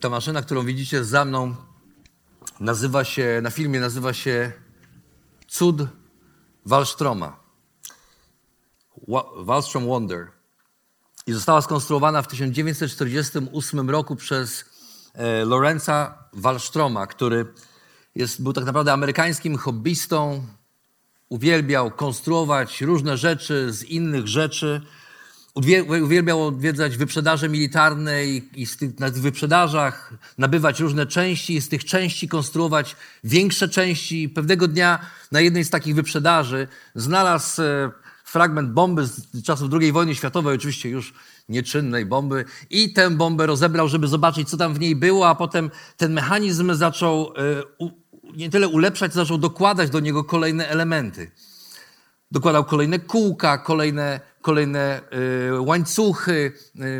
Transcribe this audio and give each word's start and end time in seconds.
Ta 0.00 0.08
maszyna, 0.08 0.42
którą 0.42 0.64
widzicie 0.64 1.04
za 1.04 1.24
mną, 1.24 1.54
nazywa 2.60 3.04
się, 3.04 3.40
na 3.42 3.50
filmie 3.50 3.80
nazywa 3.80 4.12
się 4.12 4.52
Cud 5.48 5.76
Wallstroma. 6.66 7.36
Wa- 9.08 9.26
Wallstrom 9.36 9.86
Wonder. 9.86 10.26
I 11.26 11.32
została 11.32 11.62
skonstruowana 11.62 12.22
w 12.22 12.28
1948 12.28 13.90
roku 13.90 14.16
przez 14.16 14.64
e, 15.14 15.44
Lorenza 15.44 16.18
Wallstroma, 16.32 17.06
który 17.06 17.46
jest, 18.14 18.42
był 18.42 18.52
tak 18.52 18.64
naprawdę 18.64 18.92
amerykańskim 18.92 19.56
hobbystą. 19.56 20.46
Uwielbiał 21.28 21.90
konstruować 21.90 22.80
różne 22.80 23.16
rzeczy 23.16 23.72
z 23.72 23.84
innych 23.84 24.26
rzeczy. 24.28 24.86
Uwie- 25.56 26.02
Uwielbiał 26.04 26.46
odwiedzać 26.46 26.96
wyprzedaże 26.96 27.48
militarne 27.48 28.26
i, 28.26 28.42
i 28.56 28.66
z 28.66 28.76
tych, 28.76 28.98
na 28.98 29.10
wyprzedażach 29.10 30.14
nabywać 30.38 30.80
różne 30.80 31.06
części 31.06 31.54
i 31.54 31.60
z 31.60 31.68
tych 31.68 31.84
części 31.84 32.28
konstruować 32.28 32.96
większe 33.24 33.68
części. 33.68 34.28
Pewnego 34.28 34.68
dnia 34.68 34.98
na 35.32 35.40
jednej 35.40 35.64
z 35.64 35.70
takich 35.70 35.94
wyprzedaży 35.94 36.68
znalazł 36.94 37.62
e, 37.62 37.90
fragment 38.24 38.70
bomby 38.70 39.06
z 39.06 39.42
czasów 39.44 39.70
II 39.80 39.92
wojny 39.92 40.14
światowej, 40.14 40.56
oczywiście 40.56 40.88
już 40.88 41.14
nieczynnej 41.48 42.06
bomby 42.06 42.44
i 42.70 42.92
tę 42.92 43.10
bombę 43.10 43.46
rozebrał, 43.46 43.88
żeby 43.88 44.08
zobaczyć, 44.08 44.48
co 44.48 44.56
tam 44.56 44.74
w 44.74 44.80
niej 44.80 44.96
było, 44.96 45.28
a 45.28 45.34
potem 45.34 45.70
ten 45.96 46.12
mechanizm 46.12 46.74
zaczął 46.74 47.32
e, 47.36 47.86
nie 48.36 48.50
tyle 48.50 48.68
ulepszać, 48.68 49.14
zaczął 49.14 49.38
dokładać 49.38 49.90
do 49.90 50.00
niego 50.00 50.24
kolejne 50.24 50.68
elementy 50.68 51.30
dokładał 52.30 52.64
kolejne 52.64 52.98
kółka, 52.98 53.58
kolejne, 53.58 54.20
kolejne 54.42 55.00
y, 55.56 55.60
łańcuchy. 55.60 56.52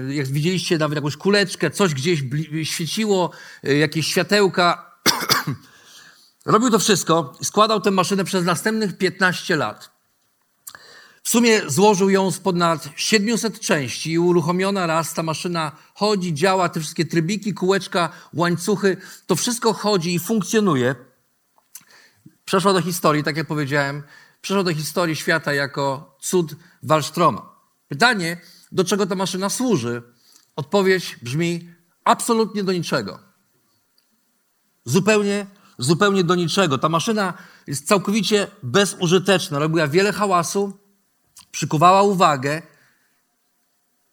Y, 0.08 0.14
jak 0.14 0.26
widzieliście, 0.26 0.78
nawet 0.78 0.96
jakąś 0.96 1.16
kuleczkę, 1.16 1.70
coś 1.70 1.94
gdzieś 1.94 2.22
świeciło, 2.62 3.30
y, 3.64 3.76
jakieś 3.76 4.06
światełka. 4.06 4.96
Robił 6.46 6.70
to 6.70 6.78
wszystko 6.78 7.32
składał 7.42 7.80
tę 7.80 7.90
maszynę 7.90 8.24
przez 8.24 8.44
następnych 8.44 8.98
15 8.98 9.56
lat. 9.56 9.96
W 11.22 11.28
sumie 11.28 11.60
złożył 11.66 12.10
ją 12.10 12.30
z 12.30 12.38
ponad 12.38 12.88
700 12.96 13.60
części 13.60 14.12
i 14.12 14.18
uruchomiona 14.18 14.86
raz 14.86 15.14
ta 15.14 15.22
maszyna 15.22 15.72
chodzi, 15.94 16.34
działa, 16.34 16.68
te 16.68 16.80
wszystkie 16.80 17.04
trybiki, 17.04 17.54
kółeczka, 17.54 18.08
łańcuchy, 18.34 18.96
to 19.26 19.36
wszystko 19.36 19.72
chodzi 19.72 20.14
i 20.14 20.18
funkcjonuje 20.18 20.94
przeszła 22.46 22.72
do 22.72 22.82
historii, 22.82 23.24
tak 23.24 23.36
jak 23.36 23.46
powiedziałem, 23.46 24.02
przeszła 24.46 24.64
do 24.64 24.74
historii 24.74 25.16
świata 25.16 25.52
jako 25.52 26.16
cud 26.20 26.56
Wallstroma. 26.82 27.50
Pytanie, 27.88 28.40
do 28.72 28.84
czego 28.84 29.06
ta 29.06 29.14
maszyna 29.14 29.50
służy? 29.50 30.02
Odpowiedź 30.56 31.16
brzmi 31.22 31.70
absolutnie 32.04 32.64
do 32.64 32.72
niczego. 32.72 33.18
Zupełnie, 34.84 35.46
zupełnie 35.78 36.24
do 36.24 36.34
niczego. 36.34 36.78
Ta 36.78 36.88
maszyna 36.88 37.34
jest 37.66 37.88
całkowicie 37.88 38.46
bezużyteczna. 38.62 39.58
Robiła 39.58 39.88
wiele 39.88 40.12
hałasu, 40.12 40.78
przykuwała 41.50 42.02
uwagę, 42.02 42.62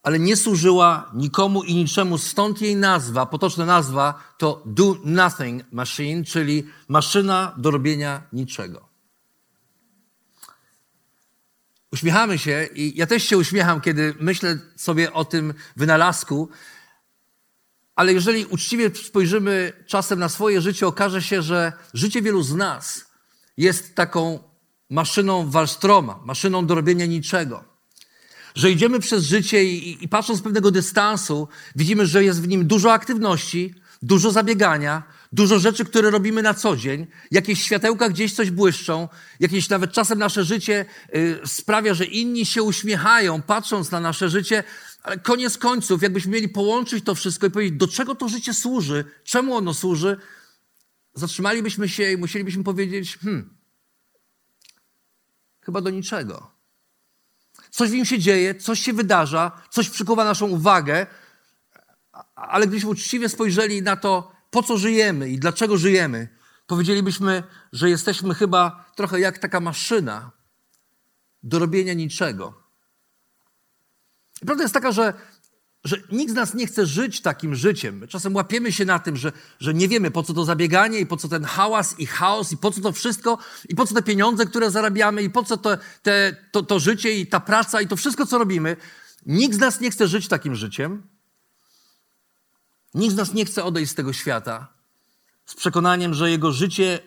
ale 0.04 0.20
nie 0.20 0.36
służyła 0.36 1.12
nikomu 1.14 1.64
i 1.64 1.76
niczemu. 1.76 2.18
Stąd 2.18 2.62
jej 2.62 2.76
nazwa, 2.76 3.26
potoczna 3.26 3.66
nazwa 3.66 4.34
to 4.38 4.64
Do 4.66 4.96
Nothing 5.04 5.64
Machine, 5.72 6.24
czyli 6.24 6.64
maszyna 6.88 7.54
do 7.58 7.72
robienia 7.72 8.22
niczego. 8.34 8.93
Uśmiechamy 11.94 12.38
się 12.38 12.68
i 12.76 12.98
ja 12.98 13.08
też 13.08 13.24
się 13.24 13.38
uśmiecham, 13.38 13.82
kiedy 13.82 14.16
myślę 14.20 14.58
sobie 14.76 15.14
o 15.14 15.26
tym 15.26 15.54
wynalazku, 15.76 16.50
ale 17.96 18.14
jeżeli 18.14 18.46
uczciwie 18.46 18.96
spojrzymy 18.96 19.74
czasem 19.88 20.20
na 20.20 20.30
swoje 20.30 20.62
życie, 20.62 20.88
okaże 20.88 21.22
się, 21.22 21.42
że 21.42 21.74
życie 21.94 22.22
wielu 22.22 22.44
z 22.44 22.56
nas 22.56 23.06
jest 23.58 23.96
taką 23.96 24.40
maszyną 24.90 25.50
Wallstroma, 25.50 26.20
maszyną 26.26 26.66
do 26.66 26.76
robienia 26.76 27.06
niczego. 27.06 27.64
Że 28.56 28.72
idziemy 28.72 29.00
przez 29.00 29.24
życie 29.24 29.64
i, 29.64 30.04
i 30.04 30.08
patrząc 30.08 30.40
z 30.40 30.44
pewnego 30.44 30.72
dystansu, 30.72 31.48
widzimy, 31.76 32.06
że 32.06 32.24
jest 32.24 32.42
w 32.42 32.48
nim 32.48 32.68
dużo 32.68 32.94
aktywności, 32.94 33.76
dużo 34.02 34.32
zabiegania, 34.32 35.04
dużo 35.34 35.60
rzeczy, 35.60 35.86
które 35.86 36.12
robimy 36.12 36.42
na 36.42 36.54
co 36.54 36.76
dzień, 36.76 37.08
jakieś 37.32 37.64
światełka 37.64 38.10
gdzieś 38.10 38.34
coś 38.34 38.52
błyszczą, 38.52 39.10
jakieś 39.40 39.70
nawet 39.70 39.92
czasem 39.92 40.20
nasze 40.20 40.44
życie 40.44 40.86
y, 41.16 41.40
sprawia, 41.46 41.94
że 41.94 42.06
inni 42.06 42.46
się 42.46 42.64
uśmiechają, 42.64 43.42
patrząc 43.42 43.92
na 43.92 44.00
nasze 44.00 44.30
życie, 44.30 44.64
ale 45.04 45.20
koniec 45.20 45.58
końców, 45.58 46.02
jakbyśmy 46.02 46.32
mieli 46.32 46.50
połączyć 46.50 47.06
to 47.06 47.16
wszystko 47.16 47.48
i 47.48 47.52
powiedzieć, 47.52 47.80
do 47.80 47.88
czego 47.88 48.16
to 48.16 48.30
życie 48.30 48.54
służy, 48.54 49.06
czemu 49.24 49.56
ono 49.56 49.74
służy, 49.74 50.18
zatrzymalibyśmy 51.14 51.90
się 51.90 52.12
i 52.12 52.18
musielibyśmy 52.18 52.64
powiedzieć, 52.64 53.18
hmm, 53.18 53.58
chyba 55.62 55.82
do 55.82 55.90
niczego. 55.90 56.52
Coś 57.70 57.90
w 57.90 57.94
nim 57.94 58.06
się 58.06 58.20
dzieje, 58.20 58.56
coś 58.56 58.80
się 58.80 58.94
wydarza, 58.94 59.52
coś 59.70 59.90
przykuwa 59.90 60.26
naszą 60.26 60.48
uwagę, 60.48 61.08
ale 62.36 62.68
gdybyśmy 62.68 62.90
uczciwie 62.90 63.30
spojrzeli 63.30 63.82
na 63.82 63.96
to, 63.96 64.33
po 64.54 64.64
co 64.64 64.78
żyjemy 64.78 65.30
i 65.30 65.40
dlaczego 65.40 65.78
żyjemy, 65.78 66.28
powiedzielibyśmy, 66.68 67.44
że 67.74 67.90
jesteśmy 67.90 68.34
chyba 68.34 68.86
trochę 68.96 69.20
jak 69.20 69.38
taka 69.38 69.60
maszyna 69.60 70.32
do 71.44 71.60
robienia 71.60 71.94
niczego. 71.94 72.54
Prawda 74.46 74.64
jest 74.64 74.74
taka, 74.74 74.92
że, 74.92 75.14
że 75.84 75.98
nikt 76.12 76.32
z 76.32 76.36
nas 76.36 76.54
nie 76.54 76.68
chce 76.68 76.86
żyć 76.86 77.22
takim 77.22 77.56
życiem. 77.56 77.98
My 77.98 78.08
czasem 78.08 78.36
łapiemy 78.36 78.72
się 78.72 78.86
na 78.86 79.00
tym, 79.00 79.18
że, 79.18 79.32
że 79.60 79.74
nie 79.74 79.88
wiemy, 79.88 80.12
po 80.12 80.24
co 80.24 80.34
to 80.34 80.46
zabieganie 80.46 81.00
i 81.00 81.06
po 81.06 81.18
co 81.18 81.28
ten 81.28 81.44
hałas 81.44 82.00
i 82.00 82.06
chaos 82.06 82.52
i 82.52 82.58
po 82.58 82.72
co 82.72 82.82
to 82.82 82.92
wszystko 82.92 83.38
i 83.70 83.76
po 83.76 83.86
co 83.86 83.96
te 83.96 84.02
pieniądze, 84.02 84.46
które 84.46 84.72
zarabiamy 84.72 85.24
i 85.24 85.30
po 85.30 85.44
co 85.44 85.58
to, 85.58 85.78
te, 86.02 86.36
to, 86.52 86.64
to 86.64 86.80
życie 86.80 87.20
i 87.20 87.28
ta 87.28 87.40
praca 87.40 87.82
i 87.82 87.88
to 87.88 87.96
wszystko, 87.96 88.26
co 88.26 88.38
robimy. 88.38 88.78
Nikt 89.26 89.56
z 89.56 89.60
nas 89.60 89.82
nie 89.82 89.92
chce 89.92 90.08
żyć 90.08 90.28
takim 90.28 90.56
życiem. 90.56 91.13
Nikt 92.94 93.14
z 93.14 93.18
nas 93.18 93.34
nie 93.34 93.46
chce 93.46 93.64
odejść 93.64 93.92
z 93.92 93.96
tego 93.96 94.14
świata 94.14 94.74
z 95.46 95.56
przekonaniem, 95.56 96.14
że 96.14 96.32
jego 96.32 96.52
życie 96.52 97.00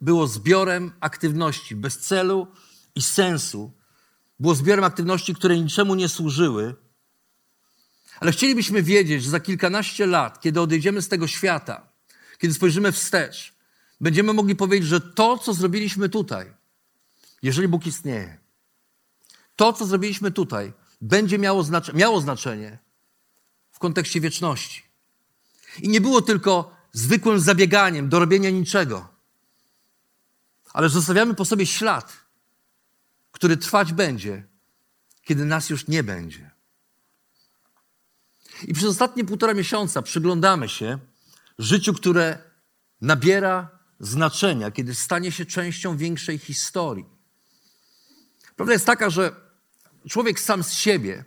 było 0.00 0.26
zbiorem 0.26 0.92
aktywności 1.00 1.76
bez 1.76 1.98
celu 1.98 2.46
i 2.94 3.02
sensu. 3.02 3.72
Było 4.40 4.54
zbiorem 4.54 4.84
aktywności, 4.84 5.34
które 5.34 5.58
niczemu 5.58 5.94
nie 5.94 6.08
służyły. 6.08 6.74
Ale 8.20 8.32
chcielibyśmy 8.32 8.82
wiedzieć, 8.82 9.22
że 9.24 9.30
za 9.30 9.40
kilkanaście 9.40 10.06
lat, 10.06 10.40
kiedy 10.40 10.60
odejdziemy 10.60 11.02
z 11.02 11.08
tego 11.08 11.26
świata, 11.26 11.88
kiedy 12.38 12.54
spojrzymy 12.54 12.92
wstecz, 12.92 13.54
będziemy 14.00 14.32
mogli 14.32 14.56
powiedzieć, 14.56 14.88
że 14.88 15.00
to, 15.00 15.38
co 15.38 15.54
zrobiliśmy 15.54 16.08
tutaj, 16.08 16.54
jeżeli 17.42 17.68
Bóg 17.68 17.86
istnieje, 17.86 18.38
to, 19.56 19.72
co 19.72 19.86
zrobiliśmy 19.86 20.30
tutaj, 20.30 20.72
będzie 21.00 21.38
miało, 21.38 21.62
znacze- 21.62 21.94
miało 21.94 22.20
znaczenie 22.20 22.78
kontekście 23.80 24.20
wieczności. 24.20 24.82
I 25.82 25.88
nie 25.88 26.00
było 26.00 26.22
tylko 26.22 26.76
zwykłym 26.92 27.40
zabieganiem 27.40 28.08
do 28.08 28.18
robienia 28.18 28.50
niczego, 28.50 29.08
ale 30.72 30.88
zostawiamy 30.88 31.34
po 31.34 31.44
sobie 31.44 31.66
ślad, 31.66 32.16
który 33.32 33.56
trwać 33.56 33.92
będzie, 33.92 34.44
kiedy 35.22 35.44
nas 35.44 35.70
już 35.70 35.88
nie 35.88 36.02
będzie. 36.02 36.50
I 38.62 38.74
przez 38.74 38.88
ostatnie 38.88 39.24
półtora 39.24 39.54
miesiąca 39.54 40.02
przyglądamy 40.02 40.68
się 40.68 40.98
życiu, 41.58 41.94
które 41.94 42.38
nabiera 43.00 43.68
znaczenia, 44.00 44.70
kiedy 44.70 44.94
stanie 44.94 45.32
się 45.32 45.46
częścią 45.46 45.96
większej 45.96 46.38
historii. 46.38 47.06
Prawda 48.56 48.72
jest 48.72 48.86
taka, 48.86 49.10
że 49.10 49.36
człowiek 50.08 50.40
sam 50.40 50.64
z 50.64 50.72
siebie 50.72 51.24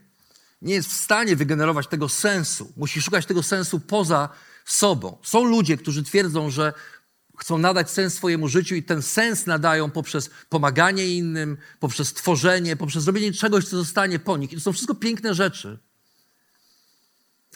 nie 0.64 0.74
jest 0.74 0.90
w 0.90 0.94
stanie 0.94 1.36
wygenerować 1.36 1.88
tego 1.88 2.10
sensu. 2.10 2.74
Musi 2.78 3.02
szukać 3.02 3.26
tego 3.26 3.44
sensu 3.44 3.80
poza 3.80 4.30
sobą. 4.66 5.18
Są 5.24 5.44
ludzie, 5.44 5.78
którzy 5.78 6.04
twierdzą, 6.04 6.50
że 6.50 6.74
chcą 7.38 7.58
nadać 7.58 7.92
sens 7.92 8.14
swojemu 8.14 8.48
życiu 8.48 8.76
i 8.76 8.84
ten 8.84 9.02
sens 9.02 9.46
nadają 9.46 9.92
poprzez 9.92 10.30
pomaganie 10.50 11.08
innym, 11.08 11.58
poprzez 11.80 12.14
tworzenie, 12.14 12.76
poprzez 12.76 13.04
zrobienie 13.04 13.34
czegoś, 13.34 13.66
co 13.66 13.78
zostanie 13.78 14.20
po 14.20 14.38
nich. 14.38 14.54
I 14.54 14.56
to 14.56 14.62
są 14.62 14.74
wszystko 14.74 14.96
piękne 14.96 15.34
rzeczy. 15.34 15.80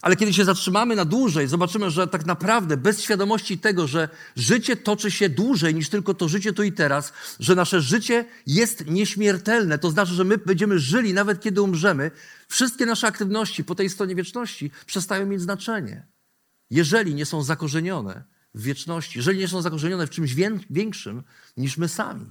Ale 0.01 0.15
kiedy 0.15 0.33
się 0.33 0.45
zatrzymamy 0.45 0.95
na 0.95 1.05
dłużej, 1.05 1.47
zobaczymy, 1.47 1.91
że 1.91 2.07
tak 2.07 2.25
naprawdę 2.25 2.77
bez 2.77 3.01
świadomości 3.01 3.57
tego, 3.57 3.87
że 3.87 4.09
życie 4.35 4.75
toczy 4.75 5.11
się 5.11 5.29
dłużej 5.29 5.75
niż 5.75 5.89
tylko 5.89 6.13
to 6.13 6.29
życie 6.29 6.53
tu 6.53 6.63
i 6.63 6.71
teraz, 6.71 7.13
że 7.39 7.55
nasze 7.55 7.81
życie 7.81 8.25
jest 8.47 8.85
nieśmiertelne, 8.85 9.79
to 9.79 9.91
znaczy, 9.91 10.13
że 10.13 10.23
my 10.23 10.37
będziemy 10.37 10.79
żyli 10.79 11.13
nawet 11.13 11.41
kiedy 11.41 11.61
umrzemy, 11.61 12.11
wszystkie 12.47 12.85
nasze 12.85 13.07
aktywności 13.07 13.63
po 13.63 13.75
tej 13.75 13.89
stronie 13.89 14.15
wieczności 14.15 14.71
przestają 14.85 15.25
mieć 15.25 15.41
znaczenie. 15.41 16.07
Jeżeli 16.69 17.15
nie 17.15 17.25
są 17.25 17.43
zakorzenione 17.43 18.23
w 18.55 18.61
wieczności, 18.61 19.19
jeżeli 19.19 19.39
nie 19.39 19.47
są 19.47 19.61
zakorzenione 19.61 20.07
w 20.07 20.09
czymś 20.09 20.33
większym 20.69 21.23
niż 21.57 21.77
my 21.77 21.87
sami. 21.87 22.25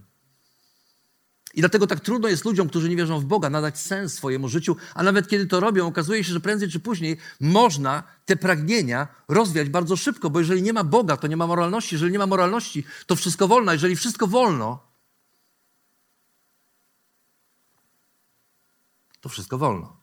I 1.56 1.60
dlatego 1.60 1.86
tak 1.86 2.00
trudno 2.00 2.28
jest 2.28 2.44
ludziom, 2.44 2.68
którzy 2.68 2.88
nie 2.88 2.96
wierzą 2.96 3.20
w 3.20 3.24
Boga, 3.24 3.50
nadać 3.50 3.78
sens 3.78 4.14
swojemu 4.14 4.48
życiu, 4.48 4.76
a 4.94 5.02
nawet 5.02 5.28
kiedy 5.28 5.46
to 5.46 5.60
robią, 5.60 5.86
okazuje 5.86 6.24
się, 6.24 6.32
że 6.32 6.40
prędzej 6.40 6.70
czy 6.70 6.80
później 6.80 7.16
można 7.40 8.02
te 8.24 8.36
pragnienia 8.36 9.08
rozwiać 9.28 9.68
bardzo 9.68 9.96
szybko, 9.96 10.30
bo 10.30 10.38
jeżeli 10.38 10.62
nie 10.62 10.72
ma 10.72 10.84
Boga, 10.84 11.16
to 11.16 11.26
nie 11.26 11.36
ma 11.36 11.46
moralności. 11.46 11.94
Jeżeli 11.94 12.12
nie 12.12 12.18
ma 12.18 12.26
moralności, 12.26 12.84
to 13.06 13.16
wszystko 13.16 13.48
wolno. 13.48 13.72
Jeżeli 13.72 13.96
wszystko 13.96 14.26
wolno, 14.26 14.86
to 19.20 19.28
wszystko 19.28 19.58
wolno. 19.58 19.96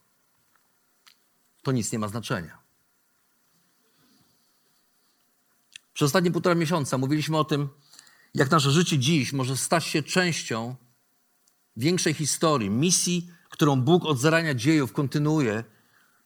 To 1.61 1.71
nic 1.71 1.91
nie 1.91 1.99
ma 1.99 2.07
znaczenia. 2.07 2.57
Przez 5.94 6.06
ostatnie 6.06 6.31
półtora 6.31 6.56
miesiąca 6.56 6.97
mówiliśmy 6.97 7.38
o 7.38 7.44
tym, 7.44 7.69
jak 8.33 8.51
nasze 8.51 8.71
życie 8.71 8.99
dziś 8.99 9.33
może 9.33 9.57
stać 9.57 9.85
się 9.85 10.03
częścią 10.03 10.75
większej 11.77 12.13
historii, 12.13 12.69
misji, 12.69 13.27
którą 13.49 13.81
Bóg 13.81 14.05
od 14.05 14.19
zarania 14.19 14.53
dziejów 14.53 14.93
kontynuuje 14.93 15.63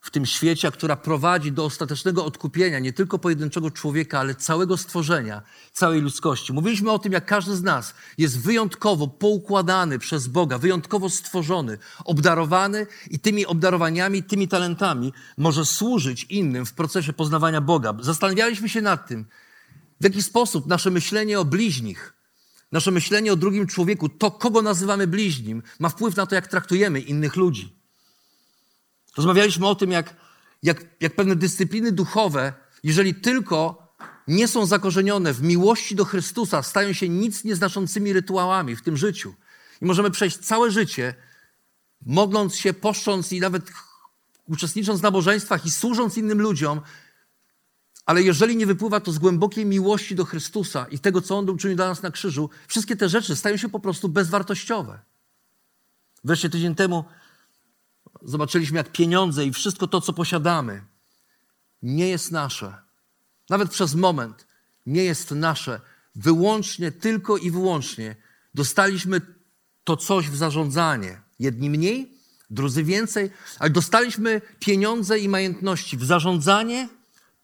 w 0.00 0.10
tym 0.10 0.26
świecie, 0.26 0.70
która 0.70 0.96
prowadzi 0.96 1.52
do 1.52 1.64
ostatecznego 1.64 2.24
odkupienia 2.24 2.78
nie 2.78 2.92
tylko 2.92 3.18
pojedynczego 3.18 3.70
człowieka, 3.70 4.20
ale 4.20 4.34
całego 4.34 4.76
stworzenia, 4.76 5.42
całej 5.72 6.00
ludzkości. 6.00 6.52
Mówiliśmy 6.52 6.90
o 6.90 6.98
tym, 6.98 7.12
jak 7.12 7.26
każdy 7.26 7.56
z 7.56 7.62
nas 7.62 7.94
jest 8.18 8.40
wyjątkowo 8.40 9.08
poukładany 9.08 9.98
przez 9.98 10.26
Boga, 10.26 10.58
wyjątkowo 10.58 11.10
stworzony, 11.10 11.78
obdarowany 12.04 12.86
i 13.10 13.18
tymi 13.18 13.46
obdarowaniami, 13.46 14.22
tymi 14.22 14.48
talentami 14.48 15.12
może 15.36 15.64
służyć 15.64 16.24
innym 16.24 16.66
w 16.66 16.72
procesie 16.72 17.12
poznawania 17.12 17.60
Boga. 17.60 17.94
Zastanawialiśmy 18.00 18.68
się 18.68 18.80
nad 18.82 19.08
tym, 19.08 19.26
w 20.00 20.04
jaki 20.04 20.22
sposób 20.22 20.66
nasze 20.66 20.90
myślenie 20.90 21.40
o 21.40 21.44
bliźnich, 21.44 22.17
Nasze 22.72 22.90
myślenie 22.90 23.32
o 23.32 23.36
drugim 23.36 23.66
człowieku, 23.66 24.08
to 24.08 24.30
kogo 24.30 24.62
nazywamy 24.62 25.06
bliźnim, 25.06 25.62
ma 25.78 25.88
wpływ 25.88 26.16
na 26.16 26.26
to, 26.26 26.34
jak 26.34 26.46
traktujemy 26.46 27.00
innych 27.00 27.36
ludzi. 27.36 27.76
Rozmawialiśmy 29.16 29.66
o 29.66 29.74
tym, 29.74 29.90
jak, 29.90 30.16
jak, 30.62 30.84
jak 31.00 31.14
pewne 31.14 31.36
dyscypliny 31.36 31.92
duchowe, 31.92 32.52
jeżeli 32.82 33.14
tylko 33.14 33.88
nie 34.28 34.48
są 34.48 34.66
zakorzenione 34.66 35.32
w 35.32 35.42
miłości 35.42 35.94
do 35.94 36.04
Chrystusa, 36.04 36.62
stają 36.62 36.92
się 36.92 37.08
nic 37.08 37.44
nieznaczącymi 37.44 38.12
rytuałami 38.12 38.76
w 38.76 38.82
tym 38.82 38.96
życiu. 38.96 39.34
I 39.82 39.84
możemy 39.84 40.10
przejść 40.10 40.38
całe 40.38 40.70
życie, 40.70 41.14
modląc 42.06 42.56
się, 42.56 42.72
poszcząc 42.72 43.32
i 43.32 43.40
nawet 43.40 43.70
uczestnicząc 44.48 45.00
w 45.00 45.02
nabożeństwach 45.02 45.66
i 45.66 45.70
służąc 45.70 46.16
innym 46.18 46.40
ludziom, 46.40 46.80
ale 48.08 48.22
jeżeli 48.22 48.56
nie 48.56 48.66
wypływa 48.66 49.00
to 49.00 49.12
z 49.12 49.18
głębokiej 49.18 49.66
miłości 49.66 50.14
do 50.14 50.24
Chrystusa 50.24 50.86
i 50.90 50.98
tego, 50.98 51.20
co 51.20 51.38
On 51.38 51.50
uczynił 51.50 51.76
dla 51.76 51.88
nas 51.88 52.02
na 52.02 52.10
krzyżu, 52.10 52.50
wszystkie 52.68 52.96
te 52.96 53.08
rzeczy 53.08 53.36
stają 53.36 53.56
się 53.56 53.68
po 53.68 53.80
prostu 53.80 54.08
bezwartościowe. 54.08 55.00
Wreszcie 56.24 56.50
tydzień 56.50 56.74
temu 56.74 57.04
zobaczyliśmy, 58.22 58.76
jak 58.76 58.92
pieniądze 58.92 59.46
i 59.46 59.52
wszystko 59.52 59.86
to, 59.86 60.00
co 60.00 60.12
posiadamy, 60.12 60.84
nie 61.82 62.08
jest 62.08 62.32
nasze. 62.32 62.74
Nawet 63.50 63.70
przez 63.70 63.94
moment 63.94 64.46
nie 64.86 65.04
jest 65.04 65.30
nasze. 65.30 65.80
Wyłącznie, 66.14 66.92
tylko 66.92 67.36
i 67.36 67.50
wyłącznie 67.50 68.16
dostaliśmy 68.54 69.20
to 69.84 69.96
coś 69.96 70.30
w 70.30 70.36
zarządzanie. 70.36 71.20
Jedni 71.38 71.70
mniej, 71.70 72.18
drudzy 72.50 72.84
więcej, 72.84 73.30
ale 73.58 73.70
dostaliśmy 73.70 74.40
pieniądze 74.60 75.18
i 75.18 75.28
majątności 75.28 75.96
w 75.96 76.04
zarządzanie 76.04 76.97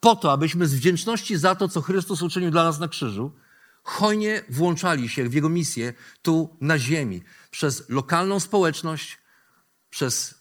po 0.04 0.16
to, 0.16 0.32
abyśmy 0.32 0.68
z 0.68 0.74
wdzięczności 0.74 1.36
za 1.36 1.54
to, 1.54 1.68
co 1.68 1.80
Chrystus 1.80 2.22
uczynił 2.22 2.50
dla 2.50 2.64
nas 2.64 2.78
na 2.78 2.88
krzyżu, 2.88 3.32
hojnie 3.82 4.42
włączali 4.50 5.08
się 5.08 5.28
w 5.28 5.34
Jego 5.34 5.48
misję 5.48 5.92
tu 6.22 6.56
na 6.60 6.78
ziemi, 6.78 7.22
przez 7.50 7.88
lokalną 7.88 8.40
społeczność, 8.40 9.18
przez 9.90 10.34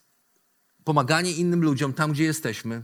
pomaganie 0.83 1.31
innym 1.31 1.61
ludziom 1.63 1.93
tam, 1.93 2.11
gdzie 2.11 2.23
jesteśmy. 2.23 2.83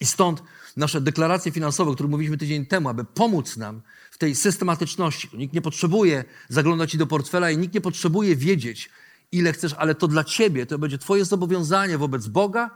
I 0.00 0.06
stąd 0.06 0.42
nasze 0.76 1.00
deklaracje 1.00 1.52
finansowe, 1.52 1.90
o 1.90 1.94
których 1.94 2.10
mówiliśmy 2.10 2.38
tydzień 2.38 2.66
temu, 2.66 2.88
aby 2.88 3.04
pomóc 3.04 3.56
nam 3.56 3.82
w 4.10 4.18
tej 4.18 4.34
systematyczności. 4.34 5.30
Nikt 5.32 5.54
nie 5.54 5.62
potrzebuje 5.62 6.24
zaglądać 6.48 6.90
ci 6.90 6.98
do 6.98 7.06
portfela 7.06 7.50
i 7.50 7.58
nikt 7.58 7.74
nie 7.74 7.80
potrzebuje 7.80 8.36
wiedzieć, 8.36 8.90
ile 9.32 9.52
chcesz, 9.52 9.74
ale 9.78 9.94
to 9.94 10.08
dla 10.08 10.24
ciebie 10.24 10.66
to 10.66 10.78
będzie 10.78 10.98
twoje 10.98 11.24
zobowiązanie 11.24 11.98
wobec 11.98 12.26
Boga 12.26 12.70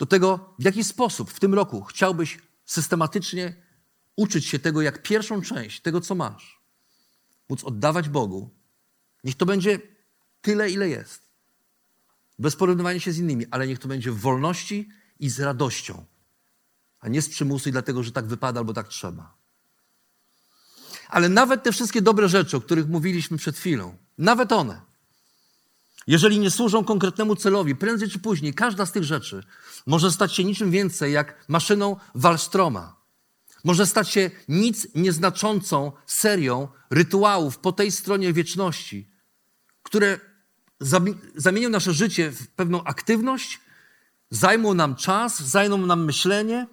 do 0.00 0.06
tego, 0.06 0.54
w 0.58 0.64
jaki 0.64 0.84
sposób 0.84 1.30
w 1.30 1.40
tym 1.40 1.54
roku 1.54 1.82
chciałbyś 1.82 2.38
systematycznie 2.64 3.54
uczyć 4.16 4.46
się 4.46 4.58
tego, 4.58 4.82
jak 4.82 5.02
pierwszą 5.02 5.42
część 5.42 5.80
tego, 5.80 6.00
co 6.00 6.14
masz, 6.14 6.60
móc 7.48 7.64
oddawać 7.64 8.08
Bogu. 8.08 8.50
Niech 9.24 9.34
to 9.34 9.46
będzie 9.46 9.78
tyle, 10.40 10.70
ile 10.70 10.88
jest. 10.88 11.22
Bez 12.38 12.56
porównywania 12.56 13.00
się 13.00 13.12
z 13.12 13.18
innymi, 13.18 13.46
ale 13.50 13.66
niech 13.66 13.78
to 13.78 13.88
będzie 13.88 14.12
w 14.12 14.20
wolności 14.20 14.88
i 15.18 15.30
z 15.30 15.40
radością, 15.40 16.04
a 17.00 17.08
nie 17.08 17.22
z 17.22 17.28
przymusu 17.28 17.68
i 17.68 17.72
dlatego, 17.72 18.02
że 18.02 18.12
tak 18.12 18.26
wypada 18.26 18.60
albo 18.60 18.72
tak 18.72 18.88
trzeba. 18.88 19.36
Ale 21.08 21.28
nawet 21.28 21.62
te 21.62 21.72
wszystkie 21.72 22.02
dobre 22.02 22.28
rzeczy, 22.28 22.56
o 22.56 22.60
których 22.60 22.88
mówiliśmy 22.88 23.36
przed 23.36 23.56
chwilą, 23.56 23.96
nawet 24.18 24.52
one, 24.52 24.80
jeżeli 26.10 26.38
nie 26.38 26.50
służą 26.50 26.84
konkretnemu 26.84 27.36
celowi, 27.36 27.76
prędzej 27.76 28.08
czy 28.08 28.18
później 28.18 28.54
każda 28.54 28.86
z 28.86 28.92
tych 28.92 29.04
rzeczy 29.04 29.44
może 29.86 30.12
stać 30.12 30.34
się 30.34 30.44
niczym 30.44 30.70
więcej 30.70 31.12
jak 31.12 31.44
maszyną 31.48 31.96
Wallstroma. 32.14 32.96
Może 33.64 33.86
stać 33.86 34.08
się 34.10 34.30
nic 34.48 34.88
nieznaczącą 34.94 35.92
serią 36.06 36.68
rytuałów 36.90 37.58
po 37.58 37.72
tej 37.72 37.92
stronie 37.92 38.32
wieczności, 38.32 39.10
które 39.82 40.20
zamienią 41.36 41.68
nasze 41.68 41.92
życie 41.92 42.30
w 42.30 42.48
pewną 42.48 42.84
aktywność, 42.84 43.60
zajmą 44.30 44.74
nam 44.74 44.96
czas, 44.96 45.40
zajmą 45.40 45.86
nam 45.86 46.04
myślenie, 46.04 46.66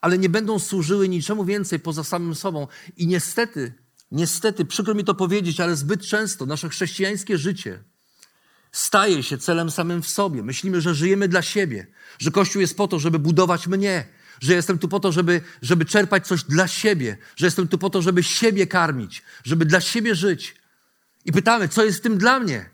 ale 0.00 0.18
nie 0.18 0.28
będą 0.28 0.58
służyły 0.58 1.08
niczemu 1.08 1.44
więcej 1.44 1.80
poza 1.80 2.04
samym 2.04 2.34
sobą. 2.34 2.66
I 2.96 3.06
niestety, 3.06 3.72
niestety, 4.10 4.64
przykro 4.64 4.94
mi 4.94 5.04
to 5.04 5.14
powiedzieć, 5.14 5.60
ale 5.60 5.76
zbyt 5.76 6.02
często 6.02 6.46
nasze 6.46 6.68
chrześcijańskie 6.68 7.38
życie 7.38 7.89
staje 8.72 9.22
się 9.22 9.38
celem 9.38 9.70
samym 9.70 10.02
w 10.02 10.08
sobie. 10.08 10.42
Myślimy, 10.42 10.80
że 10.80 10.94
żyjemy 10.94 11.28
dla 11.28 11.42
siebie, 11.42 11.86
że 12.18 12.30
Kościół 12.30 12.60
jest 12.60 12.76
po 12.76 12.88
to, 12.88 12.98
żeby 12.98 13.18
budować 13.18 13.66
mnie, 13.66 14.08
że 14.40 14.54
jestem 14.54 14.78
tu 14.78 14.88
po 14.88 15.00
to, 15.00 15.12
żeby, 15.12 15.40
żeby 15.62 15.84
czerpać 15.84 16.26
coś 16.26 16.44
dla 16.44 16.68
siebie, 16.68 17.16
że 17.36 17.46
jestem 17.46 17.68
tu 17.68 17.78
po 17.78 17.90
to, 17.90 18.02
żeby 18.02 18.22
siebie 18.22 18.66
karmić, 18.66 19.22
żeby 19.44 19.64
dla 19.64 19.80
siebie 19.80 20.14
żyć. 20.14 20.54
I 21.24 21.32
pytamy, 21.32 21.68
co 21.68 21.84
jest 21.84 21.98
w 21.98 22.02
tym 22.02 22.18
dla 22.18 22.40
mnie? 22.40 22.70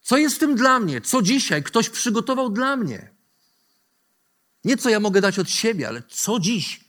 Co 0.00 0.16
jest 0.16 0.36
w 0.36 0.38
tym 0.38 0.54
dla 0.54 0.80
mnie? 0.80 1.00
Co 1.00 1.22
dzisiaj 1.22 1.62
ktoś 1.62 1.90
przygotował 1.90 2.50
dla 2.50 2.76
mnie? 2.76 3.10
Nie 4.64 4.76
co 4.76 4.90
ja 4.90 5.00
mogę 5.00 5.20
dać 5.20 5.38
od 5.38 5.50
siebie, 5.50 5.88
ale 5.88 6.02
co 6.08 6.40
dziś? 6.40 6.84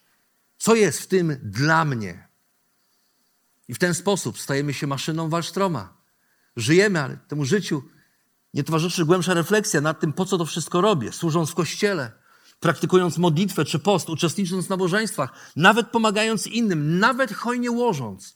Co 0.57 0.75
jest 0.75 1.01
w 1.01 1.07
tym 1.07 1.37
dla 1.43 1.85
mnie? 1.85 2.27
I 3.67 3.73
w 3.73 3.79
ten 3.79 3.93
sposób 3.93 4.39
stajemy 4.39 4.73
się 4.73 4.87
maszyną 4.87 5.29
Wallstroma. 5.29 5.97
Żyjemy, 6.55 6.99
ale 7.01 7.17
temu 7.17 7.45
życiu 7.45 7.83
nie 8.53 8.63
towarzyszy 8.63 9.05
głębsza 9.05 9.33
refleksja 9.33 9.81
nad 9.81 9.99
tym, 9.99 10.13
po 10.13 10.25
co 10.25 10.37
to 10.37 10.45
wszystko 10.45 10.81
robię, 10.81 11.11
służąc 11.11 11.49
w 11.49 11.55
kościele, 11.55 12.11
praktykując 12.59 13.17
modlitwę 13.17 13.65
czy 13.65 13.79
post, 13.79 14.09
uczestnicząc 14.09 14.65
w 14.65 14.69
nabożeństwach, 14.69 15.33
nawet 15.55 15.87
pomagając 15.87 16.47
innym, 16.47 16.99
nawet 16.99 17.33
hojnie 17.33 17.71
łożąc. 17.71 18.35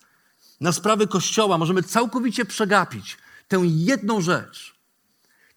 Na 0.61 0.71
sprawy 0.71 1.07
kościoła, 1.07 1.57
możemy 1.57 1.83
całkowicie 1.83 2.45
przegapić 2.45 3.17
tę 3.47 3.61
jedną 3.65 4.21
rzecz, 4.21 4.75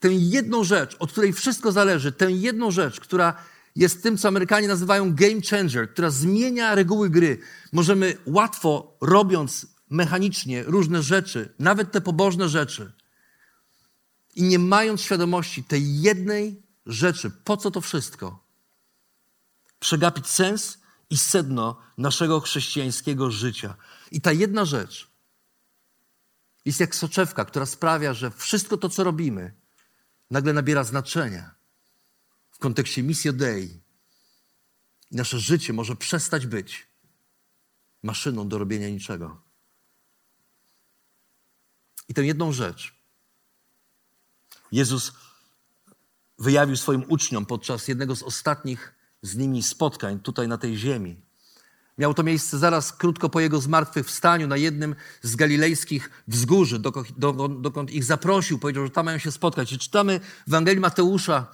tę 0.00 0.09
jedną 0.12 0.64
rzecz, 0.64 0.97
od 0.99 1.12
której 1.12 1.33
wszystko 1.33 1.73
zależy, 1.73 2.12
tę 2.12 2.33
jedną 2.33 2.71
rzecz, 2.71 3.00
która 3.00 3.35
jest 3.76 4.02
tym, 4.02 4.19
co 4.19 4.29
Amerykanie 4.29 4.69
nazywają 4.69 5.14
game 5.14 5.40
changer, 5.50 5.93
która 5.93 6.11
zmienia 6.11 6.75
reguły 6.75 7.11
gry. 7.11 7.38
Możemy 7.73 8.17
łatwo, 8.26 8.97
robiąc 9.00 9.67
mechanicznie 9.90 10.62
różne 10.62 11.02
rzeczy, 11.02 11.55
nawet 11.59 11.93
te 11.93 12.00
pobożne 12.00 12.49
rzeczy, 12.49 12.93
i 14.35 14.43
nie 14.43 14.59
mając 14.59 15.01
świadomości 15.01 15.65
tej 15.65 16.01
jednej 16.01 16.63
rzeczy, 16.87 17.31
po 17.31 17.57
co 17.57 17.71
to 17.71 17.81
wszystko, 17.81 18.45
przegapić 19.81 20.27
sens 20.27 20.79
i 21.11 21.19
sedno 21.19 21.81
naszego 21.99 22.41
chrześcijańskiego 22.41 23.31
życia. 23.31 23.77
I 24.11 24.21
ta 24.21 24.33
jedna 24.33 24.65
rzecz 24.65 25.11
jest 26.65 26.81
jak 26.81 26.95
soczewka, 26.95 27.45
która 27.45 27.67
sprawia, 27.67 28.15
że 28.15 28.31
wszystko 28.31 28.77
to, 28.77 28.89
co 28.89 29.05
robimy, 29.05 29.55
nagle 30.31 30.53
nabiera 30.53 30.85
znaczenia 30.85 31.55
w 32.51 32.59
kontekście 32.59 33.03
misji 33.03 33.33
Dei. 33.33 33.81
I 35.11 35.17
nasze 35.17 35.39
życie 35.41 35.73
może 35.73 35.97
przestać 35.97 36.47
być 36.47 36.87
maszyną 38.03 38.49
do 38.49 38.59
robienia 38.59 38.89
niczego. 38.89 39.43
I 42.09 42.15
tę 42.15 42.25
jedną 42.25 42.53
rzecz 42.53 43.00
Jezus 44.73 45.12
wyjawił 46.39 46.77
swoim 46.77 47.05
uczniom 47.09 47.47
podczas 47.47 47.89
jednego 47.89 48.17
z 48.17 48.23
ostatnich 48.23 48.95
z 49.23 49.37
nimi 49.37 49.62
spotkań 49.62 50.21
tutaj 50.21 50.49
na 50.49 50.59
tej 50.59 50.77
ziemi. 50.77 51.17
Miało 51.99 52.15
to 52.15 52.23
miejsce 52.23 52.59
zaraz 52.59 52.93
krótko 52.93 53.29
po 53.29 53.41
jego 53.41 53.61
zmartwychwstaniu 53.61 54.47
na 54.47 54.57
jednym 54.57 54.95
z 55.23 55.37
galilejskich 55.37 56.11
wzgórzy, 56.29 56.79
dokąd, 56.79 57.09
dokąd 57.61 57.91
ich 57.91 58.05
zaprosił. 58.05 58.59
Powiedział, 58.59 58.85
że 58.85 58.91
tam 58.91 59.07
mają 59.07 59.19
się 59.19 59.33
spotkać. 59.33 59.73
I 59.73 59.79
czytamy 59.79 60.21
w 60.47 60.49
Ewangelii 60.49 60.81
Mateusza 60.81 61.47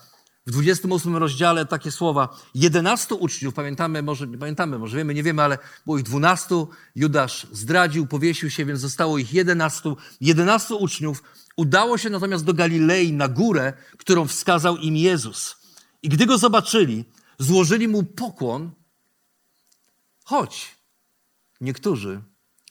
w 0.47 0.51
28 0.51 1.17
rozdziale 1.17 1.67
takie 1.67 1.91
słowa. 1.91 2.41
11 2.55 3.15
uczniów, 3.15 3.55
pamiętamy, 3.55 4.03
może 4.03 4.27
pamiętamy, 4.27 4.79
może 4.79 4.97
wiemy, 4.97 5.15
nie 5.15 5.23
wiemy, 5.23 5.43
ale 5.43 5.59
było 5.85 5.99
ich 5.99 6.05
12. 6.05 6.55
Judasz 6.95 7.47
zdradził, 7.53 8.07
powiesił 8.07 8.51
się, 8.51 8.65
więc 8.65 8.81
zostało 8.81 9.19
ich 9.19 9.33
11. 9.33 9.95
11 10.21 10.75
uczniów 10.75 11.23
udało 11.57 11.99
się 11.99 12.11
natomiast 12.11 12.45
do 12.45 12.55
Galilei 12.55 13.13
na 13.13 13.29
górę, 13.29 13.73
którą 13.99 14.27
wskazał 14.27 14.77
im 14.77 14.97
Jezus. 14.97 15.57
I 16.03 16.09
gdy 16.09 16.27
go 16.27 16.39
zobaczyli, 16.39 17.05
złożyli 17.39 17.89
mu 17.89 18.03
pokłon, 18.03 18.71
choć 20.25 20.77
niektórzy 21.61 22.23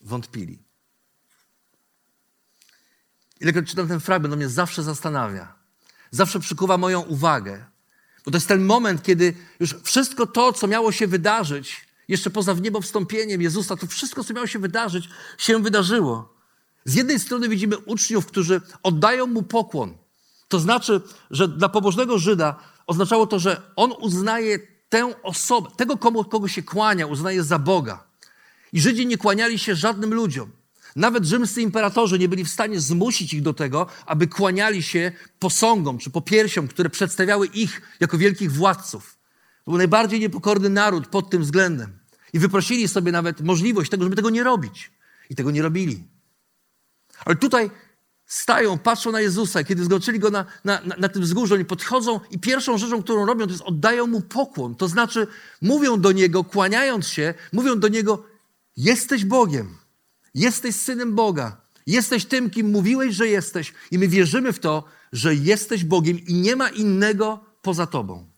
wątpili. 0.02 0.62
Ilekroć 3.40 3.70
czytam 3.70 3.88
ten 3.88 4.00
fragment, 4.00 4.32
on 4.32 4.38
mnie 4.38 4.48
zawsze 4.48 4.82
zastanawia. 4.82 5.55
Zawsze 6.10 6.40
przykuwa 6.40 6.78
moją 6.78 7.00
uwagę. 7.00 7.64
Bo 8.24 8.30
to 8.30 8.36
jest 8.36 8.48
ten 8.48 8.64
moment, 8.64 9.02
kiedy 9.02 9.34
już 9.60 9.74
wszystko 9.82 10.26
to, 10.26 10.52
co 10.52 10.66
miało 10.66 10.92
się 10.92 11.06
wydarzyć, 11.06 11.86
jeszcze 12.08 12.30
poza 12.30 12.54
wniebowstąpieniem 12.54 13.42
Jezusa, 13.42 13.76
to 13.76 13.86
wszystko, 13.86 14.24
co 14.24 14.34
miało 14.34 14.46
się 14.46 14.58
wydarzyć, 14.58 15.08
się 15.38 15.62
wydarzyło. 15.62 16.34
Z 16.84 16.94
jednej 16.94 17.20
strony 17.20 17.48
widzimy 17.48 17.78
uczniów, 17.78 18.26
którzy 18.26 18.60
oddają 18.82 19.26
mu 19.26 19.42
pokłon. 19.42 19.94
To 20.48 20.60
znaczy, 20.60 21.00
że 21.30 21.48
dla 21.48 21.68
pobożnego 21.68 22.18
Żyda 22.18 22.56
oznaczało 22.86 23.26
to, 23.26 23.38
że 23.38 23.62
on 23.76 23.92
uznaje 24.00 24.58
tę 24.88 25.22
osobę, 25.22 25.70
tego, 25.76 25.96
komu, 25.96 26.24
kogo 26.24 26.48
się 26.48 26.62
kłania, 26.62 27.06
uznaje 27.06 27.42
za 27.42 27.58
Boga. 27.58 28.04
I 28.72 28.80
Żydzi 28.80 29.06
nie 29.06 29.18
kłaniali 29.18 29.58
się 29.58 29.74
żadnym 29.74 30.14
ludziom. 30.14 30.50
Nawet 30.96 31.24
rzymscy 31.24 31.62
imperatorzy 31.62 32.18
nie 32.18 32.28
byli 32.28 32.44
w 32.44 32.48
stanie 32.48 32.80
zmusić 32.80 33.34
ich 33.34 33.42
do 33.42 33.54
tego, 33.54 33.86
aby 34.06 34.26
kłaniali 34.26 34.82
się 34.82 35.12
posągom 35.38 35.98
czy 35.98 36.10
popiersiom, 36.10 36.68
które 36.68 36.90
przedstawiały 36.90 37.46
ich 37.46 37.82
jako 38.00 38.18
wielkich 38.18 38.52
władców. 38.52 39.18
To 39.64 39.70
był 39.70 39.78
najbardziej 39.78 40.20
niepokorny 40.20 40.70
naród 40.70 41.06
pod 41.06 41.30
tym 41.30 41.42
względem. 41.42 41.98
I 42.32 42.38
wyprosili 42.38 42.88
sobie 42.88 43.12
nawet 43.12 43.40
możliwość 43.40 43.90
tego, 43.90 44.04
żeby 44.04 44.16
tego 44.16 44.30
nie 44.30 44.44
robić. 44.44 44.92
I 45.30 45.34
tego 45.34 45.50
nie 45.50 45.62
robili. 45.62 46.04
Ale 47.24 47.36
tutaj 47.36 47.70
stają, 48.26 48.78
patrzą 48.78 49.12
na 49.12 49.20
Jezusa, 49.20 49.64
kiedy 49.64 49.84
zgoczyli 49.84 50.18
go 50.18 50.30
na, 50.30 50.44
na, 50.64 50.80
na 50.98 51.08
tym 51.08 51.22
wzgórzu, 51.22 51.54
oni 51.54 51.64
podchodzą 51.64 52.20
i 52.30 52.38
pierwszą 52.38 52.78
rzeczą, 52.78 53.02
którą 53.02 53.26
robią, 53.26 53.46
to 53.46 53.52
jest 53.52 53.62
oddają 53.62 54.06
mu 54.06 54.20
pokłon. 54.20 54.74
To 54.74 54.88
znaczy 54.88 55.26
mówią 55.62 56.00
do 56.00 56.12
Niego, 56.12 56.44
kłaniając 56.44 57.08
się, 57.08 57.34
mówią 57.52 57.78
do 57.80 57.88
Niego, 57.88 58.24
jesteś 58.76 59.24
Bogiem, 59.24 59.76
jesteś 60.36 60.76
Synem 60.76 61.14
Boga, 61.14 61.60
jesteś 61.86 62.24
tym, 62.24 62.50
kim 62.50 62.70
mówiłeś, 62.70 63.14
że 63.14 63.28
jesteś 63.28 63.72
i 63.90 63.98
my 63.98 64.08
wierzymy 64.08 64.52
w 64.52 64.58
to, 64.58 64.84
że 65.12 65.34
jesteś 65.34 65.84
Bogiem 65.84 66.18
i 66.18 66.34
nie 66.34 66.56
ma 66.56 66.68
innego 66.68 67.44
poza 67.62 67.86
Tobą. 67.86 68.30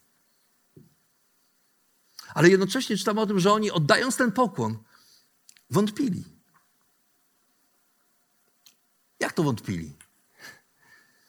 Ale 2.35 2.49
jednocześnie 2.49 2.97
czytamy 2.97 3.21
o 3.21 3.27
tym, 3.27 3.41
że 3.41 3.53
oni 3.53 3.71
oddając 3.71 4.17
ten 4.17 4.33
pokłon, 4.33 4.79
wątpili. 5.71 6.25
Jak 9.21 9.33
to 9.33 9.43
wątpili? 9.43 9.97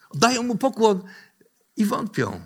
Oddają 0.09 0.43
mu 0.43 0.57
pokłon 0.57 1.03
i 1.75 1.85
wątpią. 1.85 2.41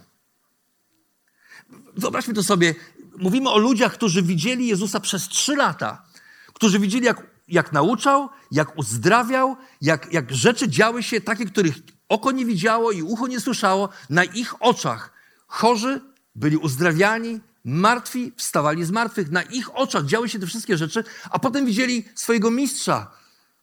Wyobraźmy 1.95 2.33
to 2.33 2.43
sobie. 2.43 2.75
Mówimy 3.17 3.49
o 3.49 3.57
ludziach, 3.57 3.93
którzy 3.93 4.23
widzieli 4.23 4.67
Jezusa 4.67 4.99
przez 4.99 5.27
trzy 5.27 5.55
lata, 5.55 6.05
którzy 6.53 6.79
widzieli, 6.79 7.05
jak, 7.05 7.32
jak 7.47 7.71
nauczał, 7.71 8.29
jak 8.51 8.77
uzdrawiał, 8.77 9.57
jak, 9.81 10.13
jak 10.13 10.33
rzeczy 10.33 10.69
działy 10.69 11.03
się 11.03 11.21
takie, 11.21 11.45
których 11.45 11.75
oko 12.09 12.31
nie 12.31 12.45
widziało 12.45 12.91
i 12.91 13.01
ucho 13.01 13.27
nie 13.27 13.39
słyszało, 13.39 13.89
na 14.09 14.23
ich 14.23 14.61
oczach. 14.61 15.13
Chorzy 15.47 16.01
byli 16.35 16.57
uzdrawiani, 16.57 17.39
martwi 17.63 18.33
wstawali 18.37 18.85
z 18.85 18.91
martwych. 18.91 19.31
Na 19.31 19.41
ich 19.41 19.75
oczach 19.75 20.05
działy 20.05 20.29
się 20.29 20.39
te 20.39 20.47
wszystkie 20.47 20.77
rzeczy, 20.77 21.03
a 21.29 21.39
potem 21.39 21.65
widzieli 21.65 22.05
swojego 22.15 22.51
mistrza, 22.51 23.11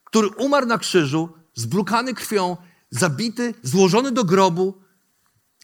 który 0.05 0.29
umarł 0.29 0.67
na 0.67 0.79
krzyżu, 0.79 1.29
zbrukany 1.55 2.15
krwią, 2.15 2.57
zabity, 2.91 3.55
złożony 3.63 4.13
do 4.13 4.25
grobu, 4.25 4.83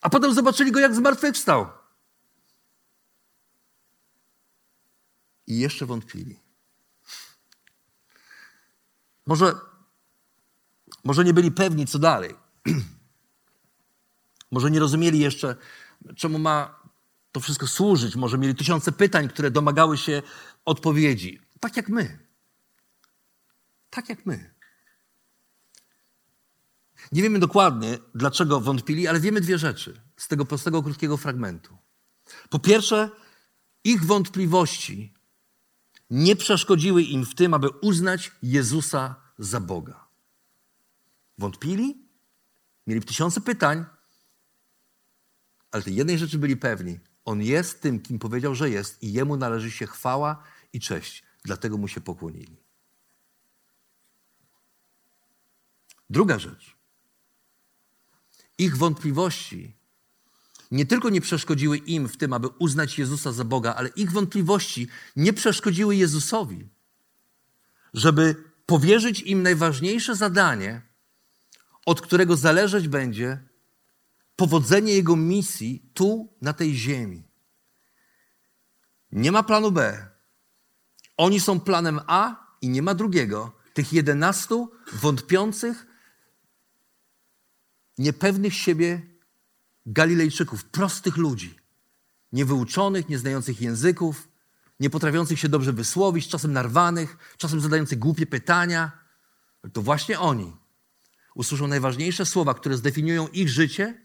a 0.03 0.11
potem 0.11 0.35
zobaczyli 0.35 0.73
go, 0.73 0.81
jak 0.81 0.95
zmartwychwstał. 0.95 1.67
I 5.47 5.59
jeszcze 5.59 5.87
wątpili. 5.87 6.46
Może, 9.27 9.55
może 11.05 11.25
nie 11.25 11.35
byli 11.35 11.53
pewni, 11.53 11.87
co 11.87 11.99
dalej. 11.99 12.35
może 14.51 14.71
nie 14.71 14.81
rozumieli 14.81 15.19
jeszcze, 15.19 15.57
czemu 16.17 16.39
ma 16.39 16.81
to 17.33 17.41
wszystko 17.41 17.67
służyć. 17.67 18.17
Może 18.17 18.39
mieli 18.39 18.55
tysiące 18.55 18.93
pytań, 18.93 19.29
które 19.29 19.51
domagały 19.51 19.99
się 19.99 20.23
odpowiedzi. 20.65 21.41
Tak 21.61 21.77
jak 21.77 21.89
my. 21.89 22.19
Tak 23.91 24.09
jak 24.09 24.27
my. 24.27 24.55
Nie 27.13 27.23
wiemy 27.23 27.39
dokładnie, 27.39 27.99
dlaczego 28.15 28.61
wątpili, 28.61 29.09
ale 29.09 29.21
wiemy 29.21 29.41
dwie 29.41 29.59
rzeczy 29.59 30.01
z 30.17 30.29
tego 30.29 30.45
prostego, 30.45 30.83
krótkiego 30.83 31.17
fragmentu. 31.17 31.79
Po 32.51 32.59
pierwsze, 32.59 33.11
ich 33.85 34.05
wątpliwości 34.05 35.15
nie 36.11 36.37
przeszkodziły 36.37 37.03
im 37.03 37.27
w 37.27 37.35
tym, 37.35 37.55
aby 37.55 37.69
uznać 37.69 38.33
Jezusa 38.43 39.15
za 39.39 39.61
Boga. 39.61 40.07
Wątpili, 41.39 42.09
mieli 42.87 43.01
tysiące 43.01 43.41
pytań, 43.41 43.85
ale 45.71 45.83
tej 45.83 45.95
jednej 45.95 46.19
rzeczy 46.19 46.39
byli 46.39 46.57
pewni. 46.57 46.99
On 47.25 47.43
jest 47.43 47.81
tym, 47.81 48.01
kim 48.01 48.19
powiedział, 48.19 48.55
że 48.55 48.71
jest 48.71 49.03
i 49.03 49.13
Jemu 49.13 49.37
należy 49.37 49.71
się 49.71 49.87
chwała 49.87 50.43
i 50.73 50.81
cześć. 50.81 51.25
Dlatego 51.45 51.77
Mu 51.77 51.89
się 51.89 52.01
pokłonili. 52.01 52.57
Druga 56.11 56.39
rzecz. 56.39 56.77
Ich 58.59 58.77
wątpliwości 58.77 59.77
nie 60.71 60.87
tylko 60.87 61.11
nie 61.11 61.21
przeszkodziły 61.21 61.77
im 61.77 62.09
w 62.09 62.17
tym, 62.17 62.33
aby 62.33 62.49
uznać 62.49 62.99
Jezusa 62.99 63.33
za 63.33 63.45
Boga, 63.45 63.75
ale 63.75 63.89
ich 63.89 64.13
wątpliwości 64.13 64.89
nie 65.17 65.33
przeszkodziły 65.33 65.97
Jezusowi, 65.97 66.69
żeby 67.95 68.45
powierzyć 68.67 69.21
im 69.21 69.43
najważniejsze 69.43 70.17
zadanie, 70.17 70.83
od 71.87 72.01
którego 72.01 72.37
zależeć 72.37 72.89
będzie 72.89 73.39
powodzenie 74.37 74.93
Jego 74.93 75.17
misji 75.17 75.91
tu, 75.95 76.37
na 76.43 76.53
tej 76.53 76.75
ziemi. 76.75 77.29
Nie 79.13 79.33
ma 79.33 79.43
planu 79.43 79.73
B. 79.73 80.09
Oni 81.17 81.41
są 81.41 81.61
planem 81.61 82.01
A 82.07 82.47
i 82.61 82.69
nie 82.69 82.83
ma 82.83 82.95
drugiego. 82.95 83.53
Tych 83.75 83.93
jedenastu 83.93 84.73
wątpiących, 84.93 85.87
niepewnych 87.99 88.55
siebie 88.55 89.16
Galilejczyków, 89.87 90.65
prostych 90.65 91.17
ludzi, 91.17 91.55
niewyuczonych, 92.33 93.09
nieznających 93.09 93.61
języków, 93.61 94.29
nie 94.81 94.91
potrafiących 94.91 95.39
się 95.39 95.49
dobrze 95.49 95.73
wysłowić, 95.73 96.29
czasem 96.29 96.53
narwanych, 96.53 97.17
czasem 97.37 97.61
zadających 97.61 97.99
głupie 97.99 98.27
pytania. 98.27 98.93
To 99.73 99.83
właśnie 99.83 100.21
oni 100.21 100.57
usłyszą 101.35 101.67
najważniejsze 101.67 102.27
słowa, 102.27 102.55
które 102.55 102.77
zdefiniują 102.77 103.29
ich 103.29 103.49
życie 103.49 104.03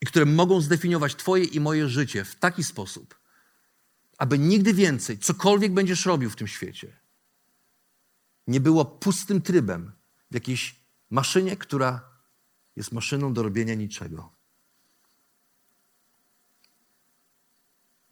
i 0.00 0.06
które 0.06 0.24
mogą 0.24 0.60
zdefiniować 0.60 1.16
Twoje 1.16 1.44
i 1.44 1.60
moje 1.60 1.88
życie 1.88 2.24
w 2.24 2.34
taki 2.34 2.64
sposób, 2.64 3.18
aby 4.18 4.38
nigdy 4.38 4.74
więcej, 4.74 5.18
cokolwiek 5.18 5.72
będziesz 5.72 6.06
robił 6.06 6.30
w 6.30 6.36
tym 6.36 6.48
świecie, 6.48 6.96
nie 8.46 8.60
było 8.60 8.84
pustym 8.84 9.42
trybem 9.42 9.92
w 10.30 10.34
jakiejś 10.34 10.80
maszynie, 11.10 11.56
która 11.56 12.07
jest 12.78 12.92
maszyną 12.92 13.32
do 13.32 13.42
robienia 13.42 13.74
niczego. 13.74 14.32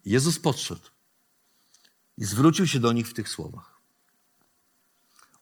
Jezus 0.05 0.39
podszedł 0.39 0.89
i 2.17 2.25
zwrócił 2.25 2.67
się 2.67 2.79
do 2.79 2.93
nich 2.93 3.07
w 3.07 3.13
tych 3.13 3.29
słowach. 3.29 3.81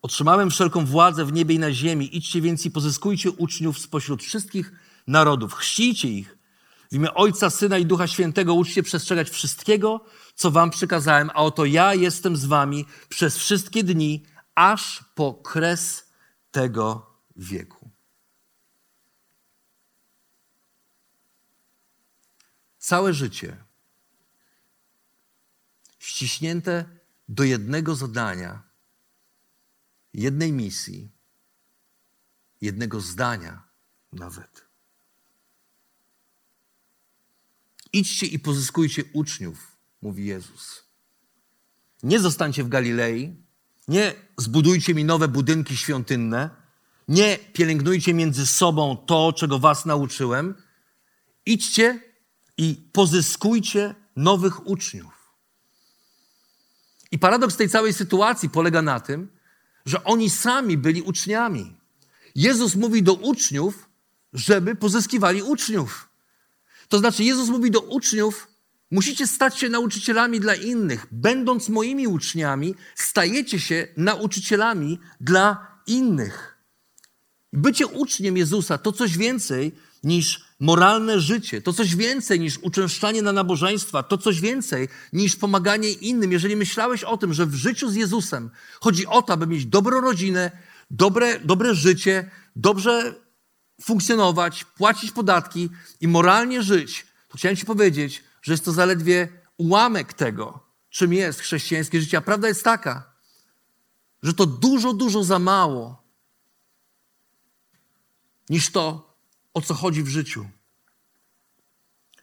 Otrzymałem 0.02 0.50
wszelką 0.50 0.86
władzę 0.86 1.26
w 1.26 1.34
niebie 1.34 1.56
i 1.56 1.60
na 1.60 1.74
ziemi. 1.74 2.18
Idźcie 2.18 2.42
więc 2.42 2.66
i 2.66 2.72
pozyskujcie 2.72 3.32
uczniów 3.32 3.80
spośród 3.80 4.24
wszystkich 4.24 4.72
narodów. 5.08 5.54
Chrzcijcie 5.54 6.10
ich 6.10 6.38
w 6.92 6.96
imię 6.96 7.14
Ojca, 7.14 7.50
Syna 7.50 7.78
i 7.78 7.86
Ducha 7.86 8.08
Świętego. 8.08 8.54
Uczcie 8.54 8.84
przestrzegać 8.84 9.30
wszystkiego, 9.30 10.06
co 10.36 10.52
wam 10.52 10.70
przykazałem. 10.70 11.30
A 11.30 11.44
oto 11.44 11.66
ja 11.66 11.94
jestem 11.94 12.36
z 12.36 12.46
wami 12.46 12.86
przez 13.10 13.38
wszystkie 13.38 13.84
dni, 13.84 14.26
aż 14.56 15.06
po 15.16 15.34
kres 15.34 16.10
tego 16.52 17.16
wieku. 17.36 17.85
Całe 22.86 23.14
życie 23.14 23.58
ściśnięte 26.00 26.86
do 27.30 27.44
jednego 27.44 27.96
zadania, 27.96 28.64
jednej 30.14 30.52
misji, 30.52 31.10
jednego 32.62 33.02
zdania 33.02 33.64
nawet. 34.14 34.66
Idźcie 37.94 38.26
i 38.26 38.40
pozyskujcie 38.40 39.04
uczniów, 39.14 39.78
mówi 40.02 40.26
Jezus. 40.26 40.84
Nie 42.04 42.20
zostańcie 42.20 42.64
w 42.64 42.70
Galilei, 42.70 43.36
nie 43.88 44.14
zbudujcie 44.38 44.94
mi 44.94 45.04
nowe 45.06 45.28
budynki 45.28 45.78
świątynne, 45.78 46.50
nie 47.08 47.38
pielęgnujcie 47.38 48.14
między 48.14 48.48
sobą 48.48 48.98
to, 48.98 49.34
czego 49.34 49.60
was 49.60 49.86
nauczyłem. 49.86 50.56
Idźcie 51.46 52.05
i 52.58 52.90
pozyskujcie 52.92 53.96
nowych 54.16 54.68
uczniów. 54.68 55.14
I 57.12 57.20
paradoks 57.20 57.56
tej 57.56 57.70
całej 57.70 57.94
sytuacji 57.94 58.50
polega 58.50 58.82
na 58.82 59.00
tym, 59.00 59.28
że 59.86 60.04
oni 60.04 60.30
sami 60.30 60.78
byli 60.78 61.02
uczniami. 61.02 61.76
Jezus 62.36 62.76
mówi 62.76 63.04
do 63.04 63.14
uczniów, 63.14 63.90
żeby 64.34 64.76
pozyskiwali 64.76 65.44
uczniów. 65.44 66.10
To 66.90 66.98
znaczy, 66.98 67.24
Jezus 67.24 67.50
mówi 67.50 67.72
do 67.72 67.82
uczniów, 67.82 68.48
musicie 68.92 69.28
stać 69.28 69.60
się 69.60 69.70
nauczycielami 69.70 70.40
dla 70.40 70.56
innych. 70.56 71.08
Będąc 71.12 71.70
moimi 71.70 72.08
uczniami, 72.08 72.76
stajecie 72.96 73.60
się 73.60 73.88
nauczycielami 73.98 75.00
dla 75.22 75.68
innych. 75.88 76.55
Bycie 77.56 77.88
uczniem 77.88 78.38
Jezusa 78.38 78.78
to 78.78 78.92
coś 78.92 79.18
więcej 79.18 79.72
niż 80.04 80.46
moralne 80.60 81.20
życie, 81.20 81.62
to 81.62 81.74
coś 81.74 81.96
więcej 81.96 82.40
niż 82.40 82.58
uczęszczanie 82.58 83.22
na 83.22 83.32
nabożeństwa, 83.32 84.04
to 84.04 84.18
coś 84.18 84.42
więcej 84.42 84.88
niż 85.14 85.36
pomaganie 85.36 85.90
innym. 85.90 86.32
Jeżeli 86.32 86.56
myślałeś 86.56 87.04
o 87.04 87.18
tym, 87.18 87.34
że 87.34 87.46
w 87.46 87.56
życiu 87.56 87.90
z 87.90 87.96
Jezusem 87.96 88.50
chodzi 88.82 89.08
o 89.08 89.22
to, 89.22 89.34
aby 89.34 89.48
mieć 89.48 89.66
dobrą 89.66 90.02
rodzinę, 90.02 90.52
dobre, 90.92 91.40
dobre 91.40 91.76
życie, 91.76 92.32
dobrze 92.56 93.16
funkcjonować, 93.82 94.64
płacić 94.64 95.12
podatki 95.12 95.70
i 96.02 96.08
moralnie 96.08 96.64
żyć, 96.64 97.06
to 97.28 97.38
chciałem 97.38 97.56
Ci 97.56 97.66
powiedzieć, 97.66 98.24
że 98.42 98.54
jest 98.54 98.66
to 98.66 98.72
zaledwie 98.72 99.28
ułamek 99.58 100.14
tego, 100.14 100.60
czym 100.90 101.14
jest 101.14 101.40
chrześcijańskie 101.40 102.02
życie. 102.02 102.18
A 102.18 102.22
prawda 102.22 102.48
jest 102.48 102.64
taka, 102.64 103.14
że 104.24 104.34
to 104.34 104.46
dużo, 104.46 104.94
dużo 104.94 105.24
za 105.24 105.40
mało 105.40 106.05
niż 108.50 108.72
to, 108.72 109.16
o 109.54 109.62
co 109.62 109.74
chodzi 109.74 110.04
w 110.04 110.08
życiu. 110.08 110.46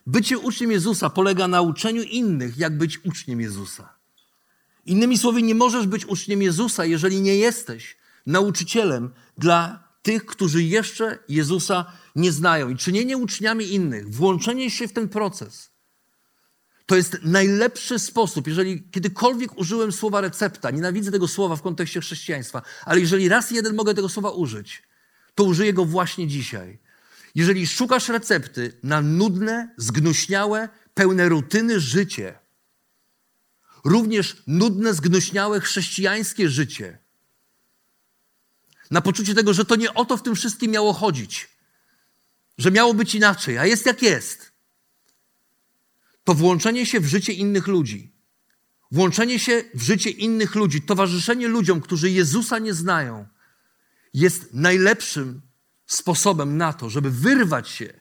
Bycie 0.05 0.37
uczniem 0.37 0.71
Jezusa 0.71 1.09
polega 1.09 1.47
na 1.47 1.61
uczeniu 1.61 2.03
innych, 2.03 2.57
jak 2.57 2.77
być 2.77 3.05
uczniem 3.05 3.41
Jezusa. 3.41 3.93
Innymi 4.85 5.17
słowy, 5.17 5.41
nie 5.41 5.55
możesz 5.55 5.87
być 5.87 6.05
uczniem 6.05 6.41
Jezusa, 6.41 6.85
jeżeli 6.85 7.21
nie 7.21 7.35
jesteś 7.35 7.97
nauczycielem 8.25 9.09
dla 9.37 9.83
tych, 10.01 10.25
którzy 10.25 10.63
jeszcze 10.63 11.19
Jezusa 11.29 11.85
nie 12.15 12.31
znają. 12.31 12.69
I 12.69 12.77
czynienie 12.77 13.17
uczniami 13.17 13.73
innych, 13.73 14.15
włączenie 14.15 14.71
się 14.71 14.87
w 14.87 14.93
ten 14.93 15.09
proces, 15.09 15.73
to 16.85 16.95
jest 16.95 17.17
najlepszy 17.23 17.99
sposób, 17.99 18.47
jeżeli 18.47 18.83
kiedykolwiek 18.91 19.57
użyłem 19.57 19.91
słowa 19.91 20.21
recepta, 20.21 20.71
nienawidzę 20.71 21.11
tego 21.11 21.27
słowa 21.27 21.55
w 21.55 21.61
kontekście 21.61 22.01
chrześcijaństwa, 22.01 22.61
ale 22.85 22.99
jeżeli 22.99 23.29
raz 23.29 23.51
jeden 23.51 23.75
mogę 23.75 23.93
tego 23.93 24.09
słowa 24.09 24.31
użyć, 24.31 24.83
to 25.35 25.43
użyję 25.43 25.73
go 25.73 25.85
właśnie 25.85 26.27
dzisiaj. 26.27 26.79
Jeżeli 27.35 27.67
szukasz 27.67 28.09
recepty 28.09 28.79
na 28.83 29.01
nudne, 29.01 29.73
zgnuśniałe, 29.77 30.69
pełne 30.93 31.29
rutyny 31.29 31.79
życie, 31.79 32.39
również 33.85 34.43
nudne, 34.47 34.93
zgnuśniałe 34.93 35.59
chrześcijańskie 35.59 36.49
życie, 36.49 36.97
na 38.91 39.01
poczucie 39.01 39.35
tego, 39.35 39.53
że 39.53 39.65
to 39.65 39.75
nie 39.75 39.93
o 39.93 40.05
to 40.05 40.17
w 40.17 40.23
tym 40.23 40.35
wszystkim 40.35 40.71
miało 40.71 40.93
chodzić, 40.93 41.49
że 42.57 42.71
miało 42.71 42.93
być 42.93 43.15
inaczej, 43.15 43.57
a 43.57 43.65
jest 43.65 43.85
jak 43.85 44.01
jest, 44.01 44.51
to 46.23 46.33
włączenie 46.33 46.85
się 46.85 46.99
w 46.99 47.05
życie 47.05 47.33
innych 47.33 47.67
ludzi, 47.67 48.13
włączenie 48.91 49.39
się 49.39 49.63
w 49.73 49.81
życie 49.81 50.09
innych 50.09 50.55
ludzi, 50.55 50.81
towarzyszenie 50.81 51.47
ludziom, 51.47 51.81
którzy 51.81 52.11
Jezusa 52.11 52.59
nie 52.59 52.73
znają, 52.73 53.27
jest 54.13 54.53
najlepszym 54.53 55.41
sposobem 55.85 56.57
na 56.57 56.73
to, 56.73 56.89
żeby 56.89 57.11
wyrwać 57.11 57.69
się 57.69 57.93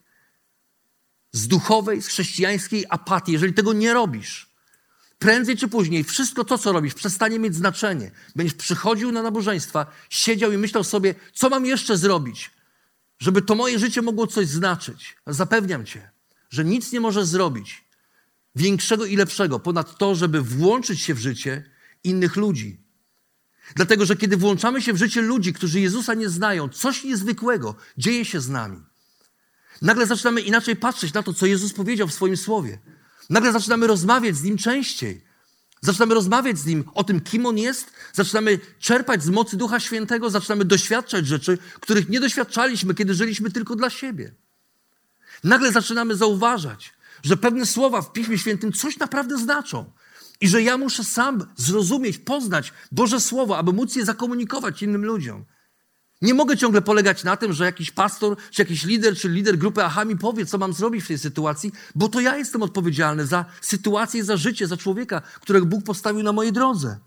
z 1.32 1.48
duchowej, 1.48 2.02
z 2.02 2.06
chrześcijańskiej 2.06 2.84
apatii. 2.88 3.32
Jeżeli 3.32 3.54
tego 3.54 3.72
nie 3.72 3.94
robisz, 3.94 4.50
prędzej 5.18 5.56
czy 5.56 5.68
później 5.68 6.04
wszystko 6.04 6.44
to, 6.44 6.58
co 6.58 6.72
robisz, 6.72 6.94
przestanie 6.94 7.38
mieć 7.38 7.54
znaczenie. 7.54 8.10
Będziesz 8.36 8.54
przychodził 8.54 9.12
na 9.12 9.22
nabożeństwa, 9.22 9.86
siedział 10.10 10.52
i 10.52 10.56
myślał 10.56 10.84
sobie, 10.84 11.14
co 11.34 11.48
mam 11.48 11.66
jeszcze 11.66 11.96
zrobić, 11.96 12.50
żeby 13.18 13.42
to 13.42 13.54
moje 13.54 13.78
życie 13.78 14.02
mogło 14.02 14.26
coś 14.26 14.48
znaczyć. 14.48 15.16
Zapewniam 15.26 15.86
cię, 15.86 16.10
że 16.50 16.64
nic 16.64 16.92
nie 16.92 17.00
możesz 17.00 17.26
zrobić 17.26 17.84
większego 18.54 19.04
i 19.04 19.16
lepszego 19.16 19.58
ponad 19.58 19.98
to, 19.98 20.14
żeby 20.14 20.40
włączyć 20.42 21.00
się 21.00 21.14
w 21.14 21.18
życie 21.18 21.70
innych 22.04 22.36
ludzi. 22.36 22.81
Dlatego, 23.74 24.06
że 24.06 24.16
kiedy 24.16 24.36
włączamy 24.36 24.82
się 24.82 24.92
w 24.92 24.96
życie 24.96 25.22
ludzi, 25.22 25.52
którzy 25.52 25.80
Jezusa 25.80 26.14
nie 26.14 26.28
znają, 26.28 26.68
coś 26.68 27.04
niezwykłego 27.04 27.74
dzieje 27.98 28.24
się 28.24 28.40
z 28.40 28.48
nami. 28.48 28.82
Nagle 29.82 30.06
zaczynamy 30.06 30.40
inaczej 30.40 30.76
patrzeć 30.76 31.12
na 31.12 31.22
to, 31.22 31.34
co 31.34 31.46
Jezus 31.46 31.72
powiedział 31.72 32.08
w 32.08 32.14
swoim 32.14 32.36
słowie. 32.36 32.78
Nagle 33.30 33.52
zaczynamy 33.52 33.86
rozmawiać 33.86 34.36
z 34.36 34.42
Nim 34.42 34.58
częściej. 34.58 35.24
Zaczynamy 35.80 36.14
rozmawiać 36.14 36.58
z 36.58 36.66
Nim 36.66 36.84
o 36.94 37.04
tym, 37.04 37.20
kim 37.20 37.46
On 37.46 37.58
jest. 37.58 37.90
Zaczynamy 38.12 38.58
czerpać 38.78 39.22
z 39.22 39.28
mocy 39.28 39.56
Ducha 39.56 39.80
Świętego. 39.80 40.30
Zaczynamy 40.30 40.64
doświadczać 40.64 41.26
rzeczy, 41.26 41.58
których 41.80 42.08
nie 42.08 42.20
doświadczaliśmy, 42.20 42.94
kiedy 42.94 43.14
żyliśmy 43.14 43.50
tylko 43.50 43.76
dla 43.76 43.90
siebie. 43.90 44.32
Nagle 45.44 45.72
zaczynamy 45.72 46.16
zauważać, 46.16 46.94
że 47.22 47.36
pewne 47.36 47.66
słowa 47.66 48.02
w 48.02 48.12
Piśmie 48.12 48.38
Świętym 48.38 48.72
coś 48.72 48.98
naprawdę 48.98 49.38
znaczą. 49.38 49.92
I 50.42 50.48
że 50.48 50.62
ja 50.62 50.78
muszę 50.78 51.04
sam 51.04 51.46
zrozumieć, 51.56 52.18
poznać 52.18 52.72
Boże 52.92 53.20
Słowo, 53.20 53.58
aby 53.58 53.72
móc 53.72 53.96
je 53.96 54.04
zakomunikować 54.04 54.82
innym 54.82 55.04
ludziom. 55.04 55.44
Nie 56.22 56.34
mogę 56.34 56.56
ciągle 56.56 56.82
polegać 56.82 57.24
na 57.24 57.36
tym, 57.36 57.52
że 57.52 57.64
jakiś 57.64 57.90
pastor, 57.90 58.36
czy 58.50 58.62
jakiś 58.62 58.84
lider, 58.84 59.16
czy 59.16 59.28
lider 59.28 59.58
grupy 59.58 59.84
AHA 59.84 60.04
mi 60.04 60.16
powie, 60.16 60.46
co 60.46 60.58
mam 60.58 60.72
zrobić 60.72 61.04
w 61.04 61.08
tej 61.08 61.18
sytuacji, 61.18 61.72
bo 61.94 62.08
to 62.08 62.20
ja 62.20 62.36
jestem 62.36 62.62
odpowiedzialny 62.62 63.26
za 63.26 63.44
sytuację, 63.60 64.24
za 64.24 64.36
życie, 64.36 64.66
za 64.66 64.76
człowieka, 64.76 65.22
którego 65.40 65.66
Bóg 65.66 65.84
postawił 65.84 66.22
na 66.22 66.32
mojej 66.32 66.52
drodze. 66.52 66.98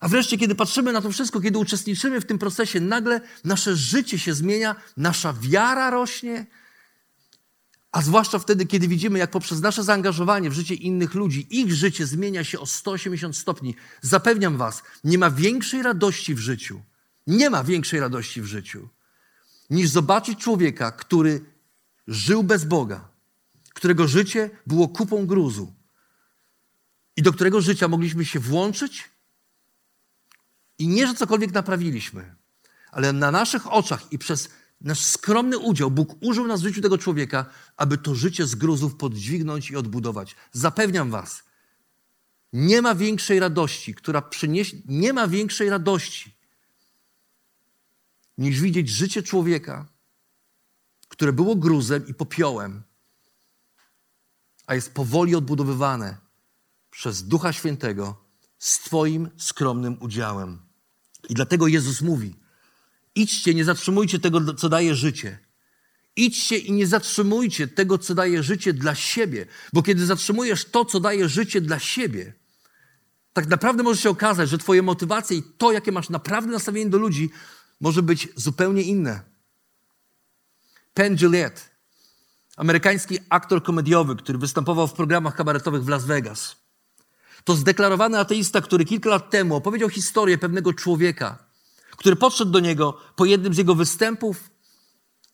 A 0.00 0.08
wreszcie, 0.08 0.38
kiedy 0.38 0.54
patrzymy 0.54 0.92
na 0.92 1.00
to 1.00 1.10
wszystko, 1.10 1.40
kiedy 1.40 1.58
uczestniczymy 1.58 2.20
w 2.20 2.26
tym 2.26 2.38
procesie, 2.38 2.80
nagle 2.80 3.20
nasze 3.44 3.76
życie 3.76 4.18
się 4.18 4.34
zmienia, 4.34 4.76
nasza 4.96 5.34
wiara 5.40 5.90
rośnie, 5.90 6.46
a 7.94 8.02
zwłaszcza 8.02 8.38
wtedy, 8.38 8.66
kiedy 8.66 8.88
widzimy, 8.88 9.18
jak 9.18 9.30
poprzez 9.30 9.60
nasze 9.60 9.84
zaangażowanie 9.84 10.50
w 10.50 10.52
życie 10.52 10.74
innych 10.74 11.14
ludzi, 11.14 11.46
ich 11.50 11.72
życie 11.72 12.06
zmienia 12.06 12.44
się 12.44 12.60
o 12.60 12.66
180 12.66 13.36
stopni. 13.36 13.74
Zapewniam 14.00 14.56
Was, 14.56 14.82
nie 15.04 15.18
ma 15.18 15.30
większej 15.30 15.82
radości 15.82 16.34
w 16.34 16.38
życiu, 16.38 16.82
nie 17.26 17.50
ma 17.50 17.64
większej 17.64 18.00
radości 18.00 18.42
w 18.42 18.46
życiu, 18.46 18.88
niż 19.70 19.88
zobaczyć 19.88 20.38
człowieka, 20.38 20.92
który 20.92 21.44
żył 22.06 22.42
bez 22.42 22.64
Boga, 22.64 23.08
którego 23.74 24.08
życie 24.08 24.50
było 24.66 24.88
kupą 24.88 25.26
gruzu 25.26 25.72
i 27.16 27.22
do 27.22 27.32
którego 27.32 27.60
życia 27.60 27.88
mogliśmy 27.88 28.24
się 28.24 28.40
włączyć 28.40 29.10
i 30.78 30.88
nie, 30.88 31.06
że 31.06 31.14
cokolwiek 31.14 31.52
naprawiliśmy, 31.52 32.34
ale 32.90 33.12
na 33.12 33.30
naszych 33.30 33.72
oczach 33.72 34.12
i 34.12 34.18
przez 34.18 34.50
nasz 34.84 35.04
skromny 35.04 35.58
udział, 35.58 35.90
Bóg 35.90 36.16
użył 36.20 36.46
nas 36.46 36.60
w 36.60 36.64
życiu 36.64 36.80
tego 36.80 36.98
człowieka, 36.98 37.46
aby 37.76 37.98
to 37.98 38.14
życie 38.14 38.46
z 38.46 38.54
gruzów 38.54 38.96
podźwignąć 38.96 39.70
i 39.70 39.76
odbudować. 39.76 40.36
Zapewniam 40.52 41.10
Was, 41.10 41.42
nie 42.52 42.82
ma 42.82 42.94
większej 42.94 43.40
radości, 43.40 43.94
która 43.94 44.22
przyniesie, 44.22 44.76
nie 44.86 45.12
ma 45.12 45.28
większej 45.28 45.70
radości, 45.70 46.34
niż 48.38 48.60
widzieć 48.60 48.88
życie 48.88 49.22
człowieka, 49.22 49.86
które 51.08 51.32
było 51.32 51.56
gruzem 51.56 52.06
i 52.06 52.14
popiołem, 52.14 52.82
a 54.66 54.74
jest 54.74 54.94
powoli 54.94 55.34
odbudowywane 55.34 56.16
przez 56.90 57.22
Ducha 57.28 57.52
Świętego 57.52 58.24
z 58.58 58.78
Twoim 58.78 59.30
skromnym 59.36 59.96
udziałem. 60.00 60.58
I 61.28 61.34
dlatego 61.34 61.66
Jezus 61.66 62.02
mówi: 62.02 62.43
idźcie, 63.14 63.54
nie 63.54 63.64
zatrzymujcie 63.64 64.18
tego, 64.18 64.54
co 64.54 64.68
daje 64.68 64.94
życie. 64.94 65.38
Idźcie 66.16 66.58
i 66.58 66.72
nie 66.72 66.86
zatrzymujcie 66.86 67.68
tego, 67.68 67.98
co 67.98 68.14
daje 68.14 68.42
życie 68.42 68.72
dla 68.72 68.94
siebie, 68.94 69.46
bo 69.72 69.82
kiedy 69.82 70.06
zatrzymujesz 70.06 70.64
to, 70.64 70.84
co 70.84 71.00
daje 71.00 71.28
życie 71.28 71.60
dla 71.60 71.78
siebie, 71.78 72.32
tak 73.32 73.46
naprawdę 73.46 73.82
może 73.82 74.00
się 74.00 74.10
okazać, 74.10 74.50
że 74.50 74.58
Twoje 74.58 74.82
motywacje 74.82 75.36
i 75.36 75.42
to, 75.58 75.72
jakie 75.72 75.92
masz 75.92 76.08
naprawdę 76.08 76.52
nastawienie 76.52 76.90
do 76.90 76.98
ludzi, 76.98 77.30
może 77.80 78.02
być 78.02 78.28
zupełnie 78.36 78.82
inne. 78.82 79.22
Penn 80.94 81.16
Jillette, 81.16 81.60
amerykański 82.56 83.18
aktor 83.28 83.62
komediowy, 83.62 84.16
który 84.16 84.38
występował 84.38 84.88
w 84.88 84.92
programach 84.92 85.36
kabaretowych 85.36 85.84
w 85.84 85.88
Las 85.88 86.04
Vegas. 86.04 86.56
To 87.44 87.54
zdeklarowany 87.56 88.18
ateista, 88.18 88.60
który 88.60 88.84
kilka 88.84 89.10
lat 89.10 89.30
temu 89.30 89.56
opowiedział 89.56 89.88
historię 89.88 90.38
pewnego 90.38 90.72
człowieka, 90.72 91.38
który 91.96 92.16
podszedł 92.16 92.50
do 92.50 92.60
niego 92.60 92.96
po 93.16 93.24
jednym 93.24 93.54
z 93.54 93.58
jego 93.58 93.74
występów, 93.74 94.50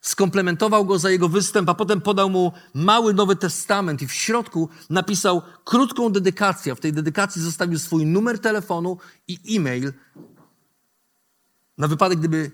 skomplementował 0.01 0.85
go 0.85 0.99
za 0.99 1.11
jego 1.11 1.29
występ, 1.29 1.69
a 1.69 1.75
potem 1.75 2.01
podał 2.01 2.31
mu 2.31 2.53
mały 2.75 3.15
Nowy 3.15 3.37
Testament 3.37 4.03
i 4.03 4.07
w 4.07 4.13
środku 4.13 4.69
napisał 4.91 5.43
krótką 5.65 6.13
dedykację. 6.13 6.75
W 6.75 6.81
tej 6.81 6.93
dedykacji 6.93 7.43
zostawił 7.43 7.79
swój 7.79 8.07
numer 8.07 8.39
telefonu 8.39 8.99
i 9.29 9.57
e-mail 9.57 9.93
na 11.79 11.89
wypadek, 11.89 12.19
gdyby 12.19 12.51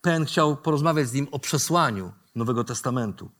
Penn 0.00 0.24
chciał 0.24 0.56
porozmawiać 0.56 1.08
z 1.08 1.12
nim 1.12 1.28
o 1.30 1.38
przesłaniu 1.38 2.12
Nowego 2.34 2.64
Testamentu. 2.64 3.30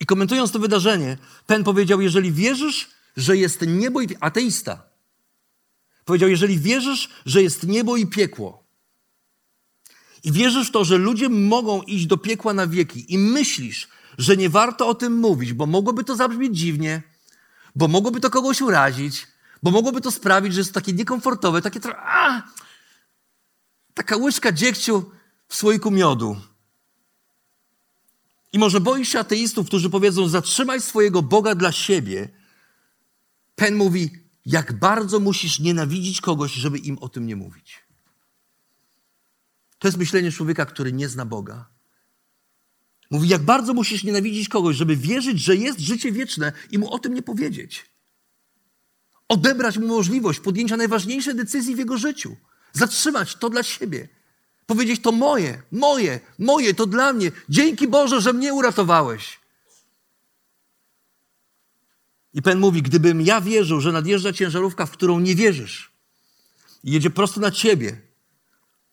I 0.00 0.06
komentując 0.06 0.52
to 0.52 0.58
wydarzenie, 0.58 1.18
Penn 1.46 1.64
powiedział: 1.64 2.00
Jeżeli 2.00 2.32
wierzysz, 2.32 2.90
że 3.16 3.36
jest 3.36 3.60
niebo 3.66 4.00
i 4.00 4.08
ateista, 4.20 4.91
powiedział: 6.04 6.28
Jeżeli 6.28 6.58
wierzysz, 6.58 7.08
że 7.26 7.42
jest 7.42 7.66
niebo 7.66 7.96
i 7.96 8.06
piekło, 8.06 8.62
i 10.24 10.32
wierzysz 10.32 10.68
w 10.68 10.70
to, 10.70 10.84
że 10.84 10.98
ludzie 10.98 11.28
mogą 11.28 11.82
iść 11.82 12.06
do 12.06 12.16
piekła 12.16 12.54
na 12.54 12.66
wieki, 12.66 13.14
i 13.14 13.18
myślisz, 13.18 13.88
że 14.18 14.36
nie 14.36 14.50
warto 14.50 14.88
o 14.88 14.94
tym 14.94 15.18
mówić, 15.18 15.52
bo 15.52 15.66
mogłoby 15.66 16.04
to 16.04 16.16
zabrzmieć 16.16 16.58
dziwnie, 16.58 17.02
bo 17.74 17.88
mogłoby 17.88 18.20
to 18.20 18.30
kogoś 18.30 18.60
urazić, 18.60 19.26
bo 19.62 19.70
mogłoby 19.70 20.00
to 20.00 20.10
sprawić, 20.10 20.54
że 20.54 20.60
jest 20.60 20.74
takie 20.74 20.92
niekomfortowe, 20.92 21.62
takie 21.62 21.80
trochę. 21.80 22.42
Taka 23.94 24.16
łyżka 24.16 24.52
dziegciu 24.52 25.10
w 25.48 25.56
słoiku 25.56 25.90
miodu. 25.90 26.36
I 28.52 28.58
może 28.58 28.80
boisz 28.80 29.08
się 29.08 29.18
ateistów, 29.18 29.66
którzy 29.66 29.90
powiedzą: 29.90 30.28
Zatrzymaj 30.28 30.80
swojego 30.80 31.22
Boga 31.22 31.54
dla 31.54 31.72
siebie. 31.72 32.28
Pen 33.54 33.76
mówi: 33.76 34.21
Jak 34.46 34.72
bardzo 34.72 35.20
musisz 35.20 35.58
nienawidzić 35.58 36.20
kogoś, 36.20 36.52
żeby 36.52 36.78
im 36.78 36.98
o 36.98 37.08
tym 37.08 37.26
nie 37.26 37.36
mówić. 37.36 37.82
To 39.78 39.88
jest 39.88 39.98
myślenie 39.98 40.32
człowieka, 40.32 40.66
który 40.66 40.92
nie 40.92 41.08
zna 41.08 41.26
Boga. 41.26 41.68
Mówi: 43.10 43.28
Jak 43.28 43.42
bardzo 43.42 43.74
musisz 43.74 44.04
nienawidzić 44.04 44.48
kogoś, 44.48 44.76
żeby 44.76 44.96
wierzyć, 44.96 45.40
że 45.40 45.56
jest 45.56 45.80
życie 45.80 46.12
wieczne 46.12 46.52
i 46.70 46.78
mu 46.78 46.92
o 46.92 46.98
tym 46.98 47.14
nie 47.14 47.22
powiedzieć. 47.22 47.92
Odebrać 49.28 49.78
mu 49.78 49.86
możliwość 49.86 50.40
podjęcia 50.40 50.76
najważniejszej 50.76 51.34
decyzji 51.34 51.74
w 51.74 51.78
jego 51.78 51.98
życiu. 51.98 52.36
Zatrzymać 52.72 53.36
to 53.36 53.50
dla 53.50 53.62
siebie. 53.62 54.08
Powiedzieć 54.66 55.02
to 55.02 55.12
moje, 55.12 55.62
moje, 55.72 56.20
moje, 56.38 56.74
to 56.74 56.86
dla 56.86 57.12
mnie. 57.12 57.32
Dzięki 57.48 57.88
Boże, 57.88 58.20
że 58.20 58.32
mnie 58.32 58.54
uratowałeś. 58.54 59.41
I 62.34 62.42
Pen 62.42 62.58
mówi, 62.58 62.82
gdybym 62.82 63.20
ja 63.20 63.40
wierzył, 63.40 63.80
że 63.80 63.92
nadjeżdża 63.92 64.32
ciężarówka, 64.32 64.86
w 64.86 64.90
którą 64.90 65.20
nie 65.20 65.34
wierzysz 65.34 65.92
i 66.84 66.92
jedzie 66.92 67.10
prosto 67.10 67.40
na 67.40 67.50
ciebie, 67.50 68.00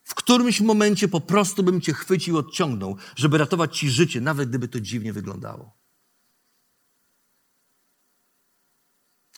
w 0.03 0.15
którymś 0.15 0.61
momencie 0.61 1.07
po 1.07 1.21
prostu 1.21 1.63
bym 1.63 1.81
cię 1.81 1.93
chwycił, 1.93 2.37
odciągnął, 2.37 2.97
żeby 3.15 3.37
ratować 3.37 3.77
ci 3.77 3.89
życie, 3.89 4.21
nawet 4.21 4.49
gdyby 4.49 4.67
to 4.67 4.79
dziwnie 4.79 5.13
wyglądało. 5.13 5.77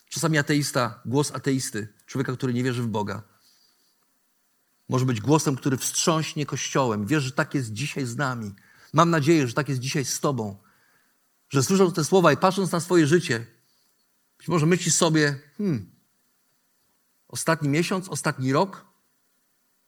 Czasami 0.10 0.38
ateista, 0.38 1.02
głos 1.06 1.32
ateisty, 1.32 1.94
człowieka, 2.06 2.34
który 2.34 2.54
nie 2.54 2.64
wierzy 2.64 2.82
w 2.82 2.88
Boga, 2.88 3.24
może 4.90 5.06
być 5.06 5.22
głosem, 5.22 5.56
który 5.56 5.78
wstrząśnie 5.78 6.46
Kościołem. 6.46 7.06
Wiesz, 7.06 7.24
że 7.24 7.32
tak 7.32 7.54
jest 7.54 7.74
dzisiaj 7.74 8.06
z 8.06 8.18
nami. 8.18 8.54
Mam 8.94 9.10
nadzieję, 9.10 9.48
że 9.48 9.54
tak 9.54 9.70
jest 9.70 9.82
dzisiaj 9.82 10.06
z 10.06 10.20
Tobą. 10.20 10.58
Że 11.50 11.64
słysząc 11.64 11.96
te 11.96 12.04
słowa 12.04 12.32
i 12.32 12.38
patrząc 12.38 12.72
na 12.72 12.80
swoje 12.80 13.08
życie, 13.08 13.46
być 14.42 14.48
może 14.48 14.66
myślisz 14.66 14.96
sobie, 14.96 15.40
hmm, 15.58 15.92
ostatni 17.28 17.70
miesiąc, 17.70 18.10
ostatni 18.10 18.54
rok, 18.54 18.86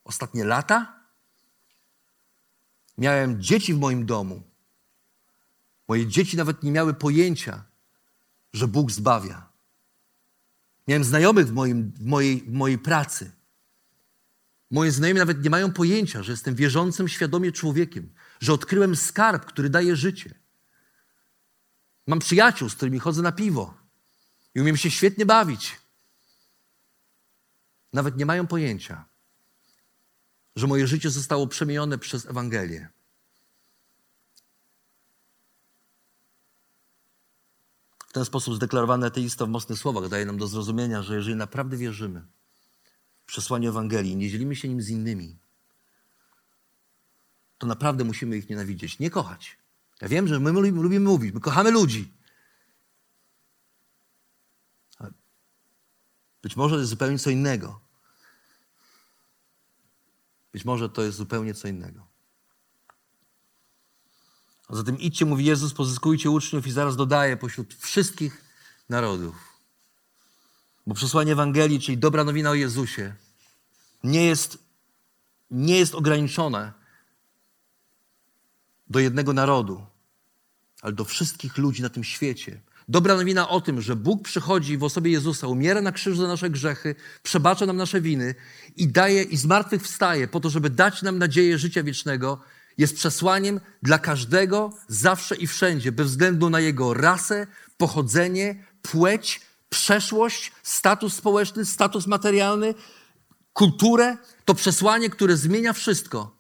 ostatnie 0.03 0.45
lata, 0.45 0.99
miałem 2.97 3.41
dzieci 3.41 3.73
w 3.73 3.79
moim 3.79 4.05
domu. 4.05 4.43
Moje 5.87 6.07
dzieci 6.07 6.37
nawet 6.37 6.63
nie 6.63 6.71
miały 6.71 6.93
pojęcia, 6.93 7.63
że 8.53 8.67
Bóg 8.67 8.91
zbawia. 8.91 9.49
Miałem 10.87 11.03
znajomych 11.03 11.47
w, 11.47 11.51
moim, 11.51 11.91
w, 11.91 12.05
mojej, 12.05 12.41
w 12.41 12.53
mojej 12.53 12.77
pracy 12.77 13.31
Moje 14.71 14.91
znajomi 14.91 15.19
nawet 15.19 15.43
nie 15.43 15.49
mają 15.49 15.73
pojęcia, 15.73 16.23
że 16.23 16.31
jestem 16.31 16.55
wierzącym 16.55 17.07
świadomie 17.07 17.51
człowiekiem, 17.51 18.13
że 18.39 18.53
odkryłem 18.53 18.95
skarb, 18.95 19.45
który 19.45 19.69
daje 19.69 19.95
życie. 19.95 20.35
Mam 22.07 22.19
przyjaciół, 22.19 22.69
z 22.69 22.75
którymi 22.75 22.99
chodzę 22.99 23.21
na 23.21 23.31
piwo 23.31 23.82
i 24.55 24.61
umiem 24.61 24.77
się 24.77 24.91
świetnie 24.91 25.25
bawić. 25.25 25.79
Nawet 27.93 28.17
nie 28.17 28.25
mają 28.25 28.47
pojęcia, 28.47 29.05
że 30.55 30.67
moje 30.67 30.87
życie 30.87 31.09
zostało 31.09 31.47
przemienione 31.47 31.97
przez 31.97 32.25
Ewangelię. 32.25 32.89
W 38.07 38.13
ten 38.13 38.25
sposób 38.25 38.55
zdeklarowany 38.55 39.05
ateista 39.05 39.45
w 39.45 39.49
mocnych 39.49 39.79
słowach 39.79 40.09
daje 40.09 40.25
nam 40.25 40.37
do 40.37 40.47
zrozumienia, 40.47 41.03
że 41.03 41.15
jeżeli 41.15 41.35
naprawdę 41.35 41.77
wierzymy, 41.77 42.25
przesłaniu 43.25 43.69
Ewangelii, 43.69 44.15
nie 44.15 44.29
dzielimy 44.29 44.55
się 44.55 44.69
nim 44.69 44.81
z 44.81 44.89
innymi, 44.89 45.37
to 47.57 47.67
naprawdę 47.67 48.03
musimy 48.03 48.37
ich 48.37 48.49
nienawidzieć, 48.49 48.99
nie 48.99 49.09
kochać. 49.09 49.57
Ja 50.01 50.07
wiem, 50.07 50.27
że 50.27 50.39
my 50.39 50.51
lubimy 50.51 50.99
mówić, 50.99 51.33
my 51.33 51.39
kochamy 51.39 51.71
ludzi. 51.71 52.13
Być 56.43 56.55
może 56.55 56.75
to 56.75 56.79
jest 56.79 56.89
zupełnie 56.89 57.19
co 57.19 57.29
innego. 57.29 57.79
Być 60.53 60.65
może 60.65 60.89
to 60.89 61.01
jest 61.01 61.17
zupełnie 61.17 61.53
co 61.53 61.67
innego. 61.67 62.07
A 64.67 64.75
zatem 64.75 64.99
idźcie, 64.99 65.25
mówi 65.25 65.45
Jezus, 65.45 65.73
pozyskujcie 65.73 66.29
uczniów 66.29 66.67
i 66.67 66.71
zaraz 66.71 66.95
dodaje 66.95 67.37
pośród 67.37 67.73
wszystkich 67.73 68.41
narodów. 68.89 69.35
Bo 70.87 70.95
przesłanie 70.95 71.31
Ewangelii, 71.31 71.79
czyli 71.79 71.97
dobra 71.97 72.23
nowina 72.23 72.49
o 72.49 72.53
Jezusie, 72.53 73.15
nie 74.03 74.25
jest, 74.25 74.57
nie 75.51 75.77
jest 75.77 75.95
ograniczone 75.95 76.73
do 78.87 78.99
jednego 78.99 79.33
narodu, 79.33 79.85
ale 80.81 80.93
do 80.93 81.05
wszystkich 81.05 81.57
ludzi 81.57 81.81
na 81.81 81.89
tym 81.89 82.03
świecie. 82.03 82.61
Dobra 82.87 83.15
nowina 83.15 83.49
o 83.49 83.61
tym, 83.61 83.81
że 83.81 83.95
Bóg 83.95 84.23
przychodzi 84.23 84.77
w 84.77 84.83
osobie 84.83 85.11
Jezusa, 85.11 85.47
umiera 85.47 85.81
na 85.81 85.91
krzyżu 85.91 86.21
za 86.21 86.27
nasze 86.27 86.49
grzechy, 86.49 86.95
przebacza 87.23 87.65
nam 87.65 87.77
nasze 87.77 88.01
winy 88.01 88.35
i 88.75 88.87
daje 88.87 89.23
i 89.23 89.37
zmartwychwstaje 89.37 90.27
po 90.27 90.39
to, 90.39 90.49
żeby 90.49 90.69
dać 90.69 91.01
nam 91.01 91.17
nadzieję 91.17 91.57
życia 91.57 91.83
wiecznego, 91.83 92.41
jest 92.77 92.95
przesłaniem 92.95 93.59
dla 93.83 93.99
każdego, 93.99 94.73
zawsze 94.87 95.35
i 95.35 95.47
wszędzie, 95.47 95.91
bez 95.91 96.07
względu 96.07 96.49
na 96.49 96.59
jego 96.59 96.93
rasę, 96.93 97.47
pochodzenie, 97.77 98.65
płeć, 98.81 99.41
przeszłość, 99.69 100.51
status 100.63 101.13
społeczny, 101.13 101.65
status 101.65 102.07
materialny, 102.07 102.73
kulturę, 103.53 104.17
to 104.45 104.53
przesłanie, 104.53 105.09
które 105.09 105.37
zmienia 105.37 105.73
wszystko. 105.73 106.37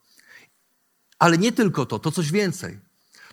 Ale 1.19 1.37
nie 1.37 1.51
tylko 1.51 1.85
to, 1.85 1.99
to 1.99 2.11
coś 2.11 2.31
więcej. 2.31 2.79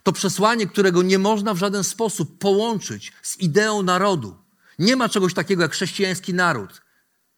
To 0.03 0.13
przesłanie, 0.13 0.67
którego 0.67 1.03
nie 1.03 1.19
można 1.19 1.55
w 1.55 1.59
żaden 1.59 1.85
sposób 1.85 2.39
połączyć 2.39 3.13
z 3.23 3.39
ideą 3.39 3.83
narodu. 3.83 4.37
Nie 4.79 4.97
ma 4.97 5.09
czegoś 5.09 5.35
takiego 5.35 5.63
jak 5.63 5.73
chrześcijański 5.73 6.35
naród. 6.35 6.83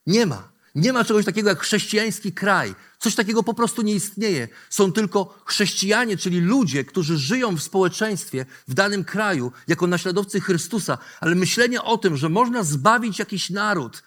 Nie 0.06 0.26
ma. 0.26 0.52
Nie 0.74 0.92
ma 0.92 1.04
czegoś 1.04 1.24
takiego 1.24 1.48
jak 1.48 1.60
chrześcijański 1.60 2.32
kraj. 2.32 2.74
Coś 2.98 3.14
takiego 3.14 3.42
po 3.42 3.54
prostu 3.54 3.82
nie 3.82 3.94
istnieje. 3.94 4.48
Są 4.70 4.92
tylko 4.92 5.42
chrześcijanie, 5.44 6.16
czyli 6.16 6.40
ludzie, 6.40 6.84
którzy 6.84 7.18
żyją 7.18 7.56
w 7.56 7.62
społeczeństwie 7.62 8.46
w 8.68 8.74
danym 8.74 9.04
kraju 9.04 9.52
jako 9.68 9.86
naśladowcy 9.86 10.40
Chrystusa. 10.40 10.98
Ale 11.20 11.34
myślenie 11.34 11.82
o 11.82 11.98
tym, 11.98 12.16
że 12.16 12.28
można 12.28 12.62
zbawić 12.62 13.18
jakiś 13.18 13.50
naród 13.50 14.02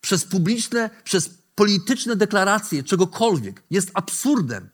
przez 0.00 0.24
publiczne, 0.24 0.90
przez 1.04 1.30
polityczne 1.54 2.16
deklaracje 2.16 2.82
czegokolwiek 2.82 3.62
jest 3.70 3.90
absurdem. 3.94 4.68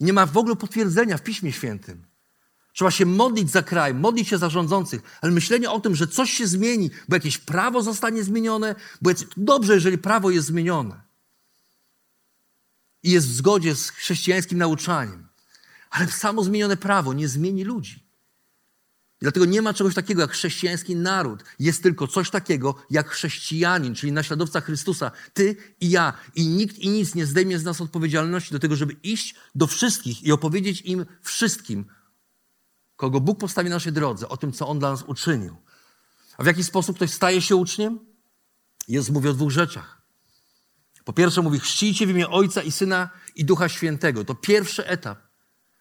Nie 0.00 0.12
ma 0.12 0.26
w 0.26 0.36
ogóle 0.36 0.56
potwierdzenia 0.56 1.18
w 1.18 1.22
Piśmie 1.22 1.52
Świętym. 1.52 2.13
Trzeba 2.74 2.90
się 2.90 3.06
modlić 3.06 3.50
za 3.50 3.62
kraj, 3.62 3.94
modlić 3.94 4.28
się 4.28 4.38
za 4.38 4.50
rządzących, 4.50 5.02
ale 5.22 5.32
myślenie 5.32 5.70
o 5.70 5.80
tym, 5.80 5.96
że 5.96 6.06
coś 6.06 6.30
się 6.30 6.46
zmieni, 6.46 6.90
bo 7.08 7.16
jakieś 7.16 7.38
prawo 7.38 7.82
zostanie 7.82 8.24
zmienione, 8.24 8.74
bo 9.02 9.10
jest 9.10 9.24
dobrze, 9.36 9.74
jeżeli 9.74 9.98
prawo 9.98 10.30
jest 10.30 10.46
zmienione. 10.46 11.02
i 13.02 13.10
jest 13.10 13.28
w 13.28 13.34
zgodzie 13.34 13.74
z 13.74 13.90
chrześcijańskim 13.90 14.58
nauczaniem. 14.58 15.28
Ale 15.90 16.06
samo 16.08 16.44
zmienione 16.44 16.76
prawo 16.76 17.12
nie 17.12 17.28
zmieni 17.28 17.64
ludzi. 17.64 18.04
Dlatego 19.20 19.46
nie 19.46 19.62
ma 19.62 19.74
czegoś 19.74 19.94
takiego 19.94 20.20
jak 20.20 20.30
chrześcijański 20.30 20.96
naród. 20.96 21.44
Jest 21.58 21.82
tylko 21.82 22.06
coś 22.08 22.30
takiego 22.30 22.74
jak 22.90 23.08
chrześcijanin, 23.08 23.94
czyli 23.94 24.12
naśladowca 24.12 24.60
Chrystusa. 24.60 25.10
Ty 25.34 25.56
i 25.80 25.90
ja. 25.90 26.12
I 26.34 26.46
nikt 26.46 26.78
i 26.78 26.88
nic 26.88 27.14
nie 27.14 27.26
zdejmie 27.26 27.58
z 27.58 27.64
nas 27.64 27.80
odpowiedzialności 27.80 28.52
do 28.52 28.58
tego, 28.58 28.76
żeby 28.76 28.92
iść 29.02 29.34
do 29.54 29.66
wszystkich 29.66 30.22
i 30.22 30.32
opowiedzieć 30.32 30.82
im 30.82 31.06
wszystkim, 31.22 31.84
kogo 32.96 33.20
Bóg 33.20 33.38
postawi 33.38 33.68
na 33.68 33.76
naszej 33.76 33.92
drodze, 33.92 34.28
o 34.28 34.36
tym, 34.36 34.52
co 34.52 34.68
On 34.68 34.78
dla 34.78 34.90
nas 34.90 35.02
uczynił. 35.02 35.56
A 36.38 36.42
w 36.42 36.46
jaki 36.46 36.64
sposób 36.64 36.96
ktoś 36.96 37.10
staje 37.10 37.42
się 37.42 37.56
uczniem? 37.56 37.98
Jest 38.88 39.10
mówi 39.10 39.28
o 39.28 39.32
dwóch 39.32 39.50
rzeczach. 39.50 40.02
Po 41.04 41.12
pierwsze 41.12 41.42
mówi, 41.42 41.58
chrzcijcie 41.58 42.06
w 42.06 42.10
imię 42.10 42.28
Ojca 42.28 42.62
i 42.62 42.72
Syna 42.72 43.10
i 43.34 43.44
Ducha 43.44 43.68
Świętego. 43.68 44.24
To 44.24 44.34
pierwszy 44.34 44.86
etap 44.86 45.18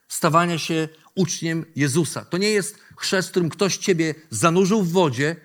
stawania 0.08 0.58
się 0.60 0.90
uczniem 1.16 1.66
Jezusa. 1.76 2.26
To 2.26 2.38
nie 2.38 2.50
jest 2.50 2.80
chrzest, 2.98 3.28
w 3.28 3.32
którym 3.32 3.50
ktoś 3.50 3.78
ciebie 3.78 4.16
zanurzył 4.30 4.84
w 4.84 4.92
wodzie, 4.92 5.36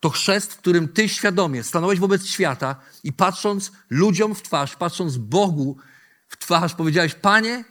to 0.00 0.10
chrzest, 0.10 0.52
w 0.52 0.56
którym 0.56 0.88
ty 0.88 1.08
świadomie 1.08 1.62
stanąłeś 1.62 1.98
wobec 1.98 2.26
świata 2.26 2.80
i 3.04 3.12
patrząc 3.12 3.72
ludziom 3.90 4.34
w 4.34 4.42
twarz, 4.42 4.76
patrząc 4.76 5.16
Bogu 5.16 5.76
w 6.28 6.36
twarz, 6.36 6.74
powiedziałeś: 6.74 7.14
Panie, 7.14 7.64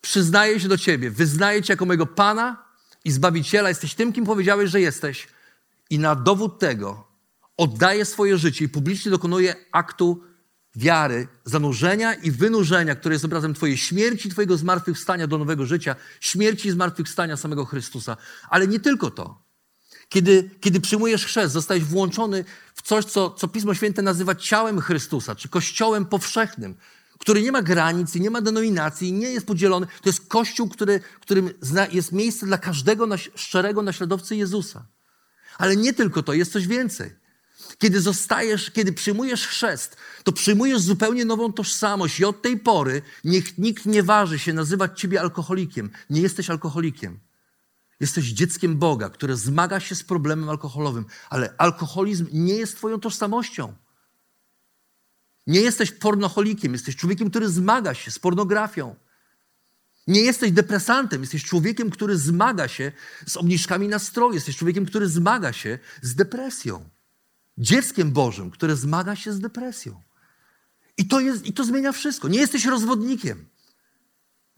przyznaję 0.00 0.60
się 0.60 0.68
do 0.68 0.78
ciebie, 0.78 1.10
wyznaję 1.10 1.62
cię 1.62 1.72
jako 1.72 1.86
mojego 1.86 2.06
Pana 2.06 2.64
i 3.04 3.10
Zbawiciela, 3.10 3.68
jesteś 3.68 3.94
tym, 3.94 4.12
kim 4.12 4.24
powiedziałeś, 4.24 4.70
że 4.70 4.80
jesteś. 4.80 5.28
I 5.90 5.98
na 5.98 6.14
dowód 6.14 6.58
tego 6.58 7.08
oddaję 7.56 8.04
swoje 8.04 8.38
życie 8.38 8.64
i 8.64 8.68
publicznie 8.68 9.10
dokonuję 9.10 9.54
aktu 9.72 10.22
wiary, 10.76 11.28
zanurzenia 11.44 12.14
i 12.14 12.30
wynurzenia, 12.30 12.94
które 12.94 13.14
jest 13.14 13.24
obrazem 13.24 13.54
Twojej 13.54 13.76
śmierci, 13.76 14.28
Twojego 14.28 14.56
zmartwychwstania 14.56 15.26
do 15.26 15.38
nowego 15.38 15.66
życia, 15.66 15.96
śmierci 16.20 16.68
i 16.68 16.70
zmartwychwstania 16.70 17.36
samego 17.36 17.64
Chrystusa. 17.64 18.16
Ale 18.50 18.68
nie 18.68 18.80
tylko 18.80 19.10
to. 19.10 19.42
Kiedy, 20.08 20.50
kiedy 20.60 20.80
przyjmujesz 20.80 21.24
chrzest, 21.24 21.52
zostajesz 21.52 21.84
włączony 21.84 22.44
w 22.74 22.82
coś, 22.82 23.04
co, 23.04 23.30
co 23.30 23.48
Pismo 23.48 23.74
Święte 23.74 24.02
nazywa 24.02 24.34
ciałem 24.34 24.80
Chrystusa, 24.80 25.34
czy 25.34 25.48
kościołem 25.48 26.06
powszechnym, 26.06 26.74
który 27.26 27.42
nie 27.42 27.52
ma 27.52 27.62
granic 27.62 28.14
nie 28.14 28.30
ma 28.30 28.40
denominacji, 28.40 29.12
nie 29.12 29.30
jest 29.30 29.46
podzielony. 29.46 29.86
To 29.86 30.08
jest 30.08 30.28
kościół, 30.28 30.68
który, 30.68 31.00
którym 31.20 31.50
jest 31.92 32.12
miejsce 32.12 32.46
dla 32.46 32.58
każdego 32.58 33.06
szczerego 33.34 33.82
naśladowcy 33.82 34.36
Jezusa. 34.36 34.86
Ale 35.58 35.76
nie 35.76 35.92
tylko 35.92 36.22
to, 36.22 36.32
jest 36.32 36.52
coś 36.52 36.66
więcej. 36.66 37.10
Kiedy 37.78 38.00
zostajesz, 38.00 38.70
kiedy 38.70 38.92
przyjmujesz 38.92 39.46
chrzest, 39.46 39.96
to 40.24 40.32
przyjmujesz 40.32 40.80
zupełnie 40.80 41.24
nową 41.24 41.52
tożsamość 41.52 42.20
i 42.20 42.24
od 42.24 42.42
tej 42.42 42.58
pory 42.58 43.02
niech 43.24 43.58
nikt 43.58 43.86
nie 43.86 44.02
waży 44.02 44.38
się 44.38 44.52
nazywać 44.52 45.00
ciebie 45.00 45.20
alkoholikiem. 45.20 45.90
Nie 46.10 46.20
jesteś 46.20 46.50
alkoholikiem. 46.50 47.18
Jesteś 48.00 48.24
dzieckiem 48.24 48.76
Boga, 48.76 49.10
które 49.10 49.36
zmaga 49.36 49.80
się 49.80 49.94
z 49.94 50.04
problemem 50.04 50.48
alkoholowym, 50.48 51.04
ale 51.30 51.54
alkoholizm 51.58 52.26
nie 52.32 52.54
jest 52.54 52.76
twoją 52.76 53.00
tożsamością. 53.00 53.74
Nie 55.46 55.60
jesteś 55.60 55.92
pornoholikiem, 55.92 56.72
jesteś 56.72 56.96
człowiekiem, 56.96 57.30
który 57.30 57.48
zmaga 57.48 57.94
się 57.94 58.10
z 58.10 58.18
pornografią. 58.18 58.96
Nie 60.06 60.20
jesteś 60.20 60.52
depresantem, 60.52 61.20
jesteś 61.20 61.44
człowiekiem, 61.44 61.90
który 61.90 62.18
zmaga 62.18 62.68
się 62.68 62.92
z 63.26 63.36
obniżkami 63.36 63.88
nastroju, 63.88 64.34
jesteś 64.34 64.56
człowiekiem, 64.56 64.86
który 64.86 65.08
zmaga 65.08 65.52
się 65.52 65.78
z 66.02 66.14
depresją 66.14 66.88
dzieckiem 67.58 68.12
Bożym, 68.12 68.50
które 68.50 68.76
zmaga 68.76 69.16
się 69.16 69.32
z 69.32 69.40
depresją. 69.40 70.02
I 70.98 71.08
to, 71.08 71.20
jest, 71.20 71.46
I 71.46 71.52
to 71.52 71.64
zmienia 71.64 71.92
wszystko. 71.92 72.28
Nie 72.28 72.38
jesteś 72.38 72.64
rozwodnikiem. 72.64 73.48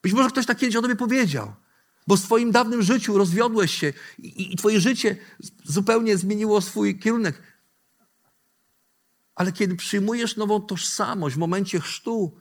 Być 0.03 0.13
może 0.13 0.31
ktoś 0.31 0.47
tak 0.47 0.59
kiedyś 0.59 0.77
o 0.77 0.83
tobie 0.83 0.97
powiedział, 0.97 1.55
bo 2.07 2.17
w 2.17 2.21
swoim 2.21 2.51
dawnym 2.51 2.83
życiu 2.83 3.19
rozwiodłeś 3.19 3.75
się 3.75 3.93
i, 4.19 4.53
i 4.53 4.57
twoje 4.57 4.81
życie 4.81 5.17
zupełnie 5.65 6.17
zmieniło 6.17 6.61
swój 6.61 6.99
kierunek. 6.99 7.43
Ale 9.39 9.53
kiedy 9.53 9.77
przyjmujesz 9.77 10.37
nową 10.37 10.61
tożsamość 10.61 11.37
w 11.37 11.39
momencie 11.39 11.81
chrztu, 11.81 12.41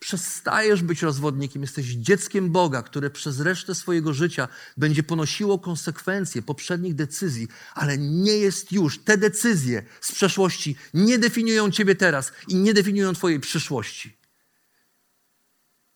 przestajesz 0.00 0.82
być 0.82 1.02
rozwodnikiem, 1.02 1.62
jesteś 1.62 1.86
dzieckiem 1.86 2.50
Boga, 2.50 2.82
które 2.82 3.10
przez 3.10 3.40
resztę 3.40 3.74
swojego 3.74 4.14
życia 4.14 4.48
będzie 4.76 5.02
ponosiło 5.02 5.58
konsekwencje 5.58 6.42
poprzednich 6.42 6.94
decyzji, 6.94 7.48
ale 7.74 7.98
nie 7.98 8.32
jest 8.32 8.72
już. 8.72 8.98
Te 8.98 9.18
decyzje 9.18 9.82
z 10.00 10.12
przeszłości 10.12 10.76
nie 10.94 11.18
definiują 11.18 11.70
ciebie 11.70 11.94
teraz 11.94 12.32
i 12.48 12.54
nie 12.54 12.74
definiują 12.74 13.12
twojej 13.12 13.40
przyszłości. 13.40 14.16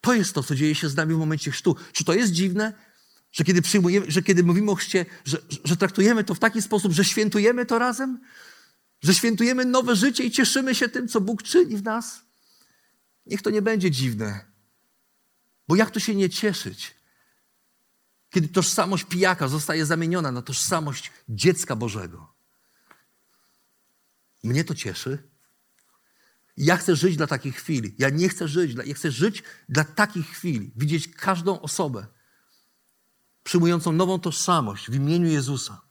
To 0.00 0.14
jest 0.14 0.34
to, 0.34 0.42
co 0.42 0.54
dzieje 0.54 0.74
się 0.74 0.88
z 0.88 0.96
nami 0.96 1.14
w 1.14 1.18
momencie 1.18 1.50
chrztu. 1.50 1.76
Czy 1.92 2.04
to 2.04 2.14
jest 2.14 2.32
dziwne? 2.32 2.72
Że 3.32 3.44
kiedy 3.44 3.62
przyjmujemy, 3.62 4.06
że 4.08 4.22
kiedy 4.22 4.44
mówimy 4.44 4.70
o 4.70 4.74
chrzcie, 4.74 5.06
że, 5.24 5.38
że 5.64 5.76
traktujemy 5.76 6.24
to 6.24 6.34
w 6.34 6.38
taki 6.38 6.62
sposób, 6.62 6.92
że 6.92 7.04
świętujemy 7.04 7.66
to 7.66 7.78
razem? 7.78 8.20
Że 9.04 9.14
świętujemy 9.14 9.64
nowe 9.64 9.96
życie 9.96 10.24
i 10.24 10.30
cieszymy 10.30 10.74
się 10.74 10.88
tym, 10.88 11.08
co 11.08 11.20
Bóg 11.20 11.42
czyni 11.42 11.76
w 11.76 11.82
nas? 11.82 12.20
Niech 13.26 13.42
to 13.42 13.50
nie 13.50 13.62
będzie 13.62 13.90
dziwne. 13.90 14.44
Bo 15.68 15.76
jak 15.76 15.90
tu 15.90 16.00
się 16.00 16.14
nie 16.14 16.30
cieszyć, 16.30 16.94
kiedy 18.30 18.48
tożsamość 18.48 19.04
pijaka 19.04 19.48
zostaje 19.48 19.86
zamieniona 19.86 20.32
na 20.32 20.42
tożsamość 20.42 21.12
dziecka 21.28 21.76
Bożego? 21.76 22.34
Mnie 24.42 24.64
to 24.64 24.74
cieszy. 24.74 25.30
Ja 26.56 26.76
chcę 26.76 26.96
żyć 26.96 27.16
dla 27.16 27.26
takich 27.26 27.56
chwili. 27.56 27.94
Ja 27.98 28.10
nie 28.10 28.28
chcę 28.28 28.48
żyć, 28.48 28.76
ja 28.86 28.94
chcę 28.94 29.10
żyć 29.10 29.42
dla 29.68 29.84
takich 29.84 30.26
chwili. 30.26 30.72
Widzieć 30.76 31.08
każdą 31.08 31.60
osobę 31.60 32.06
przyjmującą 33.42 33.92
nową 33.92 34.18
tożsamość 34.18 34.90
w 34.90 34.94
imieniu 34.94 35.26
Jezusa. 35.26 35.83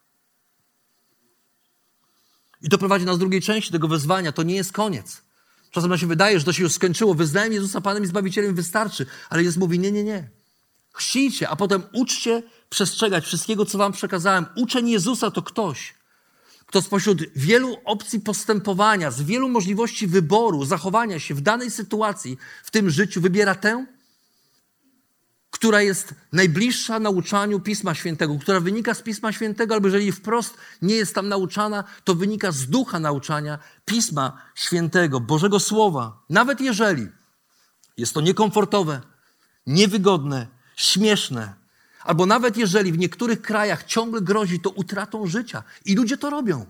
I 2.63 2.69
to 2.69 2.77
prowadzi 2.77 3.05
nas 3.05 3.15
do 3.15 3.19
drugiej 3.19 3.41
części 3.41 3.71
tego 3.71 3.87
wezwania. 3.87 4.31
To 4.31 4.43
nie 4.43 4.55
jest 4.55 4.71
koniec. 4.71 5.21
Czasem 5.71 5.89
nam 5.89 5.99
się 5.99 6.07
wydaje, 6.07 6.39
że 6.39 6.45
to 6.45 6.53
się 6.53 6.63
już 6.63 6.73
skończyło. 6.73 7.13
Wyznałem 7.13 7.53
Jezusa 7.53 7.81
Panem 7.81 8.03
i 8.03 8.07
Zbawicielem 8.07 8.55
wystarczy. 8.55 9.05
Ale 9.29 9.43
Jezus 9.43 9.59
mówi, 9.59 9.79
nie, 9.79 9.91
nie, 9.91 10.03
nie. 10.03 10.29
Chrzcijcie, 10.93 11.49
a 11.49 11.55
potem 11.55 11.83
uczcie 11.93 12.43
przestrzegać 12.69 13.25
wszystkiego, 13.25 13.65
co 13.65 13.77
wam 13.77 13.91
przekazałem. 13.91 14.45
Uczeń 14.55 14.89
Jezusa 14.89 15.31
to 15.31 15.41
ktoś, 15.41 15.93
kto 16.65 16.81
spośród 16.81 17.21
wielu 17.35 17.77
opcji 17.85 18.19
postępowania, 18.19 19.11
z 19.11 19.21
wielu 19.21 19.49
możliwości 19.49 20.07
wyboru, 20.07 20.65
zachowania 20.65 21.19
się 21.19 21.35
w 21.35 21.41
danej 21.41 21.71
sytuacji 21.71 22.37
w 22.63 22.71
tym 22.71 22.89
życiu 22.89 23.21
wybiera 23.21 23.55
tę, 23.55 23.85
która 25.63 25.81
jest 25.81 26.13
najbliższa 26.31 26.99
nauczaniu 26.99 27.59
Pisma 27.59 27.95
Świętego, 27.95 28.37
która 28.41 28.59
wynika 28.59 28.93
z 28.93 29.01
Pisma 29.01 29.31
Świętego, 29.31 29.73
albo 29.73 29.87
jeżeli 29.87 30.11
wprost 30.11 30.57
nie 30.81 30.95
jest 30.95 31.15
tam 31.15 31.29
nauczana, 31.29 31.83
to 32.03 32.15
wynika 32.15 32.51
z 32.51 32.65
ducha 32.65 32.99
nauczania 32.99 33.59
Pisma 33.85 34.41
Świętego, 34.55 35.19
Bożego 35.19 35.59
Słowa. 35.59 36.23
Nawet 36.29 36.61
jeżeli 36.61 37.07
jest 37.97 38.13
to 38.13 38.21
niekomfortowe, 38.21 39.01
niewygodne, 39.67 40.47
śmieszne, 40.75 41.53
albo 42.03 42.25
nawet 42.25 42.57
jeżeli 42.57 42.91
w 42.91 42.97
niektórych 42.97 43.41
krajach 43.41 43.83
ciągle 43.83 44.21
grozi 44.21 44.59
to 44.59 44.69
utratą 44.69 45.27
życia 45.27 45.63
i 45.85 45.95
ludzie 45.95 46.17
to 46.17 46.29
robią. 46.29 46.65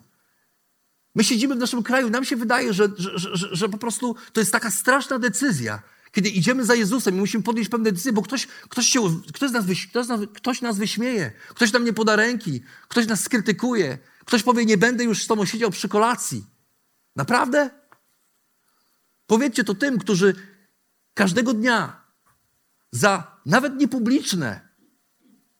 My 1.15 1.23
siedzimy 1.23 1.55
w 1.55 1.59
naszym 1.59 1.83
kraju, 1.83 2.09
nam 2.09 2.25
się 2.25 2.35
wydaje, 2.35 2.73
że, 2.73 2.87
że, 2.97 3.11
że, 3.15 3.55
że 3.55 3.69
po 3.69 3.77
prostu 3.77 4.15
to 4.33 4.39
jest 4.39 4.51
taka 4.51 4.71
straszna 4.71 5.19
decyzja, 5.19 5.81
kiedy 6.13 6.29
idziemy 6.29 6.65
za 6.65 6.75
Jezusem 6.75 7.15
i 7.15 7.19
musimy 7.19 7.43
podjąć 7.43 7.69
pewne 7.69 7.91
decyzje, 7.91 8.13
bo 8.13 8.21
ktoś, 8.21 8.47
ktoś, 8.69 8.87
się, 8.87 9.21
ktoś, 9.33 9.51
nas, 9.51 9.65
ktoś, 9.89 10.07
nas, 10.07 10.21
ktoś 10.33 10.61
nas 10.61 10.77
wyśmieje, 10.77 11.31
ktoś 11.49 11.73
nam 11.73 11.85
nie 11.85 11.93
poda 11.93 12.15
ręki, 12.15 12.61
ktoś 12.87 13.07
nas 13.07 13.23
skrytykuje, 13.23 13.97
ktoś 14.25 14.43
powie, 14.43 14.65
nie 14.65 14.77
będę 14.77 15.03
już 15.03 15.23
z 15.23 15.27
tobą 15.27 15.45
siedział 15.45 15.71
przy 15.71 15.89
kolacji. 15.89 16.45
Naprawdę? 17.15 17.69
Powiedzcie 19.27 19.63
to 19.63 19.75
tym, 19.75 19.99
którzy 19.99 20.35
każdego 21.13 21.53
dnia 21.53 22.01
za 22.91 23.37
nawet 23.45 23.75
niepubliczne, 23.75 24.69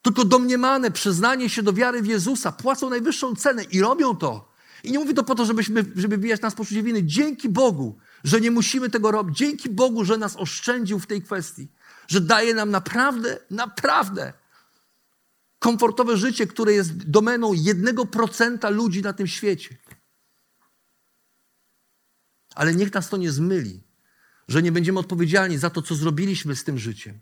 tylko 0.02 0.26
domniemane 0.26 0.92
przyznanie 0.92 1.50
się 1.50 1.64
do 1.64 1.74
wiary 1.74 2.02
w 2.02 2.08
Jezusa 2.08 2.52
płacą 2.52 2.90
najwyższą 2.90 3.36
cenę 3.36 3.64
i 3.64 3.82
robią 3.82 4.16
to. 4.16 4.54
I 4.84 4.92
nie 4.92 5.00
mówię 5.00 5.14
to 5.14 5.24
po 5.24 5.36
to, 5.36 5.46
żebyśmy, 5.46 5.86
żeby 5.96 6.18
bijać 6.18 6.42
nas 6.42 6.56
poczucie 6.56 6.84
winy. 6.84 7.04
Dzięki 7.04 7.50
Bogu, 7.50 7.98
że 8.24 8.42
nie 8.42 8.52
musimy 8.52 8.90
tego 8.90 9.12
robić. 9.12 9.38
Dzięki 9.38 9.70
Bogu, 9.70 10.06
że 10.06 10.18
nas 10.18 10.36
oszczędził 10.36 11.00
w 11.00 11.08
tej 11.08 11.22
kwestii. 11.22 11.68
Że 12.08 12.22
daje 12.22 12.54
nam 12.54 12.72
naprawdę, 12.72 13.40
naprawdę 13.50 14.34
komfortowe 15.60 16.18
życie, 16.18 16.48
które 16.48 16.74
jest 16.74 17.10
domeną 17.10 17.54
jednego 17.54 18.06
procenta 18.06 18.70
ludzi 18.70 19.02
na 19.02 19.14
tym 19.14 19.28
świecie. 19.28 19.78
Ale 22.56 22.76
niech 22.76 22.94
nas 22.94 23.10
to 23.10 23.18
nie 23.18 23.32
zmyli, 23.32 23.84
że 24.48 24.62
nie 24.62 24.72
będziemy 24.72 25.00
odpowiedzialni 25.00 25.58
za 25.58 25.70
to, 25.70 25.82
co 25.82 25.96
zrobiliśmy 25.96 26.56
z 26.56 26.64
tym 26.64 26.80
życiem. 26.80 27.20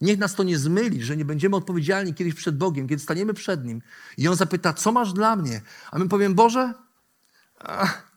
Niech 0.00 0.18
nas 0.18 0.34
to 0.34 0.42
nie 0.42 0.58
zmyli, 0.58 1.02
że 1.02 1.16
nie 1.16 1.24
będziemy 1.24 1.56
odpowiedzialni 1.56 2.14
kiedyś 2.14 2.34
przed 2.34 2.56
Bogiem, 2.56 2.88
kiedy 2.88 3.02
staniemy 3.02 3.34
przed 3.34 3.64
Nim 3.64 3.82
i 4.16 4.28
On 4.28 4.36
zapyta, 4.36 4.72
co 4.72 4.92
masz 4.92 5.12
dla 5.12 5.36
mnie? 5.36 5.62
A 5.90 5.98
my 5.98 6.08
powiem, 6.08 6.34
Boże, 6.34 6.74
ach, 7.58 8.09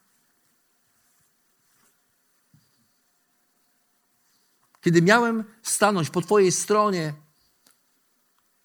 Kiedy 4.83 5.01
miałem 5.01 5.43
stanąć 5.61 6.09
po 6.09 6.21
Twojej 6.21 6.51
stronie, 6.51 7.13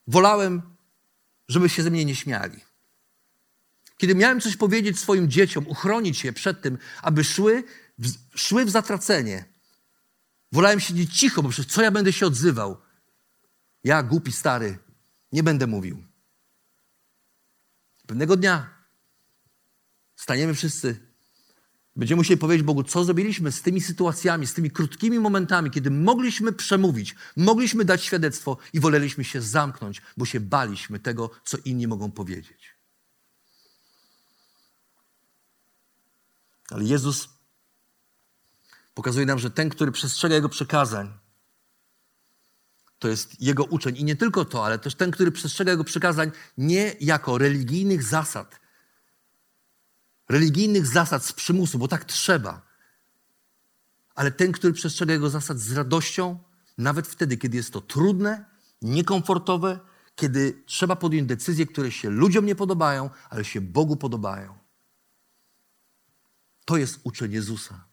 wolałem, 0.06 0.62
żeby 1.48 1.68
się 1.68 1.82
ze 1.82 1.90
mnie 1.90 2.04
nie 2.04 2.16
śmiali. 2.16 2.60
Kiedy 3.98 4.14
miałem 4.14 4.40
coś 4.40 4.56
powiedzieć 4.56 4.98
swoim 4.98 5.30
dzieciom, 5.30 5.66
uchronić 5.68 6.24
je 6.24 6.32
przed 6.32 6.62
tym, 6.62 6.78
aby 7.02 7.24
szły 7.24 7.64
w, 7.98 8.38
szły 8.38 8.64
w 8.64 8.70
zatracenie, 8.70 9.44
wolałem 10.52 10.80
siedzieć 10.80 11.18
cicho, 11.18 11.42
bo 11.42 11.48
przecież 11.48 11.72
co 11.72 11.82
ja 11.82 11.90
będę 11.90 12.12
się 12.12 12.26
odzywał? 12.26 12.76
Ja, 13.84 14.02
głupi 14.02 14.32
stary, 14.32 14.78
nie 15.32 15.42
będę 15.42 15.66
mówił. 15.66 16.04
Pewnego 18.06 18.36
dnia 18.36 18.70
staniemy 20.16 20.54
wszyscy 20.54 21.07
Będziemy 21.98 22.16
musieli 22.16 22.40
powiedzieć 22.40 22.66
Bogu, 22.66 22.82
co 22.84 23.04
zrobiliśmy 23.04 23.52
z 23.52 23.62
tymi 23.62 23.80
sytuacjami, 23.80 24.46
z 24.46 24.54
tymi 24.54 24.70
krótkimi 24.70 25.18
momentami, 25.18 25.70
kiedy 25.70 25.90
mogliśmy 25.90 26.52
przemówić, 26.52 27.14
mogliśmy 27.36 27.84
dać 27.84 28.04
świadectwo 28.04 28.56
i 28.72 28.80
woleliśmy 28.80 29.24
się 29.24 29.42
zamknąć, 29.42 30.02
bo 30.16 30.24
się 30.24 30.40
baliśmy 30.40 30.98
tego, 30.98 31.30
co 31.44 31.58
inni 31.64 31.86
mogą 31.86 32.10
powiedzieć. 32.10 32.74
Ale 36.70 36.84
Jezus 36.84 37.28
pokazuje 38.94 39.26
nam, 39.26 39.38
że 39.38 39.50
ten, 39.50 39.68
który 39.68 39.92
przestrzega 39.92 40.34
Jego 40.34 40.48
przekazań, 40.48 41.12
to 42.98 43.08
jest 43.08 43.40
Jego 43.42 43.64
uczeń. 43.64 43.96
I 43.96 44.04
nie 44.04 44.16
tylko 44.16 44.44
to, 44.44 44.66
ale 44.66 44.78
też 44.78 44.94
ten, 44.94 45.10
który 45.10 45.32
przestrzega 45.32 45.70
Jego 45.70 45.84
przekazań 45.84 46.30
nie 46.58 46.94
jako 47.00 47.38
religijnych 47.38 48.02
zasad, 48.02 48.60
religijnych 50.28 50.86
zasad 50.86 51.24
z 51.24 51.32
przymusu, 51.32 51.78
bo 51.78 51.88
tak 51.88 52.04
trzeba. 52.04 52.62
Ale 54.14 54.30
ten, 54.30 54.52
który 54.52 54.72
przestrzega 54.72 55.12
jego 55.12 55.30
zasad 55.30 55.58
z 55.58 55.72
radością, 55.72 56.38
nawet 56.78 57.06
wtedy, 57.06 57.36
kiedy 57.36 57.56
jest 57.56 57.72
to 57.72 57.80
trudne, 57.80 58.44
niekomfortowe, 58.82 59.80
kiedy 60.14 60.62
trzeba 60.66 60.96
podjąć 60.96 61.28
decyzje, 61.28 61.66
które 61.66 61.92
się 61.92 62.10
ludziom 62.10 62.46
nie 62.46 62.54
podobają, 62.54 63.10
ale 63.30 63.44
się 63.44 63.60
Bogu 63.60 63.96
podobają. 63.96 64.58
To 66.64 66.76
jest 66.76 67.00
uczeń 67.04 67.32
Jezusa. 67.32 67.84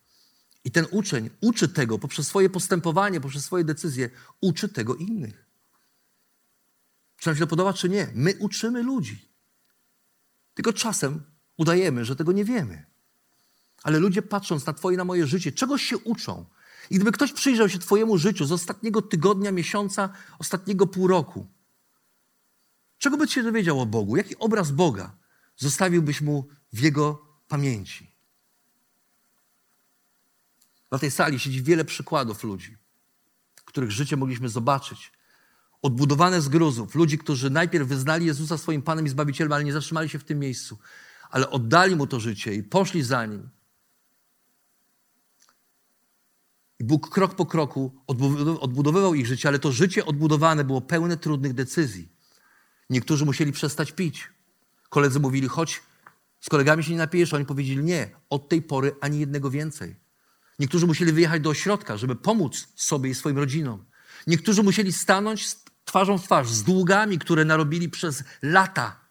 I 0.63 0.71
ten 0.71 0.85
uczeń 0.91 1.29
uczy 1.41 1.67
tego 1.67 1.99
poprzez 1.99 2.27
swoje 2.27 2.49
postępowanie, 2.49 3.21
poprzez 3.21 3.45
swoje 3.45 3.63
decyzje, 3.63 4.09
uczy 4.41 4.69
tego 4.69 4.95
innych. 4.95 5.45
Czy 7.17 7.29
nam 7.29 7.35
się 7.35 7.39
to 7.39 7.47
podoba, 7.47 7.73
czy 7.73 7.89
nie? 7.89 8.11
My 8.13 8.33
uczymy 8.39 8.83
ludzi. 8.83 9.29
Tylko 10.53 10.73
czasem 10.73 11.23
Udajemy, 11.57 12.05
że 12.05 12.15
tego 12.15 12.31
nie 12.31 12.45
wiemy. 12.45 12.85
Ale 13.83 13.99
ludzie 13.99 14.21
patrząc 14.21 14.65
na 14.65 14.73
Twoje, 14.73 14.97
na 14.97 15.05
moje 15.05 15.27
życie, 15.27 15.51
czegoś 15.51 15.81
się 15.81 15.97
uczą. 15.97 16.45
I 16.89 16.95
gdyby 16.95 17.11
ktoś 17.11 17.33
przyjrzał 17.33 17.69
się 17.69 17.79
Twojemu 17.79 18.17
życiu 18.17 18.45
z 18.45 18.51
ostatniego 18.51 19.01
tygodnia, 19.01 19.51
miesiąca, 19.51 20.09
ostatniego 20.39 20.87
pół 20.87 21.07
roku, 21.07 21.47
czego 22.97 23.17
by 23.17 23.27
się 23.27 23.43
dowiedział 23.43 23.81
o 23.81 23.85
Bogu? 23.85 24.17
Jaki 24.17 24.37
obraz 24.37 24.71
Boga 24.71 25.17
zostawiłbyś 25.57 26.21
mu 26.21 26.47
w 26.73 26.79
jego 26.79 27.25
pamięci? 27.47 28.15
Na 30.91 30.99
tej 30.99 31.11
sali 31.11 31.39
siedzi 31.39 31.63
wiele 31.63 31.85
przykładów 31.85 32.43
ludzi, 32.43 32.77
których 33.65 33.91
życie 33.91 34.17
mogliśmy 34.17 34.49
zobaczyć. 34.49 35.11
Odbudowane 35.81 36.41
z 36.41 36.49
gruzów, 36.49 36.95
ludzi, 36.95 37.17
którzy 37.17 37.49
najpierw 37.49 37.87
wyznali 37.87 38.25
Jezusa 38.25 38.57
swoim 38.57 38.81
Panem 38.81 39.05
i 39.05 39.09
Zbawicielem, 39.09 39.53
ale 39.53 39.63
nie 39.63 39.73
zatrzymali 39.73 40.09
się 40.09 40.19
w 40.19 40.23
tym 40.23 40.39
miejscu 40.39 40.77
ale 41.29 41.49
oddali 41.49 41.95
mu 41.95 42.07
to 42.07 42.19
życie 42.19 42.53
i 42.53 42.63
poszli 42.63 43.03
za 43.03 43.25
nim. 43.25 43.49
I 46.79 46.83
Bóg 46.83 47.09
krok 47.09 47.35
po 47.35 47.45
kroku 47.45 48.01
odbudowywał 48.59 49.15
ich 49.15 49.27
życie, 49.27 49.49
ale 49.49 49.59
to 49.59 49.71
życie 49.71 50.05
odbudowane 50.05 50.63
było 50.63 50.81
pełne 50.81 51.17
trudnych 51.17 51.53
decyzji. 51.53 52.09
Niektórzy 52.89 53.25
musieli 53.25 53.51
przestać 53.51 53.91
pić. 53.91 54.29
Koledzy 54.89 55.19
mówili, 55.19 55.47
chodź, 55.47 55.83
z 56.39 56.49
kolegami 56.49 56.83
się 56.83 56.91
nie 56.91 56.97
napijesz. 56.97 57.33
Oni 57.33 57.45
powiedzieli, 57.45 57.83
nie, 57.83 58.09
od 58.29 58.49
tej 58.49 58.61
pory 58.61 58.95
ani 59.01 59.19
jednego 59.19 59.49
więcej. 59.49 59.95
Niektórzy 60.59 60.87
musieli 60.87 61.11
wyjechać 61.11 61.41
do 61.41 61.49
ośrodka, 61.49 61.97
żeby 61.97 62.15
pomóc 62.15 62.67
sobie 62.75 63.09
i 63.09 63.15
swoim 63.15 63.37
rodzinom. 63.37 63.85
Niektórzy 64.27 64.63
musieli 64.63 64.93
stanąć 64.93 65.55
twarzą 65.85 66.17
w 66.17 66.23
twarz 66.23 66.49
z 66.49 66.63
długami, 66.63 67.19
które 67.19 67.45
narobili 67.45 67.89
przez 67.89 68.23
lata 68.41 69.04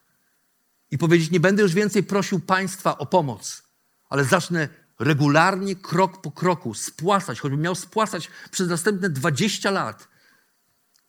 i 0.90 0.98
powiedzieć: 0.98 1.30
Nie 1.30 1.40
będę 1.40 1.62
już 1.62 1.74
więcej 1.74 2.02
prosił 2.02 2.40
państwa 2.40 2.98
o 2.98 3.06
pomoc, 3.06 3.62
ale 4.08 4.24
zacznę 4.24 4.68
regularnie, 4.98 5.76
krok 5.76 6.20
po 6.20 6.30
kroku 6.30 6.74
spłacać, 6.74 7.40
choćbym 7.40 7.60
miał 7.60 7.74
spłacać 7.74 8.30
przez 8.50 8.68
następne 8.68 9.10
20 9.10 9.70
lat, 9.70 10.08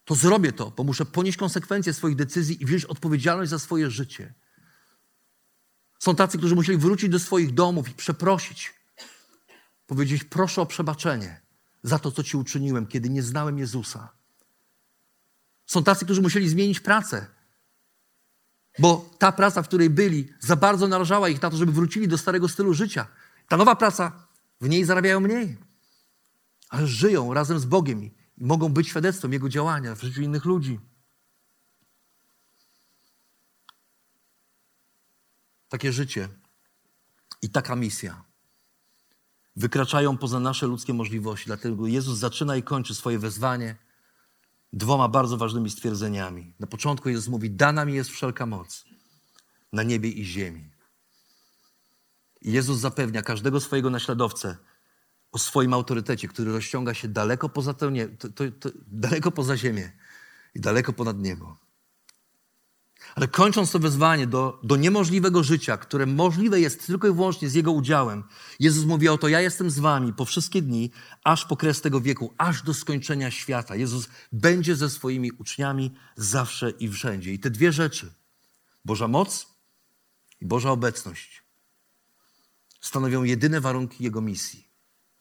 to 0.06 0.16
zrobię 0.16 0.54
to, 0.54 0.72
bo 0.72 0.84
muszę 0.84 1.06
ponieść 1.06 1.38
konsekwencje 1.38 1.94
swoich 1.94 2.16
decyzji 2.16 2.64
i 2.64 2.66
wziąć 2.66 2.86
odpowiedzialność 2.86 3.50
za 3.50 3.60
swoje 3.60 3.90
życie. 3.90 4.34
Są 6.00 6.16
tacy, 6.16 6.38
którzy 6.38 6.56
musieli 6.56 6.78
wrócić 6.78 7.10
do 7.10 7.20
swoich 7.20 7.54
domów 7.54 7.90
i 7.90 7.94
przeprosić. 7.94 8.74
Powiedzieć: 9.88 10.24
Proszę 10.24 10.62
o 10.62 10.66
przebaczenie 10.66 11.42
za 11.84 12.00
to, 12.00 12.12
co 12.12 12.24
ci 12.24 12.38
uczyniłem, 12.38 12.88
kiedy 12.88 13.10
nie 13.10 13.24
znałem 13.24 13.58
Jezusa. 13.58 14.10
Są 15.66 15.84
tacy, 15.84 16.06
którzy 16.06 16.22
musieli 16.22 16.50
zmienić 16.50 16.80
pracę, 16.80 17.28
bo 18.80 19.10
ta 19.18 19.32
praca, 19.32 19.62
w 19.62 19.68
której 19.68 19.90
byli, 19.90 20.30
za 20.40 20.56
bardzo 20.56 20.88
narażała 20.88 21.30
ich 21.30 21.42
na 21.42 21.50
to, 21.50 21.58
żeby 21.58 21.72
wrócili 21.72 22.08
do 22.08 22.18
starego 22.18 22.48
stylu 22.48 22.74
życia. 22.74 23.08
Ta 23.48 23.58
nowa 23.58 23.76
praca, 23.76 24.28
w 24.62 24.70
niej 24.70 24.86
zarabiają 24.86 25.20
mniej, 25.20 25.58
ale 26.70 26.88
żyją 26.88 27.34
razem 27.34 27.60
z 27.60 27.66
Bogiem 27.66 28.04
i 28.04 28.12
mogą 28.38 28.70
być 28.70 28.88
świadectwem 28.88 29.34
Jego 29.34 29.50
działania 29.50 29.96
w 29.96 30.02
życiu 30.02 30.22
innych 30.22 30.46
ludzi. 30.46 30.80
Takie 35.70 35.92
życie 35.92 36.30
i 37.42 37.50
taka 37.50 37.76
misja 37.76 38.24
wykraczają 39.56 40.18
poza 40.18 40.40
nasze 40.40 40.68
ludzkie 40.68 40.94
możliwości. 40.94 41.46
Dlatego 41.46 41.88
Jezus 41.88 42.18
zaczyna 42.18 42.56
i 42.56 42.64
kończy 42.64 42.96
swoje 42.96 43.20
wezwanie 43.20 43.76
dwoma 44.76 45.08
bardzo 45.08 45.38
ważnymi 45.38 45.70
stwierdzeniami. 45.70 46.54
Na 46.60 46.68
początku 46.68 47.10
Jezus 47.10 47.28
mówi: 47.28 47.52
Dana 47.52 47.86
mi 47.86 47.94
jest 47.94 48.10
wszelka 48.10 48.46
moc 48.46 48.86
na 49.74 49.84
niebie 49.84 50.10
i 50.10 50.26
ziemi. 50.26 50.72
I 52.42 52.52
Jezus 52.52 52.80
zapewnia 52.80 53.22
każdego 53.22 53.60
swojego 53.60 53.90
naśladowcę 53.90 54.58
o 55.32 55.40
swoim 55.40 55.74
autorytecie, 55.74 56.28
który 56.28 56.52
rozciąga 56.52 56.94
się 56.94 57.08
daleko 57.08 57.50
poza, 57.50 57.74
to, 57.74 57.90
to, 58.20 58.44
to, 58.60 58.70
daleko 58.88 59.32
poza 59.32 59.58
ziemię 59.58 59.92
i 60.56 60.60
daleko 60.60 60.94
ponad 60.94 61.20
niebo. 61.20 61.65
Ale 63.16 63.28
kończąc 63.28 63.72
to 63.72 63.80
wezwanie 63.80 64.28
do, 64.28 64.60
do 64.64 64.76
niemożliwego 64.76 65.44
życia, 65.44 65.78
które 65.78 66.06
możliwe 66.06 66.60
jest 66.60 66.88
tylko 66.88 67.08
i 67.08 67.14
wyłącznie 67.14 67.50
z 67.50 67.54
Jego 67.54 67.72
udziałem, 67.72 68.24
Jezus 68.60 68.86
mówi 68.86 69.10
o 69.10 69.18
to, 69.18 69.28
ja 69.28 69.42
jestem 69.42 69.70
z 69.70 69.80
wami 69.80 70.14
po 70.14 70.26
wszystkie 70.26 70.62
dni, 70.62 70.92
aż 71.24 71.46
po 71.46 71.58
kres 71.58 71.82
tego 71.82 72.02
wieku, 72.02 72.34
aż 72.38 72.64
do 72.64 72.74
skończenia 72.74 73.32
świata. 73.32 73.76
Jezus 73.76 74.08
będzie 74.32 74.76
ze 74.76 74.90
swoimi 74.90 75.32
uczniami 75.32 75.92
zawsze 76.16 76.70
i 76.70 76.90
wszędzie. 76.90 77.34
I 77.34 77.40
te 77.40 77.50
dwie 77.50 77.72
rzeczy, 77.72 78.14
Boża 78.86 79.08
moc 79.08 79.48
i 80.42 80.46
Boża 80.46 80.72
obecność, 80.72 81.44
stanowią 82.82 83.24
jedyne 83.24 83.62
warunki 83.62 84.04
Jego 84.04 84.22
misji. 84.22 84.68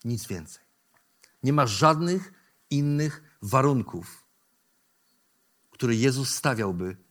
Nic 0.05 0.27
więcej. 0.27 0.63
Nie 1.43 1.53
ma 1.53 1.67
żadnych 1.67 2.33
innych 2.71 3.23
warunków, 3.43 4.25
które 5.71 5.95
Jezus 5.95 6.31
stawiałby 6.31 7.04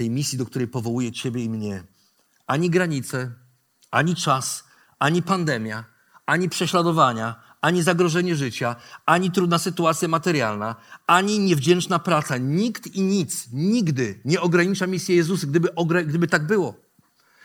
tej 0.00 0.10
misji, 0.10 0.38
do 0.38 0.46
której 0.46 0.68
powołuje 0.68 1.12
Ciebie 1.12 1.44
i 1.44 1.50
mnie. 1.50 1.84
Ani 2.46 2.70
granice, 2.70 3.30
ani 3.90 4.14
czas, 4.16 4.64
ani 4.98 5.22
pandemia, 5.22 5.84
ani 6.26 6.48
prześladowania, 6.48 7.42
ani 7.60 7.82
zagrożenie 7.82 8.36
życia, 8.36 8.76
ani 9.06 9.30
trudna 9.30 9.58
sytuacja 9.58 10.08
materialna, 10.08 10.76
ani 11.06 11.38
niewdzięczna 11.38 11.98
praca. 11.98 12.38
Nikt 12.38 12.86
i 12.86 13.02
nic 13.02 13.48
nigdy 13.52 14.20
nie 14.24 14.40
ogranicza 14.40 14.86
misji 14.86 15.16
Jezusa, 15.16 15.46
gdyby, 15.46 15.68
gdyby 16.06 16.28
tak 16.28 16.46
było. 16.46 16.74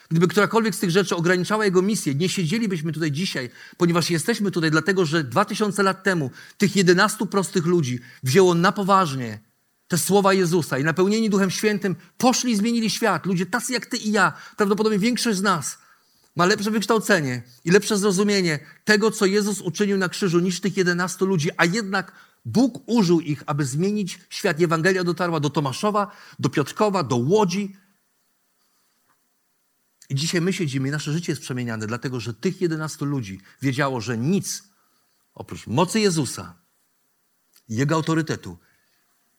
Gdyby 0.10 0.28
którakolwiek 0.28 0.76
z 0.76 0.80
tych 0.80 0.92
rzeczy 0.92 1.16
ograniczała 1.16 1.66
Jego 1.66 1.82
misję, 1.82 2.16
nie 2.16 2.30
siedzielibyśmy 2.30 2.92
tutaj 2.92 3.12
dzisiaj, 3.12 3.50
ponieważ 3.78 4.10
jesteśmy 4.10 4.52
tutaj 4.52 4.72
dlatego, 4.72 5.06
że 5.06 5.24
dwa 5.24 5.46
tysiące 5.46 5.84
lat 5.84 6.04
temu 6.04 6.32
tych 6.58 6.76
jedenastu 6.76 7.26
prostych 7.26 7.66
ludzi 7.66 8.00
wzięło 8.24 8.54
na 8.54 8.72
poważnie 8.72 9.40
te 9.88 9.98
słowa 9.98 10.34
Jezusa 10.34 10.78
i 10.78 10.84
napełnieni 10.84 11.30
Duchem 11.30 11.52
Świętym 11.52 11.96
poszli 12.18 12.52
i 12.52 12.56
zmienili 12.56 12.90
świat. 12.90 13.26
Ludzie 13.26 13.46
tacy 13.46 13.74
jak 13.74 13.86
ty 13.86 13.98
i 13.98 14.12
ja, 14.12 14.34
prawdopodobnie 14.58 15.00
większość 15.00 15.38
z 15.38 15.42
nas, 15.42 15.78
ma 16.36 16.46
lepsze 16.46 16.72
wykształcenie 16.72 17.44
i 17.66 17.72
lepsze 17.72 17.98
zrozumienie 17.98 18.60
tego, 18.84 19.12
co 19.12 19.26
Jezus 19.26 19.62
uczynił 19.62 19.98
na 19.98 20.10
krzyżu, 20.10 20.40
niż 20.40 20.62
tych 20.62 20.78
jedenastu 20.78 21.26
ludzi, 21.26 21.50
a 21.58 21.66
jednak 21.66 22.12
Bóg 22.46 22.84
użył 22.86 23.22
ich, 23.22 23.44
aby 23.46 23.66
zmienić 23.66 24.20
świat. 24.30 24.62
Ewangelia 24.62 25.04
dotarła 25.04 25.40
do 25.40 25.50
Tomaszowa, 25.50 26.12
do 26.40 26.50
Piotrkowa, 26.50 27.04
do 27.04 27.16
Łodzi. 27.16 27.78
I 30.10 30.16
dzisiaj 30.16 30.42
my 30.42 30.54
siedzimy 30.54 30.88
i 30.88 30.92
nasze 30.92 31.12
życie 31.12 31.32
jest 31.32 31.42
przemieniane, 31.42 31.88
dlatego 31.88 32.20
że 32.20 32.34
tych 32.34 32.62
jedenastu 32.62 33.06
ludzi 33.06 33.42
wiedziało, 33.62 34.02
że 34.02 34.18
nic 34.18 34.64
oprócz 35.34 35.68
mocy 35.68 36.00
Jezusa 36.00 36.56
Jego 37.70 37.96
autorytetu 37.96 38.58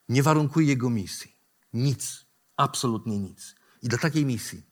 nie 0.08 0.22
warunkuje 0.22 0.66
Jego 0.66 0.90
misji. 0.90 1.36
Nic. 1.72 2.26
Absolutnie 2.56 3.18
nic. 3.18 3.54
I 3.82 3.88
dla 3.88 3.98
takiej 3.98 4.26
misji 4.26 4.62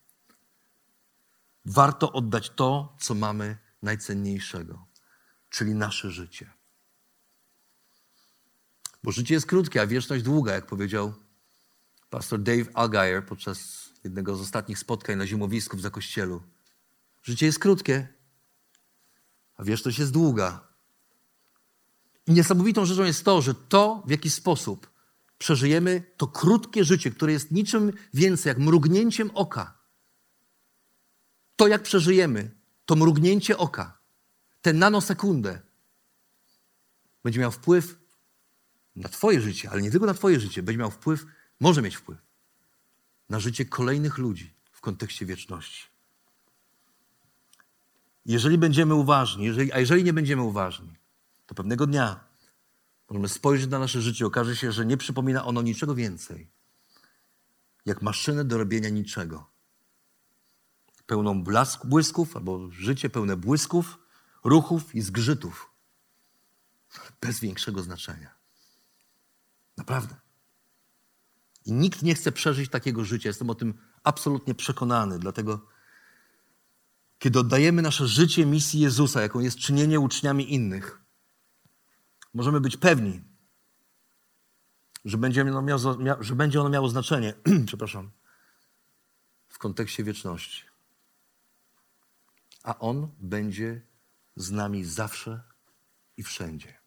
warto 1.65 2.13
oddać 2.13 2.51
to, 2.51 2.97
co 3.01 3.15
mamy 3.15 3.59
najcenniejszego, 3.83 4.87
czyli 5.51 5.75
nasze 5.75 6.11
życie. 6.11 6.53
Bo 9.03 9.13
życie 9.13 9.35
jest 9.35 9.47
krótkie, 9.47 9.81
a 9.81 9.87
wieczność 9.87 10.25
długa, 10.25 10.53
jak 10.53 10.67
powiedział 10.67 11.15
pastor 12.11 12.43
Dave 12.43 12.71
Algier 12.75 13.27
podczas 13.27 13.89
jednego 14.05 14.37
z 14.37 14.41
ostatnich 14.41 14.79
spotkań 14.79 15.17
na 15.17 15.27
zimowisku 15.27 15.77
w 15.77 15.81
Zakościelu. 15.81 16.43
Życie 17.23 17.47
jest 17.47 17.59
krótkie, 17.59 18.09
a 19.57 19.65
wieczność 19.65 19.99
jest 19.99 20.13
długa. 20.13 20.69
I 22.27 22.33
niesamowitą 22.33 22.87
rzeczą 22.87 23.03
jest 23.03 23.25
to, 23.25 23.43
że 23.43 23.55
to, 23.55 24.03
w 24.07 24.11
jaki 24.11 24.31
sposób 24.31 24.94
przeżyjemy 25.45 26.03
to 26.17 26.27
krótkie 26.27 26.85
życie, 26.85 27.11
które 27.11 27.33
jest 27.33 27.51
niczym 27.51 27.93
więcej 28.15 28.51
jak 28.51 28.59
mrugnięciem 28.59 29.31
oka. 29.35 29.79
To, 31.57 31.69
jak 31.69 31.83
przeżyjemy, 31.83 32.51
to 32.87 32.97
mrugnięcie 32.97 33.59
oka, 33.59 33.99
tę 34.63 34.73
nanosekundę, 34.73 35.61
będzie 37.25 37.41
miał 37.41 37.51
wpływ 37.51 37.97
na 38.97 39.09
Twoje 39.09 39.41
życie, 39.41 39.71
ale 39.71 39.83
nie 39.83 39.91
tylko 39.91 40.07
na 40.07 40.15
Twoje 40.15 40.41
życie, 40.41 40.63
będzie 40.63 40.79
miał 40.79 40.91
wpływ, 40.91 41.27
może 41.61 41.83
mieć 41.83 41.97
wpływ 41.97 42.19
na 43.29 43.41
życie 43.41 43.65
kolejnych 43.65 44.19
ludzi 44.19 44.55
w 44.73 44.81
kontekście 44.81 45.27
wieczności. 45.27 45.85
Jeżeli 48.27 48.59
będziemy 48.59 48.95
uważni, 48.95 49.45
jeżeli, 49.45 49.73
a 49.73 49.79
jeżeli 49.79 50.05
nie 50.05 50.13
będziemy 50.13 50.43
uważni, 50.43 50.95
to 51.47 51.55
pewnego 51.55 51.87
dnia 51.87 52.34
możemy 53.11 53.29
spojrzeć 53.29 53.71
na 53.71 53.79
nasze 53.79 54.01
życie, 54.01 54.27
okaże 54.27 54.57
się, 54.57 54.73
że 54.73 54.87
nie 54.87 54.97
przypomina 54.97 55.45
ono 55.45 55.63
niczego 55.63 55.95
więcej, 55.95 56.51
jak 57.87 58.03
maszynę 58.03 58.45
do 58.45 58.59
robienia 58.59 58.89
niczego. 58.89 59.51
Pełną 61.07 61.45
blask, 61.45 61.87
błysków, 61.87 62.37
albo 62.37 62.71
życie 62.71 63.11
pełne 63.11 63.37
błysków, 63.37 63.99
ruchów 64.45 64.95
i 64.95 65.01
zgrzytów. 65.01 65.71
Bez 67.21 67.41
większego 67.41 67.83
znaczenia. 67.83 68.35
Naprawdę. 69.77 70.17
I 71.65 71.73
nikt 71.73 72.03
nie 72.03 72.15
chce 72.15 72.33
przeżyć 72.33 72.71
takiego 72.71 73.05
życia. 73.05 73.29
Jestem 73.29 73.51
o 73.51 73.55
tym 73.55 73.75
absolutnie 74.03 74.55
przekonany. 74.55 75.19
Dlatego, 75.19 75.67
kiedy 77.19 77.39
oddajemy 77.39 77.83
nasze 77.83 78.09
życie 78.09 78.47
misji 78.47 78.81
Jezusa, 78.81 79.23
jaką 79.23 79.41
jest 79.41 79.59
czynienie 79.59 80.01
uczniami 80.01 80.55
innych, 80.55 81.04
możemy 82.35 82.61
być 82.61 82.77
pewni, 82.77 83.23
że 85.05 85.19
będzie 85.19 85.43
ono 85.43 85.63
miało, 85.63 85.79
że 86.21 86.35
będzie 86.35 86.61
ono 86.61 86.69
miało 86.69 86.89
znaczenie, 86.89 87.35
przepraszam, 87.67 88.11
w 89.49 89.59
kontekście 89.59 90.05
wieczności. 90.05 90.65
A 92.63 92.79
On 92.79 93.09
będzie 93.21 93.83
z 94.37 94.51
nami 94.51 94.85
zawsze 94.85 95.43
i 96.17 96.23
wszędzie. 96.23 96.79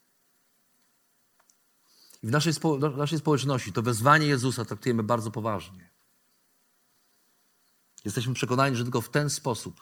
I 2.23 2.27
w 2.27 2.31
naszej, 2.31 2.53
spo, 2.53 2.77
naszej 2.77 3.19
społeczności 3.19 3.73
to 3.73 3.81
wezwanie 3.81 4.27
Jezusa 4.27 4.65
traktujemy 4.65 5.03
bardzo 5.03 5.31
poważnie. 5.31 5.89
Jesteśmy 8.05 8.33
przekonani, 8.33 8.75
że 8.75 8.83
tylko 8.83 9.01
w 9.01 9.09
ten 9.09 9.29
sposób, 9.29 9.81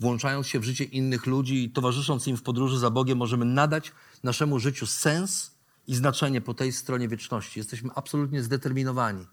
włączając 0.00 0.46
się 0.46 0.60
w 0.60 0.64
życie 0.64 0.84
innych 0.84 1.26
ludzi 1.26 1.64
i 1.64 1.70
towarzysząc 1.70 2.26
im 2.26 2.36
w 2.36 2.42
podróży 2.42 2.78
za 2.78 2.90
Bogiem, 2.90 3.18
możemy 3.18 3.44
nadać 3.44 3.92
naszemu 4.26 4.58
życiu 4.58 4.86
sens 4.86 5.56
i 5.86 5.94
znaczenie 5.94 6.40
po 6.40 6.54
tej 6.54 6.72
stronie 6.72 7.08
wieczności. 7.08 7.60
Jesteśmy 7.60 7.90
absolutnie 7.94 8.42
zdeterminowani, 8.42 9.26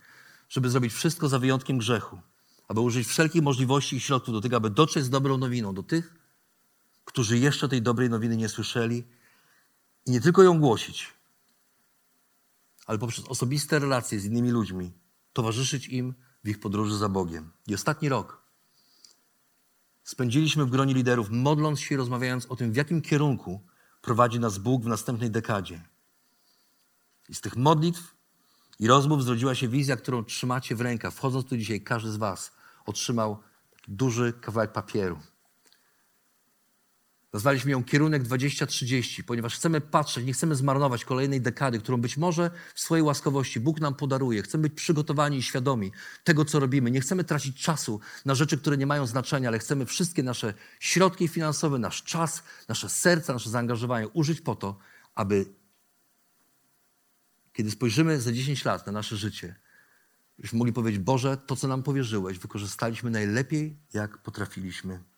żeby 0.50 0.70
zrobić 0.70 0.94
wszystko 0.94 1.30
za 1.30 1.40
wyjątkiem 1.40 1.78
grzechu, 1.78 2.20
aby 2.68 2.80
użyć 2.80 3.08
wszelkich 3.08 3.42
możliwości 3.42 3.96
i 3.96 4.00
środków 4.00 4.34
do 4.34 4.42
tego, 4.42 4.58
aby 4.58 4.70
dotrzeć 4.70 5.04
z 5.04 5.10
dobrą 5.10 5.38
nowiną 5.38 5.74
do 5.74 5.84
tych, 5.84 6.14
którzy 7.06 7.38
jeszcze 7.38 7.70
tej 7.70 7.82
dobrej 7.82 8.10
nowiny 8.10 8.38
nie 8.38 8.50
słyszeli 8.50 9.04
i 10.06 10.12
nie 10.12 10.22
tylko 10.22 10.44
ją 10.44 10.60
głosić, 10.60 11.14
ale 12.86 12.98
poprzez 12.98 13.26
osobiste 13.26 13.80
relacje 13.80 14.20
z 14.20 14.26
innymi 14.26 14.52
ludźmi 14.52 14.92
towarzyszyć 15.34 15.88
im 15.88 16.14
w 16.44 16.50
ich 16.50 16.60
podróży 16.60 16.98
za 16.98 17.10
Bogiem. 17.10 17.52
I 17.68 17.76
ostatni 17.76 18.10
rok 18.10 18.44
spędziliśmy 20.04 20.66
w 20.66 20.70
gronie 20.70 20.94
liderów, 20.94 21.30
modląc 21.30 21.80
się 21.80 21.96
i 21.96 21.98
rozmawiając 21.98 22.46
o 22.46 22.56
tym, 22.56 22.72
w 22.72 22.76
jakim 22.76 23.02
kierunku 23.02 23.62
prowadzi 24.04 24.40
nas 24.40 24.58
Bóg 24.58 24.84
w 24.84 24.88
następnej 24.88 25.32
dekadzie. 25.32 25.82
I 27.30 27.36
z 27.36 27.42
tych 27.42 27.56
modlitw 27.56 28.16
i 28.80 28.88
rozmów 28.88 29.24
zrodziła 29.24 29.56
się 29.56 29.68
wizja, 29.68 29.96
którą 29.96 30.24
trzymacie 30.24 30.76
w 30.76 30.82
rękach. 30.82 31.14
Wchodząc 31.14 31.46
tu 31.46 31.58
dzisiaj, 31.58 31.82
każdy 31.82 32.12
z 32.12 32.18
Was 32.18 32.52
otrzymał 32.86 33.38
duży 33.88 34.34
kawałek 34.34 34.72
papieru. 34.72 35.20
Nazwaliśmy 37.34 37.72
ją 37.72 37.84
kierunek 37.84 38.24
2030, 38.24 39.24
ponieważ 39.24 39.56
chcemy 39.56 39.82
patrzeć, 39.82 40.26
nie 40.26 40.34
chcemy 40.34 40.56
zmarnować 40.56 41.06
kolejnej 41.06 41.42
dekady, 41.42 41.80
którą 41.80 42.02
być 42.02 42.18
może 42.18 42.52
w 42.76 42.80
swojej 42.80 43.04
łaskowości 43.04 43.60
Bóg 43.60 43.82
nam 43.82 43.96
podaruje. 43.96 44.42
Chcemy 44.42 44.62
być 44.62 44.74
przygotowani 44.74 45.38
i 45.38 45.44
świadomi 45.44 45.92
tego, 46.24 46.46
co 46.46 46.60
robimy. 46.60 46.92
Nie 46.92 47.02
chcemy 47.02 47.24
tracić 47.24 47.62
czasu 47.62 48.00
na 48.26 48.36
rzeczy, 48.36 48.58
które 48.58 48.78
nie 48.78 48.88
mają 48.88 49.08
znaczenia, 49.08 49.50
ale 49.50 49.60
chcemy 49.60 49.86
wszystkie 49.86 50.24
nasze 50.24 50.54
środki 50.80 51.28
finansowe, 51.28 51.80
nasz 51.80 52.04
czas, 52.04 52.44
nasze 52.68 52.90
serca, 52.90 53.34
nasze 53.34 53.50
zaangażowanie 53.50 54.08
użyć 54.08 54.42
po 54.42 54.56
to, 54.56 54.78
aby 55.16 55.46
kiedy 57.54 57.72
spojrzymy 57.72 58.22
za 58.22 58.32
10 58.32 58.66
lat 58.66 58.88
na 58.88 58.92
nasze 58.92 59.18
życie, 59.18 59.56
byśmy 60.40 60.58
mogli 60.58 60.74
powiedzieć: 60.74 61.02
Boże, 61.02 61.38
to, 61.38 61.56
co 61.56 61.68
nam 61.68 61.84
powierzyłeś, 61.84 62.40
wykorzystaliśmy 62.40 63.12
najlepiej, 63.12 63.78
jak 63.94 64.18
potrafiliśmy. 64.18 65.13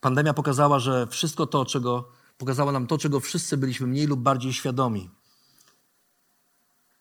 Pandemia 0.00 0.34
pokazała, 0.34 0.78
że 0.78 1.06
wszystko 1.06 1.46
to, 1.46 1.64
czego 1.64 2.12
pokazała 2.38 2.72
nam 2.72 2.86
to, 2.86 2.98
czego 2.98 3.20
wszyscy 3.20 3.56
byliśmy 3.56 3.86
mniej 3.86 4.06
lub 4.06 4.20
bardziej 4.20 4.52
świadomi. 4.52 5.10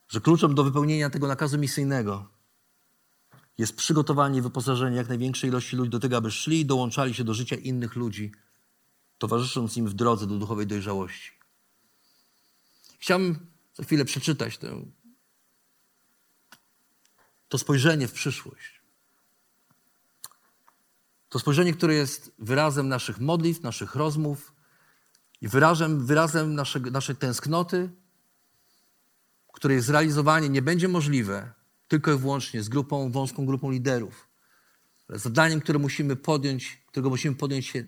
Że 0.07 0.21
kluczem 0.21 0.55
do 0.55 0.63
wypełnienia 0.63 1.09
tego 1.09 1.27
nakazu 1.27 1.57
misyjnego 1.57 2.27
jest 3.57 3.75
przygotowanie 3.75 4.39
i 4.39 4.41
wyposażenie 4.41 4.97
jak 4.97 5.09
największej 5.09 5.49
ilości 5.49 5.75
ludzi 5.75 5.89
do 5.89 5.99
tego, 5.99 6.17
aby 6.17 6.31
szli 6.31 6.59
i 6.59 6.65
dołączali 6.65 7.13
się 7.13 7.23
do 7.23 7.33
życia 7.33 7.55
innych 7.55 7.95
ludzi, 7.95 8.31
towarzysząc 9.17 9.77
im 9.77 9.87
w 9.87 9.93
drodze 9.93 10.27
do 10.27 10.37
duchowej 10.39 10.67
dojrzałości. 10.67 11.31
Chciałbym 12.99 13.47
za 13.73 13.83
chwilę 13.83 14.05
przeczytać 14.05 14.57
tę, 14.57 14.85
to 17.47 17.57
spojrzenie 17.57 18.07
w 18.07 18.11
przyszłość. 18.11 18.74
To 21.35 21.39
spojrzenie, 21.39 21.73
które 21.73 21.93
jest 21.93 22.31
wyrazem 22.39 22.87
naszych 22.87 23.19
modlitw, 23.19 23.61
naszych 23.61 23.95
rozmów 23.95 24.53
i 25.41 25.47
wyrazem, 25.47 26.05
wyrazem 26.05 26.55
naszej, 26.55 26.81
naszej 26.81 27.15
tęsknoty, 27.15 27.89
której 29.53 29.81
zrealizowanie 29.81 30.49
nie 30.49 30.61
będzie 30.61 30.87
możliwe 30.87 31.53
tylko 31.87 32.13
i 32.13 32.17
wyłącznie 32.17 32.63
z 32.63 32.69
grupą, 32.69 33.11
wąską 33.11 33.45
grupą 33.45 33.71
liderów. 33.71 34.29
Ale 35.09 35.19
zadaniem, 35.19 35.61
które 35.61 35.79
musimy 35.79 36.15
podjąć, 36.15 36.81
którego 36.87 37.09
musimy 37.09 37.35
podjąć 37.35 37.65
się 37.65 37.85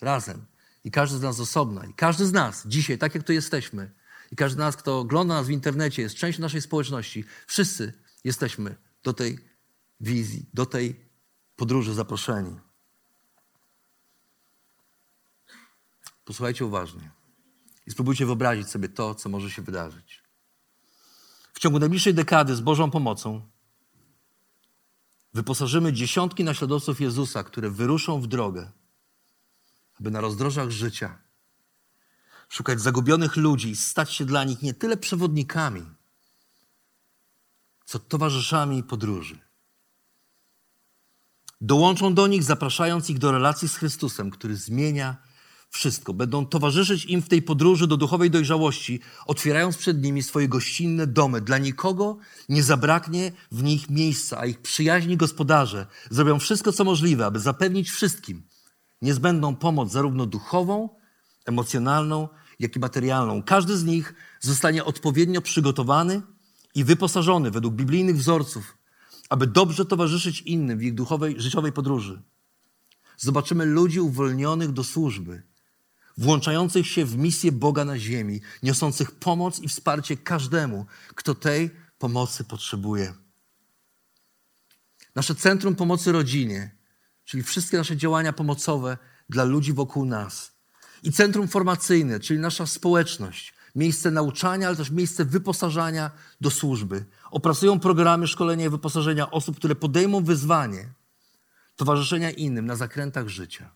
razem. 0.00 0.44
I 0.84 0.90
każdy 0.90 1.18
z 1.18 1.22
nas 1.22 1.40
osobna. 1.40 1.86
I 1.86 1.94
każdy 1.94 2.26
z 2.26 2.32
nas 2.32 2.66
dzisiaj, 2.66 2.98
tak 2.98 3.14
jak 3.14 3.24
tu 3.24 3.32
jesteśmy, 3.32 3.90
i 4.32 4.36
każdy 4.36 4.54
z 4.54 4.58
nas, 4.58 4.76
kto 4.76 4.98
ogląda 4.98 5.34
nas 5.34 5.46
w 5.46 5.50
internecie, 5.50 6.02
jest 6.02 6.14
częścią 6.14 6.42
naszej 6.42 6.60
społeczności, 6.60 7.24
wszyscy 7.46 7.92
jesteśmy 8.24 8.76
do 9.02 9.12
tej 9.12 9.38
wizji, 10.00 10.46
do 10.54 10.66
tej 10.66 11.11
podróży 11.56 11.94
zaproszeni. 11.94 12.60
Posłuchajcie 16.24 16.66
uważnie 16.66 17.10
i 17.86 17.90
spróbujcie 17.90 18.26
wyobrazić 18.26 18.68
sobie 18.68 18.88
to, 18.88 19.14
co 19.14 19.28
może 19.28 19.50
się 19.50 19.62
wydarzyć. 19.62 20.22
W 21.52 21.58
ciągu 21.58 21.78
najbliższej 21.78 22.14
dekady 22.14 22.56
z 22.56 22.60
Bożą 22.60 22.90
pomocą 22.90 23.48
wyposażymy 25.34 25.92
dziesiątki 25.92 26.44
naśladowców 26.44 27.00
Jezusa, 27.00 27.44
które 27.44 27.70
wyruszą 27.70 28.20
w 28.20 28.26
drogę, 28.26 28.72
aby 30.00 30.10
na 30.10 30.20
rozdrożach 30.20 30.70
życia 30.70 31.18
szukać 32.48 32.80
zagubionych 32.80 33.36
ludzi 33.36 33.70
i 33.70 33.76
stać 33.76 34.12
się 34.12 34.24
dla 34.24 34.44
nich 34.44 34.62
nie 34.62 34.74
tyle 34.74 34.96
przewodnikami, 34.96 35.86
co 37.84 37.98
towarzyszami 37.98 38.82
podróży. 38.82 39.38
Dołączą 41.64 42.14
do 42.14 42.26
nich, 42.26 42.42
zapraszając 42.42 43.10
ich 43.10 43.18
do 43.18 43.32
relacji 43.32 43.68
z 43.68 43.76
Chrystusem, 43.76 44.30
który 44.30 44.56
zmienia 44.56 45.16
wszystko. 45.70 46.14
Będą 46.14 46.46
towarzyszyć 46.46 47.04
im 47.04 47.22
w 47.22 47.28
tej 47.28 47.42
podróży 47.42 47.86
do 47.86 47.96
duchowej 47.96 48.30
dojrzałości, 48.30 49.00
otwierając 49.26 49.76
przed 49.76 50.02
nimi 50.02 50.22
swoje 50.22 50.48
gościnne 50.48 51.06
domy. 51.06 51.40
Dla 51.40 51.58
nikogo 51.58 52.18
nie 52.48 52.62
zabraknie 52.62 53.32
w 53.52 53.62
nich 53.62 53.90
miejsca, 53.90 54.38
a 54.38 54.46
ich 54.46 54.62
przyjaźni 54.62 55.16
gospodarze 55.16 55.86
zrobią 56.10 56.38
wszystko, 56.38 56.72
co 56.72 56.84
możliwe, 56.84 57.26
aby 57.26 57.40
zapewnić 57.40 57.90
wszystkim 57.90 58.42
niezbędną 59.02 59.56
pomoc, 59.56 59.92
zarówno 59.92 60.26
duchową, 60.26 60.88
emocjonalną, 61.46 62.28
jak 62.60 62.76
i 62.76 62.78
materialną. 62.78 63.42
Każdy 63.42 63.76
z 63.76 63.84
nich 63.84 64.14
zostanie 64.40 64.84
odpowiednio 64.84 65.40
przygotowany 65.40 66.22
i 66.74 66.84
wyposażony 66.84 67.50
według 67.50 67.74
biblijnych 67.74 68.16
wzorców, 68.16 68.81
aby 69.32 69.46
dobrze 69.46 69.84
towarzyszyć 69.84 70.40
innym 70.40 70.78
w 70.78 70.82
ich 70.82 70.94
duchowej, 70.94 71.40
życiowej 71.40 71.72
podróży. 71.72 72.22
Zobaczymy 73.16 73.64
ludzi 73.64 74.00
uwolnionych 74.00 74.72
do 74.72 74.84
służby, 74.84 75.42
włączających 76.18 76.86
się 76.86 77.04
w 77.04 77.16
misję 77.16 77.52
Boga 77.52 77.84
na 77.84 77.98
ziemi, 77.98 78.40
niosących 78.62 79.10
pomoc 79.10 79.60
i 79.60 79.68
wsparcie 79.68 80.16
każdemu, 80.16 80.86
kto 81.14 81.34
tej 81.34 81.70
pomocy 81.98 82.44
potrzebuje. 82.44 83.14
Nasze 85.14 85.34
Centrum 85.34 85.74
Pomocy 85.74 86.12
Rodzinie, 86.12 86.76
czyli 87.24 87.42
wszystkie 87.42 87.76
nasze 87.76 87.96
działania 87.96 88.32
pomocowe 88.32 88.98
dla 89.28 89.44
ludzi 89.44 89.72
wokół 89.72 90.04
nas. 90.04 90.52
I 91.02 91.12
Centrum 91.12 91.48
Formacyjne, 91.48 92.20
czyli 92.20 92.40
nasza 92.40 92.66
społeczność, 92.66 93.54
miejsce 93.74 94.10
nauczania, 94.10 94.66
ale 94.66 94.76
też 94.76 94.90
miejsce 94.90 95.24
wyposażania 95.24 96.10
do 96.40 96.50
służby. 96.50 97.04
Opracują 97.30 97.80
programy 97.80 98.26
szkolenia 98.26 98.66
i 98.66 98.68
wyposażenia 98.68 99.30
osób, 99.30 99.56
które 99.56 99.74
podejmą 99.74 100.24
wyzwanie 100.24 100.88
towarzyszenia 101.76 102.30
innym 102.30 102.66
na 102.66 102.76
zakrętach 102.76 103.28
życia. 103.28 103.70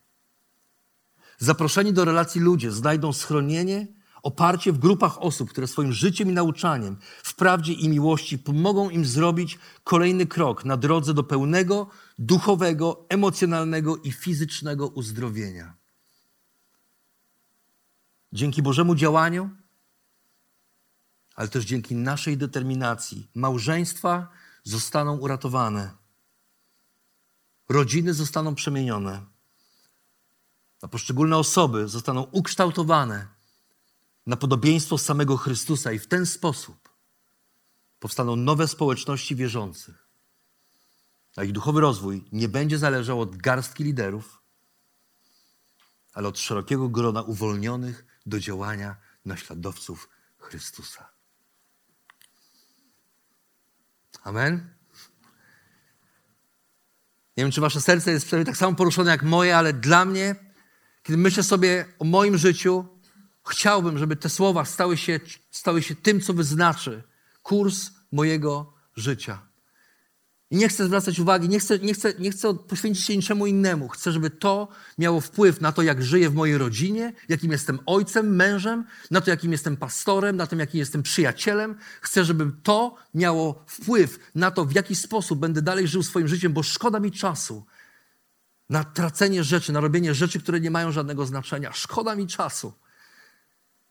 Zaproszeni 1.38 1.92
do 1.92 2.04
relacji 2.04 2.40
ludzie 2.40 2.72
znajdą 2.72 3.12
schronienie, 3.12 3.86
oparcie 4.22 4.72
w 4.72 4.78
grupach 4.78 5.22
osób, 5.22 5.50
które 5.50 5.66
swoim 5.66 5.92
życiem 5.92 6.30
i 6.30 6.32
nauczaniem, 6.32 6.96
w 7.22 7.34
prawdzie 7.34 7.72
i 7.72 7.88
miłości 7.88 8.38
pomogą 8.38 8.90
im 8.90 9.04
zrobić 9.04 9.58
kolejny 9.84 10.26
krok 10.26 10.64
na 10.64 10.76
drodze 10.76 11.14
do 11.14 11.22
pełnego, 11.22 11.86
duchowego, 12.18 13.06
emocjonalnego 13.08 13.96
i 13.96 14.12
fizycznego 14.12 14.88
uzdrowienia. 14.88 15.74
Dzięki 18.32 18.62
Bożemu 18.62 18.94
działaniu, 18.94 19.50
ale 21.36 21.48
też 21.48 21.64
dzięki 21.64 21.94
naszej 21.94 22.36
determinacji, 22.36 23.30
małżeństwa 23.34 24.28
zostaną 24.64 25.16
uratowane, 25.16 25.94
rodziny 27.68 28.14
zostaną 28.14 28.54
przemienione, 28.54 29.26
a 30.82 30.88
poszczególne 30.88 31.36
osoby 31.36 31.88
zostaną 31.88 32.22
ukształtowane 32.22 33.26
na 34.26 34.36
podobieństwo 34.36 34.98
samego 34.98 35.36
Chrystusa 35.36 35.92
i 35.92 35.98
w 35.98 36.06
ten 36.06 36.26
sposób 36.26 36.88
powstaną 38.00 38.36
nowe 38.36 38.68
społeczności 38.68 39.36
wierzących. 39.36 40.06
A 41.36 41.44
ich 41.44 41.52
duchowy 41.52 41.80
rozwój 41.80 42.24
nie 42.32 42.48
będzie 42.48 42.78
zależał 42.78 43.20
od 43.20 43.36
garstki 43.36 43.84
liderów, 43.84 44.42
ale 46.12 46.28
od 46.28 46.38
szerokiego 46.38 46.88
grona 46.88 47.22
uwolnionych 47.22 48.06
do 48.26 48.40
działania 48.40 48.96
naśladowców 49.24 50.08
Chrystusa. 50.38 51.15
Amen. 54.26 54.68
Nie 57.36 57.44
wiem, 57.44 57.50
czy 57.50 57.60
wasze 57.60 57.80
serce 57.80 58.10
jest 58.10 58.30
tak 58.30 58.56
samo 58.56 58.76
poruszone 58.76 59.10
jak 59.10 59.22
moje, 59.22 59.56
ale 59.56 59.72
dla 59.72 60.04
mnie, 60.04 60.34
kiedy 61.02 61.16
myślę 61.16 61.42
sobie 61.42 61.84
o 61.98 62.04
moim 62.04 62.38
życiu, 62.38 62.84
chciałbym, 63.48 63.98
żeby 63.98 64.16
te 64.16 64.28
słowa 64.28 64.64
stały 64.64 64.96
się, 64.96 65.20
stały 65.50 65.82
się 65.82 65.94
tym, 65.94 66.20
co 66.20 66.34
wyznaczy 66.34 67.02
kurs 67.42 67.90
mojego 68.12 68.74
życia. 68.96 69.45
Nie 70.50 70.68
chcę 70.68 70.84
zwracać 70.84 71.18
uwagi, 71.18 71.48
nie 71.48 71.60
chcę, 71.60 71.78
nie, 71.78 71.94
chcę, 71.94 72.14
nie 72.18 72.30
chcę 72.30 72.54
poświęcić 72.54 73.06
się 73.06 73.16
niczemu 73.16 73.46
innemu. 73.46 73.88
Chcę, 73.88 74.12
żeby 74.12 74.30
to 74.30 74.68
miało 74.98 75.20
wpływ 75.20 75.60
na 75.60 75.72
to, 75.72 75.82
jak 75.82 76.02
żyję 76.02 76.30
w 76.30 76.34
mojej 76.34 76.58
rodzinie, 76.58 77.12
jakim 77.28 77.52
jestem 77.52 77.78
ojcem, 77.86 78.36
mężem, 78.36 78.84
na 79.10 79.20
to, 79.20 79.30
jakim 79.30 79.52
jestem 79.52 79.76
pastorem, 79.76 80.36
na 80.36 80.46
to, 80.46 80.56
jakim 80.56 80.78
jestem 80.78 81.02
przyjacielem. 81.02 81.76
Chcę, 82.00 82.24
żeby 82.24 82.52
to 82.62 82.94
miało 83.14 83.64
wpływ 83.66 84.18
na 84.34 84.50
to, 84.50 84.64
w 84.64 84.72
jaki 84.72 84.96
sposób 84.96 85.38
będę 85.38 85.62
dalej 85.62 85.88
żył 85.88 86.02
swoim 86.02 86.28
życiem, 86.28 86.52
bo 86.52 86.62
szkoda 86.62 87.00
mi 87.00 87.12
czasu 87.12 87.64
na 88.70 88.84
tracenie 88.84 89.44
rzeczy, 89.44 89.72
na 89.72 89.80
robienie 89.80 90.14
rzeczy, 90.14 90.40
które 90.40 90.60
nie 90.60 90.70
mają 90.70 90.92
żadnego 90.92 91.26
znaczenia. 91.26 91.72
Szkoda 91.72 92.14
mi 92.14 92.26
czasu 92.26 92.72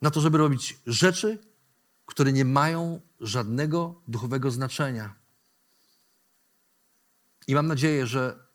na 0.01 0.11
to, 0.11 0.21
żeby 0.21 0.37
robić 0.37 0.79
rzeczy, 0.87 1.39
które 2.05 2.33
nie 2.33 2.45
mają 2.45 3.01
żadnego 3.19 4.01
duchowego 4.07 4.51
znaczenia. 4.51 5.24
I 7.47 7.55
mam 7.55 7.67
nadzieję, 7.67 8.07
że 8.07 8.45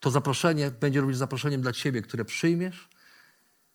to 0.00 0.10
zaproszenie 0.10 0.70
będzie 0.70 1.00
również 1.00 1.16
zaproszeniem 1.16 1.60
dla 1.60 1.72
Ciebie, 1.72 2.02
które 2.02 2.24
przyjmiesz 2.24 2.88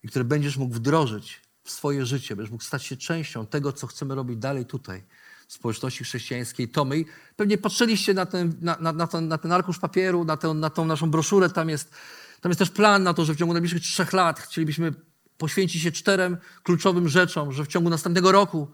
i 0.04 0.08
które 0.08 0.26
będziesz 0.26 0.58
mógł 0.58 0.76
wdrożyć 0.76 1.42
w 1.64 1.72
swoje 1.72 2.06
życie, 2.06 2.36
będziesz 2.36 2.52
mógł 2.52 2.64
stać 2.64 2.84
się 2.84 2.98
częścią 2.98 3.46
tego, 3.46 3.74
co 3.74 3.88
chcemy 3.88 4.16
robić 4.16 4.38
dalej 4.38 4.66
tutaj, 4.66 5.04
w 5.48 5.54
społeczności 5.54 6.04
chrześcijańskiej 6.04 6.70
Tomy. 6.70 7.00
I 7.00 7.06
pewnie 7.36 7.58
patrzyliście 7.58 8.14
na 8.14 8.26
ten, 8.26 8.54
na, 8.62 8.78
na, 8.80 8.94
na, 8.94 9.08
ten, 9.08 9.28
na 9.28 9.38
ten 9.38 9.52
arkusz 9.52 9.80
papieru, 9.80 10.26
na, 10.26 10.38
tę, 10.38 10.54
na 10.54 10.70
tą 10.70 10.86
naszą 10.86 11.12
broszurę. 11.12 11.50
Tam 11.50 11.70
jest, 11.70 11.92
tam 12.42 12.50
jest 12.50 12.60
też 12.60 12.70
plan 12.70 13.04
na 13.04 13.14
to, 13.14 13.26
że 13.26 13.34
w 13.34 13.38
ciągu 13.38 13.54
najbliższych 13.54 13.82
trzech 13.82 14.14
lat 14.14 14.40
chcielibyśmy 14.40 14.94
poświęcić 15.38 15.82
się 15.82 15.92
czterem 15.92 16.38
kluczowym 16.64 17.10
rzeczom, 17.10 17.54
że 17.54 17.64
w 17.64 17.68
ciągu 17.68 17.90
następnego 17.90 18.32
roku 18.32 18.68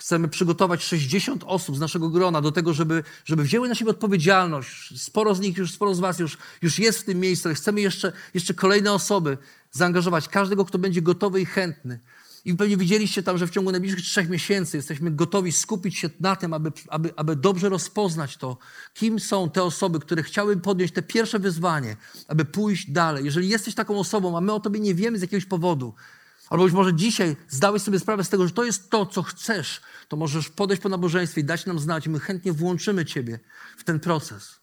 Chcemy 0.00 0.28
przygotować 0.28 0.84
60 0.84 1.44
osób 1.46 1.76
z 1.76 1.80
naszego 1.80 2.08
grona 2.08 2.40
do 2.40 2.52
tego, 2.52 2.74
żeby, 2.74 3.04
żeby 3.24 3.42
wzięły 3.42 3.68
na 3.68 3.74
siebie 3.74 3.90
odpowiedzialność. 3.90 5.02
Sporo 5.02 5.34
z 5.34 5.40
nich, 5.40 5.56
już 5.56 5.72
sporo 5.72 5.94
z 5.94 6.00
Was 6.00 6.18
już, 6.18 6.38
już 6.62 6.78
jest 6.78 6.98
w 6.98 7.04
tym 7.04 7.20
miejscu, 7.20 7.48
ale 7.48 7.54
chcemy 7.54 7.80
jeszcze, 7.80 8.12
jeszcze 8.34 8.54
kolejne 8.54 8.92
osoby 8.92 9.38
zaangażować. 9.70 10.28
Każdego, 10.28 10.64
kto 10.64 10.78
będzie 10.78 11.02
gotowy 11.02 11.40
i 11.40 11.46
chętny. 11.46 12.00
I 12.44 12.54
pewnie 12.54 12.76
widzieliście 12.76 13.22
tam, 13.22 13.38
że 13.38 13.46
w 13.46 13.50
ciągu 13.50 13.72
najbliższych 13.72 14.04
trzech 14.04 14.28
miesięcy 14.28 14.76
jesteśmy 14.76 15.10
gotowi 15.10 15.52
skupić 15.52 15.98
się 15.98 16.10
na 16.20 16.36
tym, 16.36 16.54
aby, 16.54 16.72
aby, 16.88 17.12
aby 17.16 17.36
dobrze 17.36 17.68
rozpoznać 17.68 18.36
to, 18.36 18.58
kim 18.94 19.20
są 19.20 19.50
te 19.50 19.62
osoby, 19.62 20.00
które 20.00 20.22
chciały 20.22 20.56
podjąć 20.56 20.92
te 20.92 21.02
pierwsze 21.02 21.38
wyzwanie, 21.38 21.96
aby 22.28 22.44
pójść 22.44 22.90
dalej. 22.90 23.24
Jeżeli 23.24 23.48
jesteś 23.48 23.74
taką 23.74 23.98
osobą, 23.98 24.36
a 24.36 24.40
my 24.40 24.52
o 24.52 24.60
tobie 24.60 24.80
nie 24.80 24.94
wiemy 24.94 25.18
z 25.18 25.22
jakiegoś 25.22 25.44
powodu, 25.44 25.94
Albo 26.50 26.64
być 26.64 26.72
może 26.72 26.94
dzisiaj 26.94 27.36
zdałeś 27.48 27.82
sobie 27.82 27.98
sprawę 28.00 28.24
z 28.24 28.28
tego, 28.28 28.46
że 28.46 28.54
to 28.54 28.64
jest 28.64 28.90
to, 28.90 29.06
co 29.06 29.22
chcesz, 29.22 29.80
to 30.08 30.16
możesz 30.16 30.48
podejść 30.48 30.82
po 30.82 30.88
nabożeństwie 30.88 31.40
i 31.40 31.44
dać 31.44 31.66
nam 31.66 31.78
znać. 31.78 32.08
My 32.08 32.20
chętnie 32.20 32.52
włączymy 32.52 33.04
Ciebie 33.04 33.40
w 33.76 33.84
ten 33.84 34.00
proces. 34.00 34.60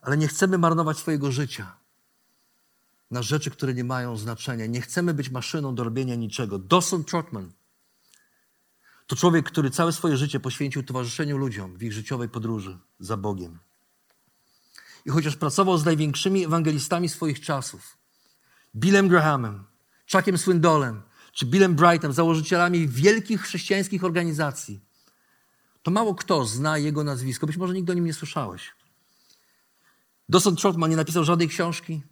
Ale 0.00 0.16
nie 0.16 0.28
chcemy 0.28 0.58
marnować 0.58 0.98
swojego 0.98 1.32
życia 1.32 1.76
na 3.10 3.22
rzeczy, 3.22 3.50
które 3.50 3.74
nie 3.74 3.84
mają 3.84 4.16
znaczenia. 4.16 4.66
Nie 4.66 4.80
chcemy 4.80 5.14
być 5.14 5.30
maszyną 5.30 5.74
do 5.74 5.84
robienia 5.84 6.14
niczego. 6.14 6.58
Dawson 6.58 7.04
Trotman 7.04 7.52
to 9.06 9.16
człowiek, 9.16 9.46
który 9.46 9.70
całe 9.70 9.92
swoje 9.92 10.16
życie 10.16 10.40
poświęcił 10.40 10.82
towarzyszeniu 10.82 11.38
ludziom 11.38 11.76
w 11.76 11.82
ich 11.82 11.92
życiowej 11.92 12.28
podróży 12.28 12.78
za 13.00 13.16
Bogiem. 13.16 13.58
I 15.04 15.10
chociaż 15.10 15.36
pracował 15.36 15.78
z 15.78 15.84
największymi 15.84 16.44
ewangelistami 16.44 17.08
swoich 17.08 17.40
czasów, 17.40 17.96
Billem 18.76 19.08
Grahamem, 19.08 19.64
Chuckiem 20.12 20.38
Swindolem 20.38 21.02
czy 21.32 21.46
Billem 21.46 21.74
Brightem, 21.74 22.12
założycielami 22.12 22.88
wielkich 22.88 23.42
chrześcijańskich 23.42 24.04
organizacji, 24.04 24.80
to 25.82 25.90
mało 25.90 26.14
kto 26.14 26.46
zna 26.46 26.78
jego 26.78 27.04
nazwisko. 27.04 27.46
Być 27.46 27.56
może 27.56 27.74
nigdy 27.74 27.92
o 27.92 27.94
nim 27.94 28.04
nie 28.04 28.14
słyszałeś. 28.14 28.72
Dawson 30.28 30.56
Trotman 30.56 30.90
nie 30.90 30.96
napisał 30.96 31.24
żadnej 31.24 31.48
książki, 31.48 32.02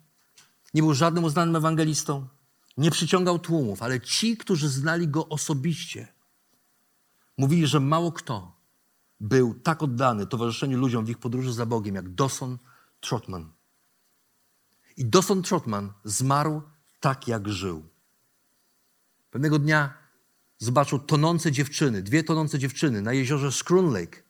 nie 0.74 0.82
był 0.82 0.94
żadnym 0.94 1.24
uznanym 1.24 1.56
ewangelistą, 1.56 2.28
nie 2.76 2.90
przyciągał 2.90 3.38
tłumów, 3.38 3.82
ale 3.82 4.00
ci, 4.00 4.36
którzy 4.36 4.68
znali 4.68 5.08
go 5.08 5.28
osobiście, 5.28 6.08
mówili, 7.38 7.66
że 7.66 7.80
mało 7.80 8.12
kto 8.12 8.60
był 9.20 9.54
tak 9.54 9.82
oddany 9.82 10.26
towarzyszeniu 10.26 10.78
ludziom 10.78 11.04
w 11.04 11.10
ich 11.10 11.18
podróży 11.18 11.52
za 11.52 11.66
Bogiem, 11.66 11.94
jak 11.94 12.14
Dawson 12.14 12.58
Trotman. 13.00 13.52
I 14.96 15.04
Dawson 15.04 15.42
Trotman 15.42 15.92
zmarł 16.04 16.62
tak, 17.00 17.28
jak 17.28 17.48
żył. 17.48 17.89
Pewnego 19.30 19.58
dnia 19.58 19.94
zobaczył 20.58 20.98
tonące 20.98 21.52
dziewczyny, 21.52 22.02
dwie 22.02 22.24
tonące 22.24 22.58
dziewczyny 22.58 23.02
na 23.02 23.12
jeziorze 23.12 23.52
Scroon 23.52 23.92
Lake. 23.92 24.22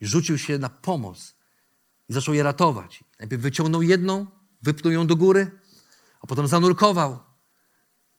I 0.00 0.06
rzucił 0.06 0.38
się 0.38 0.58
na 0.58 0.68
pomoc 0.68 1.34
i 2.08 2.12
zaczął 2.12 2.34
je 2.34 2.42
ratować. 2.42 3.04
Najpierw 3.18 3.42
wyciągnął 3.42 3.82
jedną, 3.82 4.26
wypnął 4.62 4.92
ją 4.92 5.06
do 5.06 5.16
góry, 5.16 5.50
a 6.20 6.26
potem 6.26 6.46
zanurkował 6.46 7.18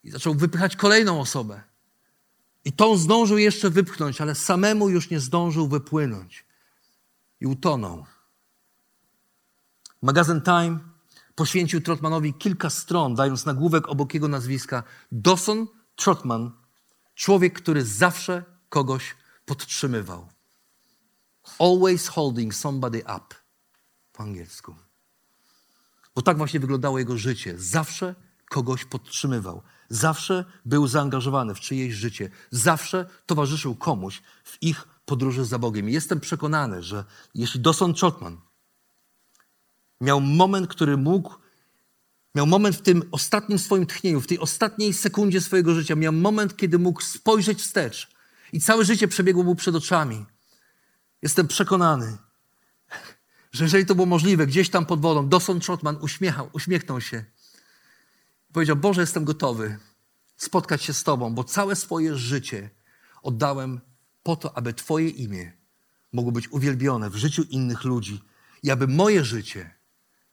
i 0.04 0.12
zaczął 0.12 0.36
wypychać 0.36 0.76
kolejną 0.76 1.22
osobę. 1.22 1.64
I 2.66 2.74
tą 2.74 2.98
zdążył 2.98 3.38
jeszcze 3.38 3.70
wypchnąć, 3.70 4.22
ale 4.22 4.36
samemu 4.36 4.90
już 4.90 5.10
nie 5.10 5.20
zdążył 5.20 5.68
wypłynąć. 5.68 6.46
I 7.40 7.46
utonął. 7.46 8.06
Magazyn 10.02 10.42
Time 10.42 10.80
poświęcił 11.36 11.82
Trotmanowi 11.82 12.34
kilka 12.34 12.70
stron, 12.70 13.16
dając 13.16 13.46
nagłówek 13.46 13.90
obok 13.90 14.14
jego 14.14 14.28
nazwiska 14.28 14.84
Dawson 15.12 15.68
Trotman, 15.96 16.52
człowiek, 17.16 17.54
który 17.54 17.86
zawsze 17.86 18.44
kogoś 18.70 19.16
podtrzymywał. 19.46 20.28
Always 21.60 22.08
holding 22.08 22.56
somebody 22.56 23.00
up 23.00 23.36
po 24.14 24.24
angielsku. 24.24 24.76
Bo 26.16 26.22
tak 26.22 26.38
właśnie 26.38 26.60
wyglądało 26.60 27.00
jego 27.00 27.18
życie. 27.18 27.54
Zawsze 27.58 28.16
kogoś 28.50 28.86
podtrzymywał. 28.86 29.62
Zawsze 29.90 30.46
był 30.66 30.88
zaangażowany 30.88 31.56
w 31.56 31.60
czyjeś 31.60 31.94
życie. 31.94 32.30
Zawsze 32.52 33.10
towarzyszył 33.26 33.76
komuś 33.76 34.22
w 34.44 34.64
ich 34.64 34.88
podróży 35.06 35.46
za 35.46 35.60
Bogiem. 35.60 35.90
I 35.90 35.94
jestem 35.94 36.20
przekonany, 36.20 36.84
że 36.84 37.06
jeśli 37.36 37.60
Dawson 37.60 37.94
Chotman 38.02 38.38
miał 40.02 40.22
moment, 40.22 40.68
który 40.68 40.98
mógł, 40.98 41.36
miał 42.36 42.48
moment 42.48 42.76
w 42.76 42.82
tym 42.82 43.04
ostatnim 43.12 43.60
swoim 43.60 43.86
tchnieniu, 43.86 44.22
w 44.22 44.28
tej 44.28 44.40
ostatniej 44.40 44.94
sekundzie 44.94 45.42
swojego 45.42 45.76
życia, 45.76 45.96
miał 45.96 46.14
moment, 46.14 46.58
kiedy 46.58 46.80
mógł 46.80 47.02
spojrzeć 47.02 47.60
wstecz 47.60 48.12
i 48.54 48.62
całe 48.62 48.86
życie 48.86 49.08
przebiegło 49.08 49.44
mu 49.44 49.56
przed 49.56 49.76
oczami. 49.76 50.26
Jestem 51.22 51.48
przekonany, 51.48 52.18
że 53.52 53.64
jeżeli 53.64 53.86
to 53.86 53.96
było 53.96 54.06
możliwe, 54.06 54.48
gdzieś 54.48 54.70
tam 54.70 54.86
pod 54.86 55.02
wodą, 55.02 55.30
Dawson 55.30 55.60
Trotman 55.60 55.98
uśmiechał, 56.02 56.50
uśmiechnął 56.54 57.02
się. 57.02 57.26
I 58.50 58.54
powiedział, 58.54 58.76
Boże, 58.76 59.02
jestem 59.02 59.26
gotowy 59.26 59.78
spotkać 60.38 60.84
się 60.84 60.94
z 60.94 61.04
Tobą, 61.04 61.34
bo 61.34 61.44
całe 61.44 61.76
swoje 61.76 62.18
życie 62.18 62.70
oddałem 63.24 63.82
po 64.24 64.36
to, 64.36 64.58
aby 64.58 64.74
Twoje 64.74 65.10
imię 65.10 65.54
mogło 66.14 66.32
być 66.32 66.52
uwielbione 66.52 67.10
w 67.10 67.16
życiu 67.16 67.44
innych 67.44 67.84
ludzi 67.84 68.22
i 68.64 68.72
aby 68.72 68.88
moje 68.88 69.26
życie 69.26 69.81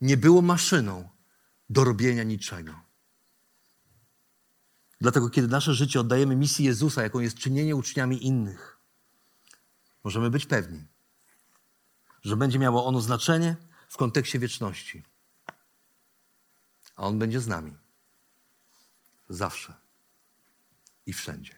nie 0.01 0.17
było 0.17 0.43
maszyną 0.43 1.09
do 1.71 1.85
robienia 1.85 2.23
niczego. 2.23 2.81
Dlatego, 5.01 5.31
kiedy 5.31 5.49
nasze 5.49 5.75
życie 5.75 6.01
oddajemy 6.01 6.37
misji 6.37 6.65
Jezusa, 6.65 7.03
jaką 7.03 7.21
jest 7.21 7.39
czynienie 7.39 7.77
uczniami 7.77 8.27
innych, 8.27 8.79
możemy 10.05 10.31
być 10.31 10.47
pewni, 10.47 10.85
że 12.23 12.37
będzie 12.37 12.59
miało 12.59 12.87
ono 12.87 13.01
znaczenie 13.01 13.57
w 13.89 13.97
kontekście 13.97 14.39
wieczności. 14.39 15.05
A 16.97 17.03
On 17.03 17.19
będzie 17.19 17.41
z 17.41 17.47
nami. 17.47 17.77
Zawsze 19.29 19.75
i 21.07 21.13
wszędzie. 21.13 21.58